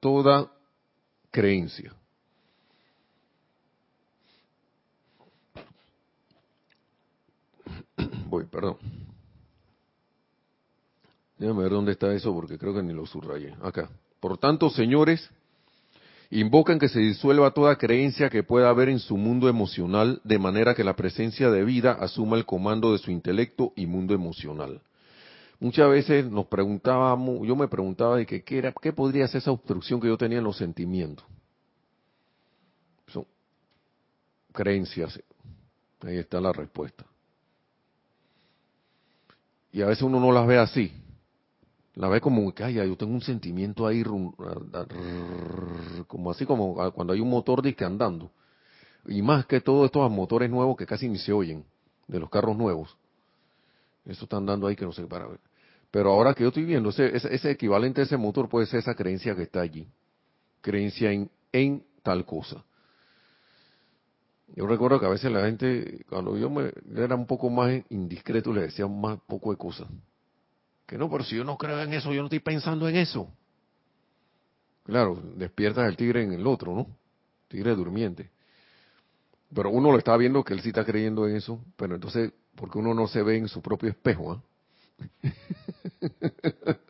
toda 0.00 0.50
creencia. 1.30 1.94
Voy, 8.28 8.44
perdón. 8.44 8.78
Déjame 11.38 11.62
ver 11.62 11.72
dónde 11.72 11.92
está 11.92 12.12
eso 12.12 12.34
porque 12.34 12.58
creo 12.58 12.74
que 12.74 12.82
ni 12.82 12.92
lo 12.92 13.06
subrayé. 13.06 13.54
Acá. 13.62 13.88
Por 14.20 14.38
tanto, 14.38 14.70
señores, 14.70 15.30
invocan 16.30 16.80
que 16.80 16.88
se 16.88 16.98
disuelva 16.98 17.52
toda 17.52 17.76
creencia 17.76 18.28
que 18.28 18.42
pueda 18.42 18.68
haber 18.68 18.88
en 18.88 18.98
su 18.98 19.16
mundo 19.16 19.48
emocional 19.48 20.20
de 20.24 20.38
manera 20.38 20.74
que 20.74 20.82
la 20.82 20.96
presencia 20.96 21.50
de 21.50 21.64
vida 21.64 21.92
asuma 21.92 22.36
el 22.36 22.44
comando 22.44 22.92
de 22.92 22.98
su 22.98 23.12
intelecto 23.12 23.72
y 23.76 23.86
mundo 23.86 24.14
emocional. 24.14 24.82
Muchas 25.60 25.88
veces 25.90 26.24
nos 26.30 26.46
preguntábamos, 26.46 27.46
yo 27.46 27.54
me 27.54 27.68
preguntaba 27.68 28.16
de 28.16 28.26
qué, 28.26 28.42
era, 28.58 28.72
qué 28.72 28.92
podría 28.92 29.26
ser 29.28 29.38
esa 29.38 29.52
obstrucción 29.52 30.00
que 30.00 30.08
yo 30.08 30.18
tenía 30.18 30.38
en 30.38 30.44
los 30.44 30.56
sentimientos. 30.56 31.24
Son 33.06 33.24
creencias. 34.52 35.20
Ahí 36.00 36.16
está 36.16 36.40
la 36.40 36.52
respuesta. 36.52 37.04
Y 39.72 39.82
a 39.82 39.86
veces 39.86 40.02
uno 40.02 40.18
no 40.18 40.32
las 40.32 40.46
ve 40.46 40.58
así 40.58 40.92
la 41.98 42.08
ve 42.08 42.20
como 42.20 42.54
que, 42.54 42.62
ay, 42.62 42.74
yo 42.74 42.96
tengo 42.96 43.12
un 43.12 43.20
sentimiento 43.20 43.84
ahí, 43.84 44.04
como 46.06 46.30
así 46.30 46.46
como 46.46 46.92
cuando 46.92 47.12
hay 47.12 47.20
un 47.20 47.28
motor 47.28 47.60
disque 47.60 47.84
andando. 47.84 48.30
Y 49.08 49.20
más 49.20 49.46
que 49.46 49.60
todo 49.60 49.84
estos 49.84 50.08
motores 50.08 50.48
nuevos 50.48 50.76
que 50.76 50.86
casi 50.86 51.08
ni 51.08 51.18
se 51.18 51.32
oyen, 51.32 51.64
de 52.06 52.20
los 52.20 52.30
carros 52.30 52.56
nuevos. 52.56 52.96
Eso 54.06 54.26
está 54.26 54.36
andando 54.36 54.68
ahí 54.68 54.76
que 54.76 54.84
no 54.84 54.92
sé 54.92 55.08
para. 55.08 55.26
Pero 55.90 56.12
ahora 56.12 56.34
que 56.34 56.44
yo 56.44 56.50
estoy 56.50 56.66
viendo, 56.66 56.90
ese, 56.90 57.16
ese, 57.16 57.50
equivalente 57.50 58.00
a 58.00 58.04
ese 58.04 58.16
motor 58.16 58.48
puede 58.48 58.66
ser 58.66 58.78
esa 58.78 58.94
creencia 58.94 59.34
que 59.34 59.42
está 59.42 59.60
allí. 59.60 59.88
Creencia 60.60 61.10
en, 61.10 61.28
en 61.50 61.82
tal 62.04 62.24
cosa. 62.24 62.64
Yo 64.54 64.68
recuerdo 64.68 65.00
que 65.00 65.06
a 65.06 65.10
veces 65.10 65.32
la 65.32 65.46
gente, 65.46 66.04
cuando 66.08 66.38
yo 66.38 66.48
me, 66.48 66.70
era 66.94 67.16
un 67.16 67.26
poco 67.26 67.50
más 67.50 67.72
indiscreto, 67.90 68.52
le 68.52 68.62
decía 68.62 68.86
más 68.86 69.18
poco 69.26 69.50
de 69.50 69.56
cosas. 69.56 69.88
Que 70.88 70.96
no, 70.96 71.10
pero 71.10 71.22
si 71.22 71.36
yo 71.36 71.44
no 71.44 71.58
creo 71.58 71.82
en 71.82 71.92
eso, 71.92 72.14
yo 72.14 72.22
no 72.22 72.28
estoy 72.28 72.40
pensando 72.40 72.88
en 72.88 72.96
eso. 72.96 73.30
Claro, 74.84 75.22
despiertas 75.36 75.86
el 75.86 75.98
tigre 75.98 76.22
en 76.22 76.32
el 76.32 76.46
otro, 76.46 76.74
¿no? 76.74 76.86
Tigre 77.46 77.76
durmiente. 77.76 78.30
Pero 79.54 79.68
uno 79.68 79.92
lo 79.92 79.98
está 79.98 80.16
viendo 80.16 80.42
que 80.42 80.54
él 80.54 80.62
sí 80.62 80.70
está 80.70 80.86
creyendo 80.86 81.28
en 81.28 81.36
eso, 81.36 81.62
pero 81.76 81.94
entonces, 81.94 82.32
porque 82.54 82.78
uno 82.78 82.94
no 82.94 83.06
se 83.06 83.22
ve 83.22 83.36
en 83.36 83.48
su 83.48 83.60
propio 83.60 83.90
espejo, 83.90 84.32
¿ah? 84.32 84.42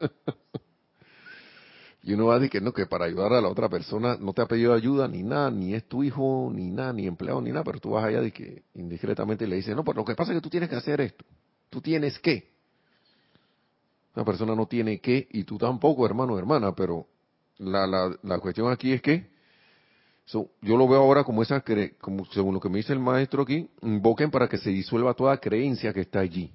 Y 2.00 2.14
uno 2.14 2.26
va 2.26 2.36
a 2.36 2.38
decir 2.38 2.52
que 2.52 2.60
no, 2.60 2.72
que 2.72 2.86
para 2.86 3.04
ayudar 3.04 3.34
a 3.34 3.40
la 3.42 3.48
otra 3.48 3.68
persona 3.68 4.16
no 4.18 4.32
te 4.32 4.40
ha 4.40 4.46
pedido 4.46 4.72
ayuda 4.72 5.06
ni 5.08 5.22
nada, 5.22 5.50
ni 5.50 5.74
es 5.74 5.86
tu 5.88 6.02
hijo, 6.02 6.50
ni 6.50 6.70
nada, 6.70 6.94
ni 6.94 7.06
empleado, 7.06 7.42
ni 7.42 7.50
nada, 7.50 7.64
pero 7.64 7.80
tú 7.80 7.90
vas 7.90 8.04
allá 8.04 8.22
y 8.22 8.30
que 8.30 8.62
indiscretamente 8.74 9.46
le 9.46 9.56
dices, 9.56 9.76
no, 9.76 9.84
pero 9.84 9.96
lo 9.96 10.04
que 10.06 10.14
pasa 10.14 10.32
es 10.32 10.38
que 10.38 10.40
tú 10.40 10.48
tienes 10.48 10.70
que 10.70 10.76
hacer 10.76 11.02
esto. 11.02 11.26
Tú 11.68 11.82
tienes 11.82 12.18
que. 12.20 12.57
Una 14.18 14.24
persona 14.24 14.56
no 14.56 14.66
tiene 14.66 14.98
que, 14.98 15.28
y 15.30 15.44
tú 15.44 15.58
tampoco, 15.58 16.04
hermano 16.04 16.36
hermana, 16.36 16.74
pero 16.74 17.06
la, 17.58 17.86
la, 17.86 18.18
la 18.24 18.40
cuestión 18.40 18.68
aquí 18.68 18.92
es 18.92 19.00
que 19.00 19.30
yo 20.60 20.76
lo 20.76 20.88
veo 20.88 20.98
ahora 20.98 21.22
como 21.22 21.40
esa, 21.40 21.62
como 22.00 22.24
según 22.32 22.54
lo 22.54 22.58
que 22.58 22.68
me 22.68 22.78
dice 22.78 22.92
el 22.92 22.98
maestro 22.98 23.44
aquí, 23.44 23.70
invoquen 23.80 24.32
para 24.32 24.48
que 24.48 24.58
se 24.58 24.70
disuelva 24.70 25.14
toda 25.14 25.36
creencia 25.36 25.92
que 25.92 26.00
está 26.00 26.18
allí. 26.18 26.50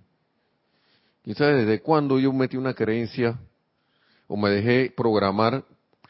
¿Quién 1.24 1.38
sabe 1.38 1.64
desde 1.64 1.82
cuándo 1.82 2.20
yo 2.20 2.34
metí 2.34 2.57
una 2.57 2.74
creencia 2.74 3.39
o 4.28 4.36
me 4.36 4.49
dejé 4.49 4.91
programar, 4.91 5.64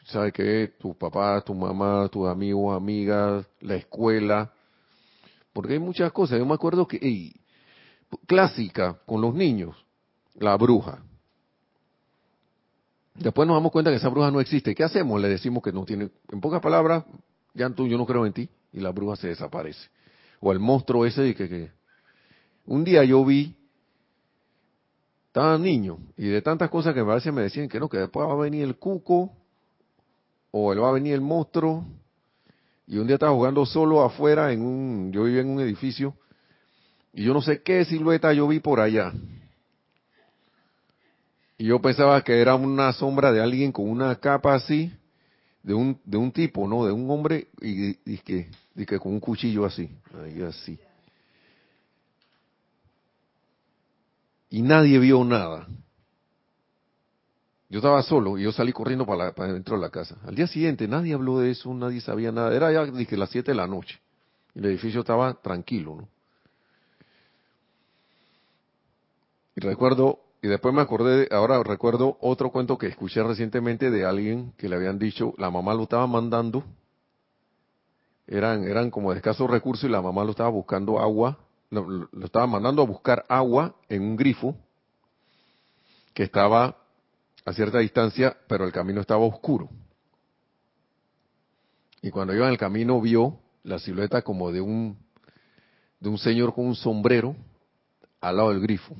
sabe 0.06 0.32
qué? 0.32 0.72
Tu 0.76 0.92
papá, 0.98 1.40
tu 1.40 1.54
mamá, 1.54 2.08
tus 2.08 2.26
amigos, 2.26 2.76
amigas, 2.76 3.46
la 3.60 3.76
escuela, 3.76 4.52
porque 5.52 5.74
hay 5.74 5.78
muchas 5.78 6.10
cosas. 6.10 6.36
Yo 6.40 6.46
me 6.46 6.54
acuerdo 6.54 6.88
que, 6.88 7.32
clásica 8.26 8.98
con 9.06 9.20
los 9.20 9.32
niños, 9.36 9.76
la 10.34 10.56
bruja. 10.56 11.00
Después 13.14 13.46
nos 13.46 13.56
damos 13.56 13.70
cuenta 13.70 13.90
que 13.90 13.96
esa 13.96 14.08
bruja 14.08 14.30
no 14.30 14.40
existe. 14.40 14.74
¿Qué 14.74 14.82
hacemos? 14.82 15.20
Le 15.20 15.28
decimos 15.28 15.62
que 15.62 15.72
no 15.72 15.84
tiene, 15.84 16.10
en 16.30 16.40
pocas 16.40 16.60
palabras, 16.60 17.04
ya 17.54 17.70
tú, 17.70 17.86
yo 17.86 17.96
no 17.96 18.06
creo 18.06 18.26
en 18.26 18.32
ti, 18.32 18.48
y 18.72 18.80
la 18.80 18.90
bruja 18.90 19.16
se 19.16 19.28
desaparece. 19.28 19.88
O 20.40 20.52
el 20.52 20.58
monstruo 20.58 21.06
ese 21.06 21.34
que, 21.34 21.48
que 21.48 21.70
un 22.66 22.84
día 22.84 23.04
yo 23.04 23.24
vi 23.24 23.54
estaba 25.34 25.58
niño 25.58 25.98
y 26.16 26.28
de 26.28 26.40
tantas 26.42 26.70
cosas 26.70 26.94
que 26.94 27.00
a 27.00 27.04
veces 27.04 27.32
me 27.32 27.42
decían 27.42 27.68
que 27.68 27.80
no, 27.80 27.88
que 27.88 27.98
después 27.98 28.28
va 28.28 28.32
a 28.32 28.36
venir 28.36 28.62
el 28.62 28.76
cuco 28.76 29.32
o 30.52 30.72
él 30.72 30.80
va 30.80 30.90
a 30.90 30.92
venir 30.92 31.14
el 31.14 31.20
monstruo. 31.20 31.84
Y 32.86 32.98
un 32.98 33.06
día 33.06 33.14
estaba 33.14 33.32
jugando 33.32 33.66
solo 33.66 34.04
afuera 34.04 34.52
en 34.52 34.62
un, 34.62 35.10
yo 35.12 35.24
vivía 35.24 35.40
en 35.40 35.48
un 35.48 35.60
edificio 35.60 36.14
y 37.12 37.24
yo 37.24 37.34
no 37.34 37.42
sé 37.42 37.62
qué 37.62 37.84
silueta 37.84 38.32
yo 38.32 38.46
vi 38.46 38.60
por 38.60 38.78
allá. 38.78 39.12
Y 41.56 41.66
yo 41.66 41.80
pensaba 41.80 42.22
que 42.22 42.40
era 42.40 42.54
una 42.54 42.92
sombra 42.92 43.32
de 43.32 43.40
alguien 43.40 43.72
con 43.72 43.88
una 43.88 44.16
capa 44.16 44.54
así, 44.54 44.92
de 45.62 45.74
un, 45.74 45.98
de 46.04 46.16
un 46.16 46.32
tipo, 46.32 46.66
¿no? 46.68 46.84
De 46.84 46.92
un 46.92 47.10
hombre 47.10 47.48
y, 47.60 47.90
y 48.12 48.18
que, 48.18 48.50
y 48.74 48.84
que 48.84 48.98
con 48.98 49.12
un 49.12 49.20
cuchillo 49.20 49.64
así, 49.64 49.90
así. 50.46 50.78
y 54.54 54.62
nadie 54.62 55.00
vio 55.00 55.24
nada. 55.24 55.66
Yo 57.68 57.80
estaba 57.80 58.00
solo 58.04 58.38
y 58.38 58.44
yo 58.44 58.52
salí 58.52 58.72
corriendo 58.72 59.04
para, 59.04 59.32
dentro 59.52 59.74
de 59.74 59.82
la 59.82 59.90
casa. 59.90 60.16
Al 60.24 60.36
día 60.36 60.46
siguiente 60.46 60.86
nadie 60.86 61.12
habló 61.12 61.40
de 61.40 61.50
eso, 61.50 61.74
nadie 61.74 62.00
sabía 62.00 62.30
nada. 62.30 62.54
Era 62.54 62.70
ya 62.70 62.84
dije, 62.84 63.16
las 63.16 63.30
7 63.30 63.50
de 63.50 63.56
la 63.56 63.66
noche. 63.66 63.98
Y 64.54 64.60
el 64.60 64.66
edificio 64.66 65.00
estaba 65.00 65.34
tranquilo, 65.34 65.96
¿no? 65.96 66.08
Y 69.56 69.60
recuerdo, 69.60 70.20
y 70.44 70.46
después 70.46 70.74
me 70.74 70.82
acordé, 70.82 71.26
ahora 71.30 71.62
recuerdo 71.62 72.18
otro 72.20 72.50
cuento 72.50 72.76
que 72.76 72.86
escuché 72.86 73.22
recientemente 73.22 73.90
de 73.90 74.04
alguien 74.04 74.52
que 74.58 74.68
le 74.68 74.76
habían 74.76 74.98
dicho, 74.98 75.32
la 75.38 75.50
mamá 75.50 75.72
lo 75.72 75.84
estaba 75.84 76.06
mandando, 76.06 76.64
eran, 78.26 78.64
eran 78.64 78.90
como 78.90 79.12
de 79.12 79.16
escasos 79.16 79.48
recursos 79.48 79.88
y 79.88 79.92
la 79.92 80.02
mamá 80.02 80.22
lo 80.22 80.32
estaba 80.32 80.50
buscando 80.50 80.98
agua 80.98 81.38
lo, 81.70 82.10
estaba 82.22 82.46
mandando 82.46 82.82
a 82.82 82.84
buscar 82.84 83.24
agua 83.26 83.74
en 83.88 84.02
un 84.02 84.16
grifo 84.16 84.54
que 86.12 86.24
estaba 86.24 86.76
a 87.46 87.52
cierta 87.54 87.78
distancia, 87.78 88.36
pero 88.46 88.66
el 88.66 88.72
camino 88.72 89.00
estaba 89.00 89.24
oscuro. 89.24 89.70
Y 92.02 92.10
cuando 92.10 92.34
iba 92.34 92.44
en 92.44 92.52
el 92.52 92.58
camino 92.58 93.00
vio 93.00 93.38
la 93.62 93.78
silueta 93.78 94.20
como 94.20 94.52
de 94.52 94.60
un 94.60 94.98
de 96.00 96.10
un 96.10 96.18
señor 96.18 96.54
con 96.54 96.66
un 96.66 96.74
sombrero 96.74 97.34
al 98.20 98.36
lado 98.36 98.50
del 98.50 98.60
grifo. 98.60 98.94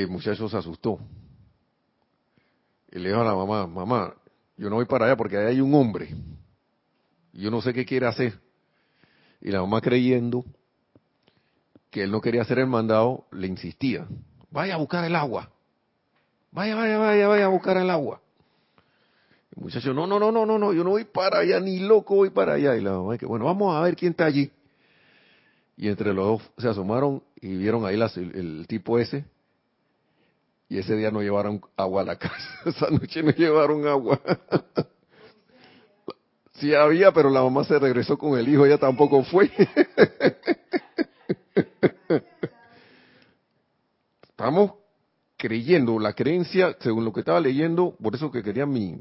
El 0.00 0.08
muchacho 0.08 0.48
se 0.48 0.56
asustó. 0.56 0.98
Y 2.90 2.98
le 2.98 3.08
dijo 3.08 3.20
a 3.20 3.24
la 3.24 3.34
mamá, 3.34 3.66
mamá, 3.66 4.14
yo 4.56 4.68
no 4.70 4.76
voy 4.76 4.86
para 4.86 5.06
allá 5.06 5.16
porque 5.16 5.36
ahí 5.36 5.46
hay 5.46 5.60
un 5.60 5.74
hombre. 5.74 6.14
Yo 7.32 7.50
no 7.50 7.62
sé 7.62 7.72
qué 7.72 7.84
quiere 7.84 8.06
hacer. 8.06 8.38
Y 9.40 9.50
la 9.50 9.60
mamá 9.60 9.80
creyendo 9.80 10.44
que 11.90 12.02
él 12.02 12.10
no 12.10 12.20
quería 12.20 12.42
hacer 12.42 12.58
el 12.58 12.66
mandado, 12.66 13.26
le 13.32 13.46
insistía, 13.46 14.06
vaya 14.50 14.74
a 14.74 14.78
buscar 14.78 15.04
el 15.04 15.14
agua. 15.14 15.50
Vaya, 16.50 16.74
vaya, 16.74 16.98
vaya, 16.98 17.28
vaya 17.28 17.44
a 17.44 17.48
buscar 17.48 17.76
el 17.76 17.90
agua. 17.90 18.20
El 19.54 19.62
muchacho, 19.62 19.92
no, 19.92 20.06
no, 20.06 20.18
no, 20.18 20.32
no, 20.32 20.46
no, 20.46 20.58
no, 20.58 20.72
yo 20.72 20.84
no 20.84 20.90
voy 20.90 21.04
para 21.04 21.40
allá, 21.40 21.60
ni 21.60 21.80
loco 21.80 22.14
voy 22.16 22.30
para 22.30 22.54
allá. 22.54 22.76
Y 22.76 22.80
la 22.80 22.92
mamá, 22.92 23.18
que 23.18 23.26
bueno, 23.26 23.44
vamos 23.44 23.76
a 23.76 23.80
ver 23.80 23.94
quién 23.94 24.12
está 24.12 24.24
allí. 24.24 24.50
Y 25.76 25.88
entre 25.88 26.14
los 26.14 26.24
dos 26.24 26.50
se 26.58 26.68
asomaron 26.68 27.22
y 27.40 27.56
vieron 27.56 27.84
ahí 27.84 27.98
el, 28.16 28.66
tipo 28.66 28.98
ese. 28.98 29.24
Y 30.72 30.78
ese 30.78 30.96
día 30.96 31.10
no 31.10 31.20
llevaron 31.20 31.60
agua 31.76 32.00
a 32.00 32.04
la 32.06 32.16
casa. 32.16 32.48
Esa 32.64 32.88
noche 32.88 33.22
no 33.22 33.30
llevaron 33.32 33.86
agua. 33.86 34.18
Sí 36.54 36.74
había, 36.74 37.12
pero 37.12 37.28
la 37.28 37.42
mamá 37.42 37.64
se 37.64 37.76
regresó 37.76 38.16
con 38.16 38.38
el 38.38 38.48
hijo, 38.48 38.64
ella 38.64 38.78
tampoco 38.78 39.24
fue. 39.24 39.50
Estamos 44.22 44.74
creyendo, 45.36 45.98
la 45.98 46.12
creencia, 46.12 46.76
según 46.78 47.04
lo 47.04 47.12
que 47.12 47.18
estaba 47.20 47.40
leyendo, 47.40 47.96
por 48.00 48.14
eso 48.14 48.30
que 48.30 48.44
quería 48.44 48.64
mi, 48.64 49.00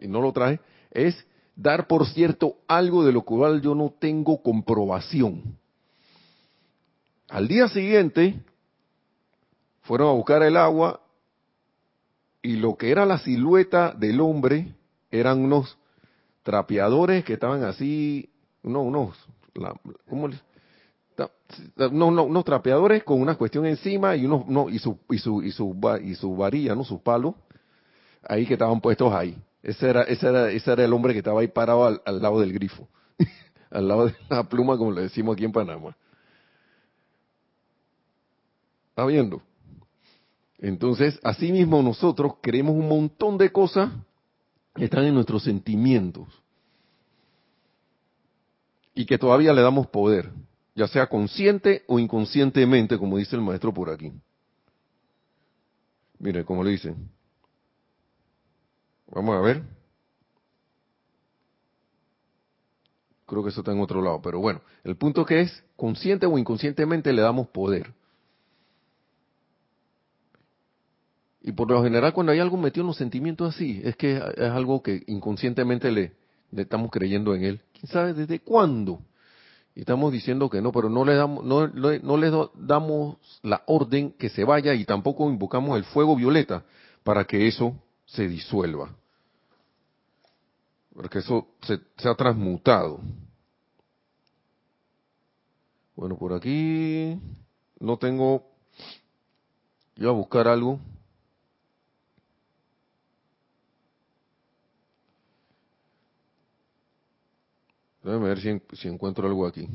y 0.00 0.08
no 0.08 0.20
lo 0.20 0.32
traje, 0.32 0.58
es 0.90 1.24
dar 1.54 1.86
por 1.86 2.08
cierto 2.08 2.56
algo 2.66 3.04
de 3.04 3.12
lo 3.12 3.22
cual 3.22 3.60
yo 3.60 3.76
no 3.76 3.94
tengo 3.96 4.42
comprobación. 4.42 5.56
Al 7.28 7.46
día 7.46 7.68
siguiente, 7.68 8.42
fueron 9.90 10.10
a 10.10 10.12
buscar 10.12 10.40
el 10.44 10.56
agua 10.56 11.00
y 12.42 12.54
lo 12.58 12.76
que 12.76 12.92
era 12.92 13.04
la 13.04 13.18
silueta 13.18 13.90
del 13.90 14.20
hombre 14.20 14.72
eran 15.10 15.40
unos 15.44 15.78
trapeadores 16.44 17.24
que 17.24 17.32
estaban 17.32 17.64
así, 17.64 18.30
no, 18.62 18.82
unos, 18.82 19.18
¿cómo 20.08 20.28
no, 21.90 22.12
no, 22.12 22.22
unos 22.22 22.44
trapeadores 22.44 23.02
con 23.02 23.20
una 23.20 23.34
cuestión 23.34 23.66
encima 23.66 24.14
y 24.14 24.26
unos, 24.26 24.46
no, 24.46 24.70
y 24.70 24.78
su, 24.78 24.96
y 25.10 25.18
su, 25.18 25.42
y 25.42 25.50
su, 25.50 25.76
y 26.04 26.14
su 26.14 26.36
varilla, 26.36 26.76
¿no? 26.76 26.84
Sus 26.84 27.00
palos, 27.00 27.34
ahí 28.22 28.46
que 28.46 28.52
estaban 28.52 28.80
puestos 28.80 29.12
ahí. 29.12 29.36
Ese 29.60 29.90
era, 29.90 30.02
ese 30.02 30.28
era, 30.28 30.52
ese 30.52 30.70
era 30.70 30.84
el 30.84 30.92
hombre 30.92 31.14
que 31.14 31.18
estaba 31.18 31.40
ahí 31.40 31.48
parado 31.48 31.84
al, 31.84 32.00
al 32.04 32.22
lado 32.22 32.38
del 32.38 32.52
grifo. 32.52 32.86
al 33.72 33.88
lado 33.88 34.06
de 34.06 34.14
la 34.28 34.44
pluma, 34.44 34.78
como 34.78 34.92
le 34.92 35.00
decimos 35.00 35.34
aquí 35.34 35.44
en 35.44 35.50
Panamá. 35.50 35.96
¿Está 38.90 39.04
viendo? 39.04 39.42
Entonces, 40.60 41.18
así 41.22 41.50
mismo 41.50 41.82
nosotros 41.82 42.34
creemos 42.42 42.74
un 42.74 42.86
montón 42.86 43.38
de 43.38 43.50
cosas 43.50 43.90
están 44.76 45.04
en 45.04 45.14
nuestros 45.14 45.42
sentimientos 45.42 46.28
y 48.94 49.06
que 49.06 49.18
todavía 49.18 49.52
le 49.52 49.62
damos 49.62 49.86
poder, 49.86 50.30
ya 50.74 50.86
sea 50.86 51.08
consciente 51.08 51.82
o 51.86 51.98
inconscientemente, 51.98 52.98
como 52.98 53.16
dice 53.16 53.36
el 53.36 53.42
maestro 53.42 53.72
por 53.72 53.90
aquí. 53.90 54.12
Mire, 56.18 56.44
como 56.44 56.62
le 56.62 56.72
dicen. 56.72 57.10
Vamos 59.10 59.36
a 59.36 59.40
ver. 59.40 59.62
Creo 63.26 63.42
que 63.42 63.48
eso 63.48 63.60
está 63.60 63.72
en 63.72 63.80
otro 63.80 64.02
lado, 64.02 64.20
pero 64.20 64.40
bueno, 64.40 64.60
el 64.84 64.96
punto 64.96 65.24
que 65.24 65.40
es, 65.40 65.64
consciente 65.76 66.26
o 66.26 66.36
inconscientemente 66.36 67.12
le 67.12 67.22
damos 67.22 67.48
poder. 67.48 67.94
Y 71.50 71.52
por 71.52 71.68
lo 71.68 71.82
general 71.82 72.12
cuando 72.12 72.30
hay 72.30 72.38
algo 72.38 72.56
metido 72.56 72.82
en 72.82 72.86
los 72.86 72.96
sentimientos 72.96 73.56
así, 73.56 73.80
es 73.82 73.96
que 73.96 74.18
es 74.18 74.50
algo 74.50 74.84
que 74.84 75.02
inconscientemente 75.08 75.90
le, 75.90 76.12
estamos 76.52 76.92
creyendo 76.92 77.34
en 77.34 77.42
él. 77.42 77.60
¿Quién 77.72 77.90
sabe 77.90 78.14
desde 78.14 78.38
cuándo? 78.38 79.00
Y 79.74 79.80
estamos 79.80 80.12
diciendo 80.12 80.48
que 80.48 80.62
no, 80.62 80.70
pero 80.70 80.88
no 80.88 81.04
le 81.04 81.16
damos, 81.16 81.44
no, 81.44 81.66
no 81.66 82.16
le 82.16 82.30
damos 82.54 83.16
la 83.42 83.64
orden 83.66 84.12
que 84.12 84.28
se 84.28 84.44
vaya 84.44 84.74
y 84.74 84.84
tampoco 84.84 85.28
invocamos 85.28 85.76
el 85.76 85.82
fuego 85.82 86.14
violeta 86.14 86.62
para 87.02 87.24
que 87.24 87.48
eso 87.48 87.74
se 88.06 88.28
disuelva. 88.28 88.94
Porque 90.94 91.18
eso 91.18 91.48
se, 91.62 91.80
se 91.96 92.08
ha 92.08 92.14
transmutado. 92.14 93.00
Bueno, 95.96 96.16
por 96.16 96.32
aquí 96.32 97.18
no 97.80 97.96
tengo, 97.96 98.44
yo 99.96 100.10
a 100.10 100.12
buscar 100.12 100.46
algo 100.46 100.78
Déjame 108.02 108.28
ver 108.28 108.40
si, 108.72 108.88
encuentro 108.88 109.26
algo 109.26 109.46
aquí. 109.46 109.68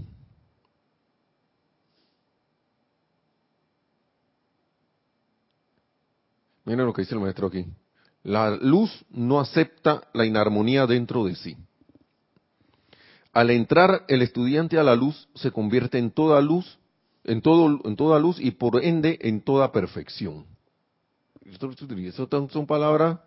Miren 6.65 6.85
lo 6.85 6.93
que 6.93 7.03
dice 7.03 7.13
el 7.13 7.21
maestro 7.21 7.47
aquí. 7.47 7.65
La 8.23 8.49
luz 8.49 9.05
no 9.11 9.39
acepta 9.39 10.07
la 10.13 10.25
inarmonía 10.25 10.87
dentro 10.87 11.25
de 11.25 11.35
sí. 11.35 11.55
Al 13.31 13.51
entrar 13.51 14.05
el 14.07 14.23
estudiante 14.23 14.79
a 14.79 14.83
la 14.83 14.95
luz, 14.95 15.27
se 15.35 15.51
convierte 15.51 15.99
en 15.99 16.09
toda 16.09 16.41
luz, 16.41 16.79
en, 17.23 17.41
todo, 17.41 17.81
en 17.83 17.95
toda 17.95 18.17
luz 18.17 18.39
y 18.39 18.51
por 18.51 18.83
ende 18.83 19.19
en 19.21 19.41
toda 19.41 19.71
perfección. 19.71 20.45
Eso 21.45 22.27
son 22.49 22.65
palabras 22.65 23.19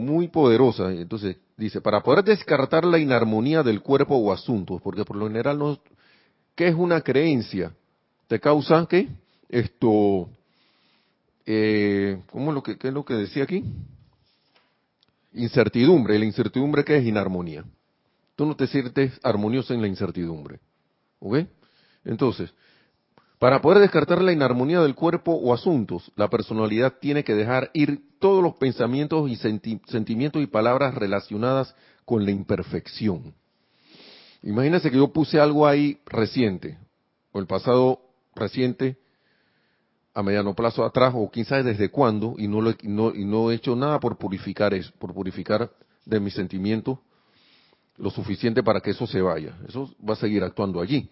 muy 0.00 0.28
poderosas. 0.28 0.92
Entonces, 0.94 1.36
dice, 1.56 1.80
para 1.80 2.02
poder 2.02 2.24
descartar 2.24 2.84
la 2.84 2.98
inarmonía 2.98 3.62
del 3.62 3.82
cuerpo 3.82 4.16
o 4.16 4.32
asuntos, 4.32 4.80
porque 4.82 5.04
por 5.04 5.16
lo 5.16 5.26
general 5.28 5.58
no, 5.58 5.78
¿qué 6.54 6.68
es 6.68 6.74
una 6.74 7.00
creencia? 7.00 7.72
Te 8.26 8.40
causa, 8.40 8.86
¿qué? 8.88 9.08
Esto, 9.48 10.28
eh, 11.46 12.22
¿cómo 12.30 12.50
es 12.50 12.54
lo 12.54 12.62
que, 12.62 12.78
qué 12.78 12.88
es 12.88 12.94
lo 12.94 13.04
que 13.04 13.14
decía 13.14 13.44
aquí? 13.44 13.64
Incertidumbre. 15.34 16.18
La 16.18 16.24
incertidumbre 16.24 16.84
que 16.84 16.96
es 16.96 17.04
inarmonía. 17.04 17.64
Tú 18.36 18.46
no 18.46 18.56
te 18.56 18.66
sientes 18.66 19.18
armonioso 19.22 19.74
en 19.74 19.82
la 19.82 19.88
incertidumbre. 19.88 20.60
¿Ok? 21.18 21.38
Entonces, 22.04 22.52
para 23.40 23.62
poder 23.62 23.78
descartar 23.78 24.20
la 24.20 24.32
inarmonía 24.32 24.82
del 24.82 24.94
cuerpo 24.94 25.32
o 25.32 25.54
asuntos, 25.54 26.12
la 26.14 26.28
personalidad 26.28 26.98
tiene 27.00 27.24
que 27.24 27.34
dejar 27.34 27.70
ir 27.72 28.02
todos 28.18 28.42
los 28.42 28.56
pensamientos 28.56 29.30
y 29.30 29.36
sentimientos 29.36 30.42
y 30.42 30.46
palabras 30.46 30.94
relacionadas 30.94 31.74
con 32.04 32.26
la 32.26 32.32
imperfección. 32.32 33.32
Imagínense 34.42 34.90
que 34.90 34.98
yo 34.98 35.08
puse 35.08 35.40
algo 35.40 35.66
ahí 35.66 35.98
reciente, 36.04 36.76
o 37.32 37.40
el 37.40 37.46
pasado 37.46 38.02
reciente, 38.34 38.98
a 40.12 40.22
mediano 40.22 40.54
plazo 40.54 40.84
atrás 40.84 41.14
o 41.16 41.30
sabe 41.46 41.62
desde 41.62 41.88
cuándo 41.88 42.34
y 42.36 42.46
no, 42.46 42.60
no, 42.60 43.14
y 43.14 43.24
no 43.24 43.50
he 43.50 43.54
hecho 43.54 43.74
nada 43.74 44.00
por 44.00 44.18
purificar 44.18 44.74
eso, 44.74 44.92
por 44.98 45.14
purificar 45.14 45.70
de 46.04 46.20
mis 46.20 46.34
sentimientos 46.34 46.98
lo 47.96 48.10
suficiente 48.10 48.62
para 48.62 48.80
que 48.80 48.90
eso 48.90 49.06
se 49.06 49.22
vaya. 49.22 49.56
Eso 49.66 49.94
va 50.06 50.12
a 50.12 50.16
seguir 50.16 50.42
actuando 50.42 50.80
allí. 50.80 51.08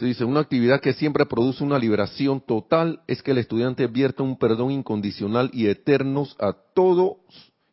Se 0.00 0.06
dice, 0.06 0.24
una 0.24 0.40
actividad 0.40 0.80
que 0.80 0.94
siempre 0.94 1.26
produce 1.26 1.62
una 1.62 1.78
liberación 1.78 2.40
total 2.40 3.02
es 3.06 3.22
que 3.22 3.32
el 3.32 3.36
estudiante 3.36 3.86
vierta 3.86 4.22
un 4.22 4.38
perdón 4.38 4.70
incondicional 4.70 5.50
y 5.52 5.66
eternos 5.66 6.34
a 6.40 6.54
todos 6.54 7.18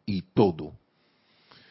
y 0.06 0.24
todo. 0.34 0.74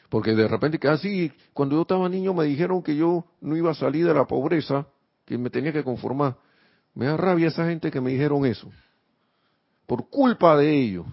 Porque 0.08 0.34
de 0.34 0.48
repente 0.48 0.78
que 0.78 0.88
así, 0.88 1.30
ah, 1.30 1.42
cuando 1.52 1.76
yo 1.76 1.82
estaba 1.82 2.08
niño 2.08 2.32
me 2.32 2.44
dijeron 2.44 2.82
que 2.82 2.96
yo 2.96 3.26
no 3.42 3.54
iba 3.54 3.70
a 3.70 3.74
salir 3.74 4.06
de 4.06 4.14
la 4.14 4.24
pobreza, 4.24 4.86
que 5.26 5.36
me 5.36 5.50
tenía 5.50 5.74
que 5.74 5.84
conformar. 5.84 6.38
Me 6.94 7.04
da 7.04 7.18
rabia 7.18 7.48
esa 7.48 7.66
gente 7.66 7.90
que 7.90 8.00
me 8.00 8.12
dijeron 8.12 8.46
eso. 8.46 8.70
Por 9.84 10.08
culpa 10.08 10.56
de 10.56 10.72
ellos. 10.74 11.04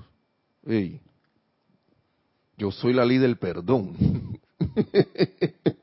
yo 2.55 2.71
soy 2.71 2.93
la 2.93 3.03
ley 3.03 3.17
del 3.17 3.37
perdón. 3.37 4.39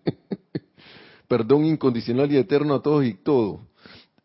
perdón 1.31 1.65
incondicional 1.65 2.33
y 2.33 2.39
eterno 2.39 2.75
a 2.75 2.83
todos 2.83 3.05
y 3.05 3.15
todo. 3.15 3.61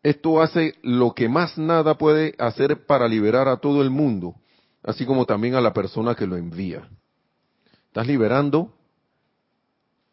Esto 0.02 0.42
hace 0.42 0.74
lo 0.82 1.14
que 1.14 1.28
más 1.28 1.56
nada 1.56 1.96
puede 1.96 2.34
hacer 2.36 2.84
para 2.84 3.06
liberar 3.06 3.46
a 3.46 3.58
todo 3.58 3.80
el 3.80 3.90
mundo, 3.90 4.34
así 4.82 5.06
como 5.06 5.24
también 5.24 5.54
a 5.54 5.60
la 5.60 5.72
persona 5.72 6.16
que 6.16 6.26
lo 6.26 6.36
envía. 6.36 6.90
Estás 7.86 8.08
liberando 8.08 8.74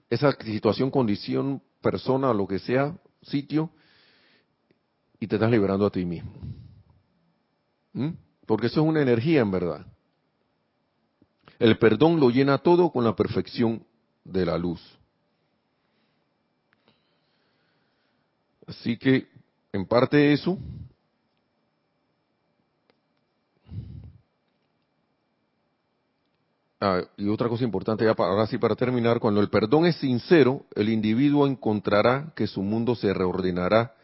esa 0.08 0.34
situación, 0.34 0.92
condición, 0.92 1.64
persona, 1.82 2.32
lo 2.32 2.48
que 2.48 2.60
sea, 2.60 2.96
sitio, 3.24 3.72
y 5.20 5.26
te 5.26 5.38
estás 5.38 5.50
liberando 5.50 5.88
a 5.88 5.90
ti 5.90 6.06
mismo. 6.06 6.32
¿Mm? 7.94 8.10
Porque 8.46 8.68
eso 8.68 8.82
es 8.82 8.88
una 8.88 9.02
energía 9.02 9.42
en 9.42 9.50
verdad. 9.50 9.88
El 11.58 11.76
perdón 11.80 12.20
lo 12.20 12.30
llena 12.30 12.60
todo 12.60 12.92
con 12.92 13.04
la 13.04 13.16
perfección 13.16 13.84
de 14.24 14.46
la 14.46 14.60
luz. 14.60 14.80
Así 18.68 18.98
que, 18.98 19.28
en 19.72 19.86
parte 19.86 20.34
eso, 20.34 20.58
ah, 26.80 27.02
y 27.18 27.28
otra 27.28 27.50
cosa 27.50 27.64
importante 27.64 28.06
ya 28.06 28.14
para, 28.14 28.32
ahora 28.32 28.48
sí 28.48 28.58
para 28.58 28.76
terminar, 28.76 29.20
cuando 29.20 29.42
el 29.42 29.50
perdón 29.50 29.86
es 29.86 29.98
sincero, 29.98 30.66
el 30.76 30.90
individuo 30.90 31.48
encontrará 31.48 32.32
que 32.36 32.48
su 32.48 32.62
mundo 32.62 32.96
se 32.96 33.14
reordenará 33.14 33.96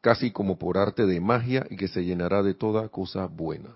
casi 0.00 0.30
como 0.30 0.58
por 0.58 0.78
arte 0.78 1.04
de 1.04 1.20
magia 1.20 1.66
y 1.68 1.76
que 1.76 1.88
se 1.88 2.04
llenará 2.04 2.42
de 2.42 2.54
toda 2.54 2.88
cosa 2.88 3.26
buena. 3.26 3.70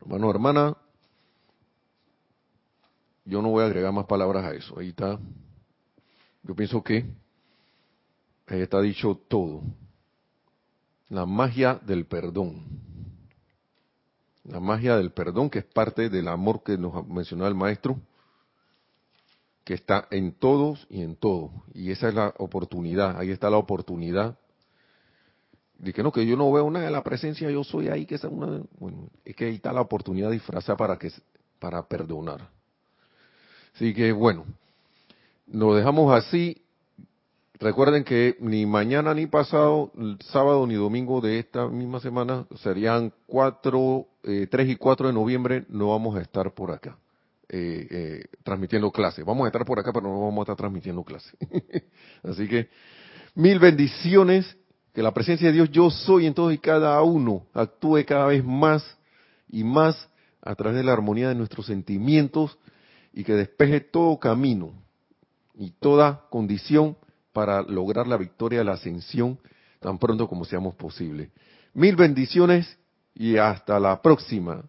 Hermano, 0.00 0.30
hermana, 0.30 0.76
yo 3.24 3.42
no 3.42 3.50
voy 3.50 3.64
a 3.64 3.66
agregar 3.66 3.92
más 3.92 4.06
palabras 4.06 4.44
a 4.44 4.54
eso. 4.54 4.78
Ahí 4.78 4.90
está. 4.90 5.18
Yo 6.44 6.54
pienso 6.54 6.82
que 6.82 7.04
ahí 8.46 8.60
está 8.60 8.80
dicho 8.80 9.20
todo. 9.28 9.62
La 11.08 11.26
magia 11.26 11.80
del 11.84 12.06
perdón. 12.06 12.64
La 14.44 14.60
magia 14.60 14.96
del 14.96 15.10
perdón, 15.10 15.50
que 15.50 15.60
es 15.60 15.64
parte 15.64 16.08
del 16.08 16.28
amor 16.28 16.62
que 16.62 16.78
nos 16.78 17.06
mencionó 17.06 17.46
el 17.46 17.54
maestro, 17.54 17.98
que 19.64 19.74
está 19.74 20.06
en 20.10 20.32
todos 20.32 20.86
y 20.88 21.02
en 21.02 21.16
todo. 21.16 21.50
Y 21.74 21.90
esa 21.90 22.08
es 22.08 22.14
la 22.14 22.32
oportunidad, 22.38 23.18
ahí 23.18 23.30
está 23.30 23.50
la 23.50 23.56
oportunidad 23.56 24.38
de 25.78 25.92
que 25.92 26.02
no, 26.02 26.12
que 26.12 26.24
yo 26.26 26.36
no 26.36 26.50
veo 26.52 26.70
nada 26.70 26.86
de 26.86 26.90
la 26.90 27.02
presencia, 27.02 27.50
yo 27.50 27.62
soy 27.64 27.88
ahí, 27.88 28.06
que 28.06 28.14
es 28.14 28.22
bueno, 28.22 29.10
es 29.24 29.36
que 29.36 29.46
ahí 29.46 29.56
está 29.56 29.72
la 29.72 29.82
oportunidad 29.82 30.30
disfrazada 30.30 30.76
para 30.76 30.98
que, 30.98 31.10
para 31.58 31.86
perdonar. 31.86 32.48
Así 33.74 33.92
que 33.92 34.12
bueno, 34.12 34.44
lo 35.48 35.74
dejamos 35.74 36.14
así. 36.14 36.62
Recuerden 37.58 38.04
que 38.04 38.36
ni 38.40 38.66
mañana 38.66 39.14
ni 39.14 39.26
pasado, 39.26 39.90
sábado 40.30 40.66
ni 40.66 40.74
domingo 40.74 41.22
de 41.22 41.38
esta 41.38 41.68
misma 41.68 42.00
semana, 42.00 42.46
serían 42.56 43.12
4, 43.26 44.06
eh, 44.24 44.46
3 44.50 44.68
y 44.68 44.76
4 44.76 45.06
de 45.08 45.14
noviembre, 45.14 45.64
no 45.68 45.88
vamos 45.88 46.16
a 46.16 46.20
estar 46.20 46.52
por 46.52 46.70
acá. 46.70 46.98
Eh, 47.48 47.86
eh, 47.90 48.24
transmitiendo 48.42 48.90
clases. 48.90 49.24
Vamos 49.24 49.44
a 49.44 49.48
estar 49.48 49.64
por 49.64 49.78
acá, 49.78 49.92
pero 49.92 50.08
no 50.08 50.20
vamos 50.20 50.38
a 50.38 50.42
estar 50.42 50.56
transmitiendo 50.56 51.04
clases. 51.04 51.32
Así 52.24 52.48
que 52.48 52.68
mil 53.36 53.58
bendiciones 53.58 54.56
que 54.92 55.02
la 55.02 55.14
presencia 55.14 55.46
de 55.46 55.54
Dios 55.54 55.70
yo 55.70 55.88
soy 55.88 56.26
en 56.26 56.34
todos 56.34 56.52
y 56.52 56.58
cada 56.58 57.00
uno 57.02 57.46
actúe 57.54 58.04
cada 58.04 58.26
vez 58.26 58.44
más 58.44 58.98
y 59.48 59.62
más 59.62 60.08
a 60.42 60.54
través 60.56 60.76
de 60.76 60.84
la 60.84 60.92
armonía 60.92 61.28
de 61.28 61.36
nuestros 61.36 61.66
sentimientos 61.66 62.58
y 63.12 63.22
que 63.22 63.34
despeje 63.34 63.80
todo 63.80 64.18
camino 64.18 64.72
y 65.54 65.70
toda 65.70 66.26
condición 66.30 66.96
para 67.36 67.60
lograr 67.60 68.06
la 68.06 68.16
victoria 68.16 68.60
de 68.60 68.64
la 68.64 68.72
ascensión 68.72 69.38
tan 69.78 69.98
pronto 69.98 70.26
como 70.26 70.46
seamos 70.46 70.74
posible. 70.74 71.32
Mil 71.74 71.94
bendiciones 71.94 72.78
y 73.14 73.36
hasta 73.36 73.78
la 73.78 74.00
próxima. 74.00 74.64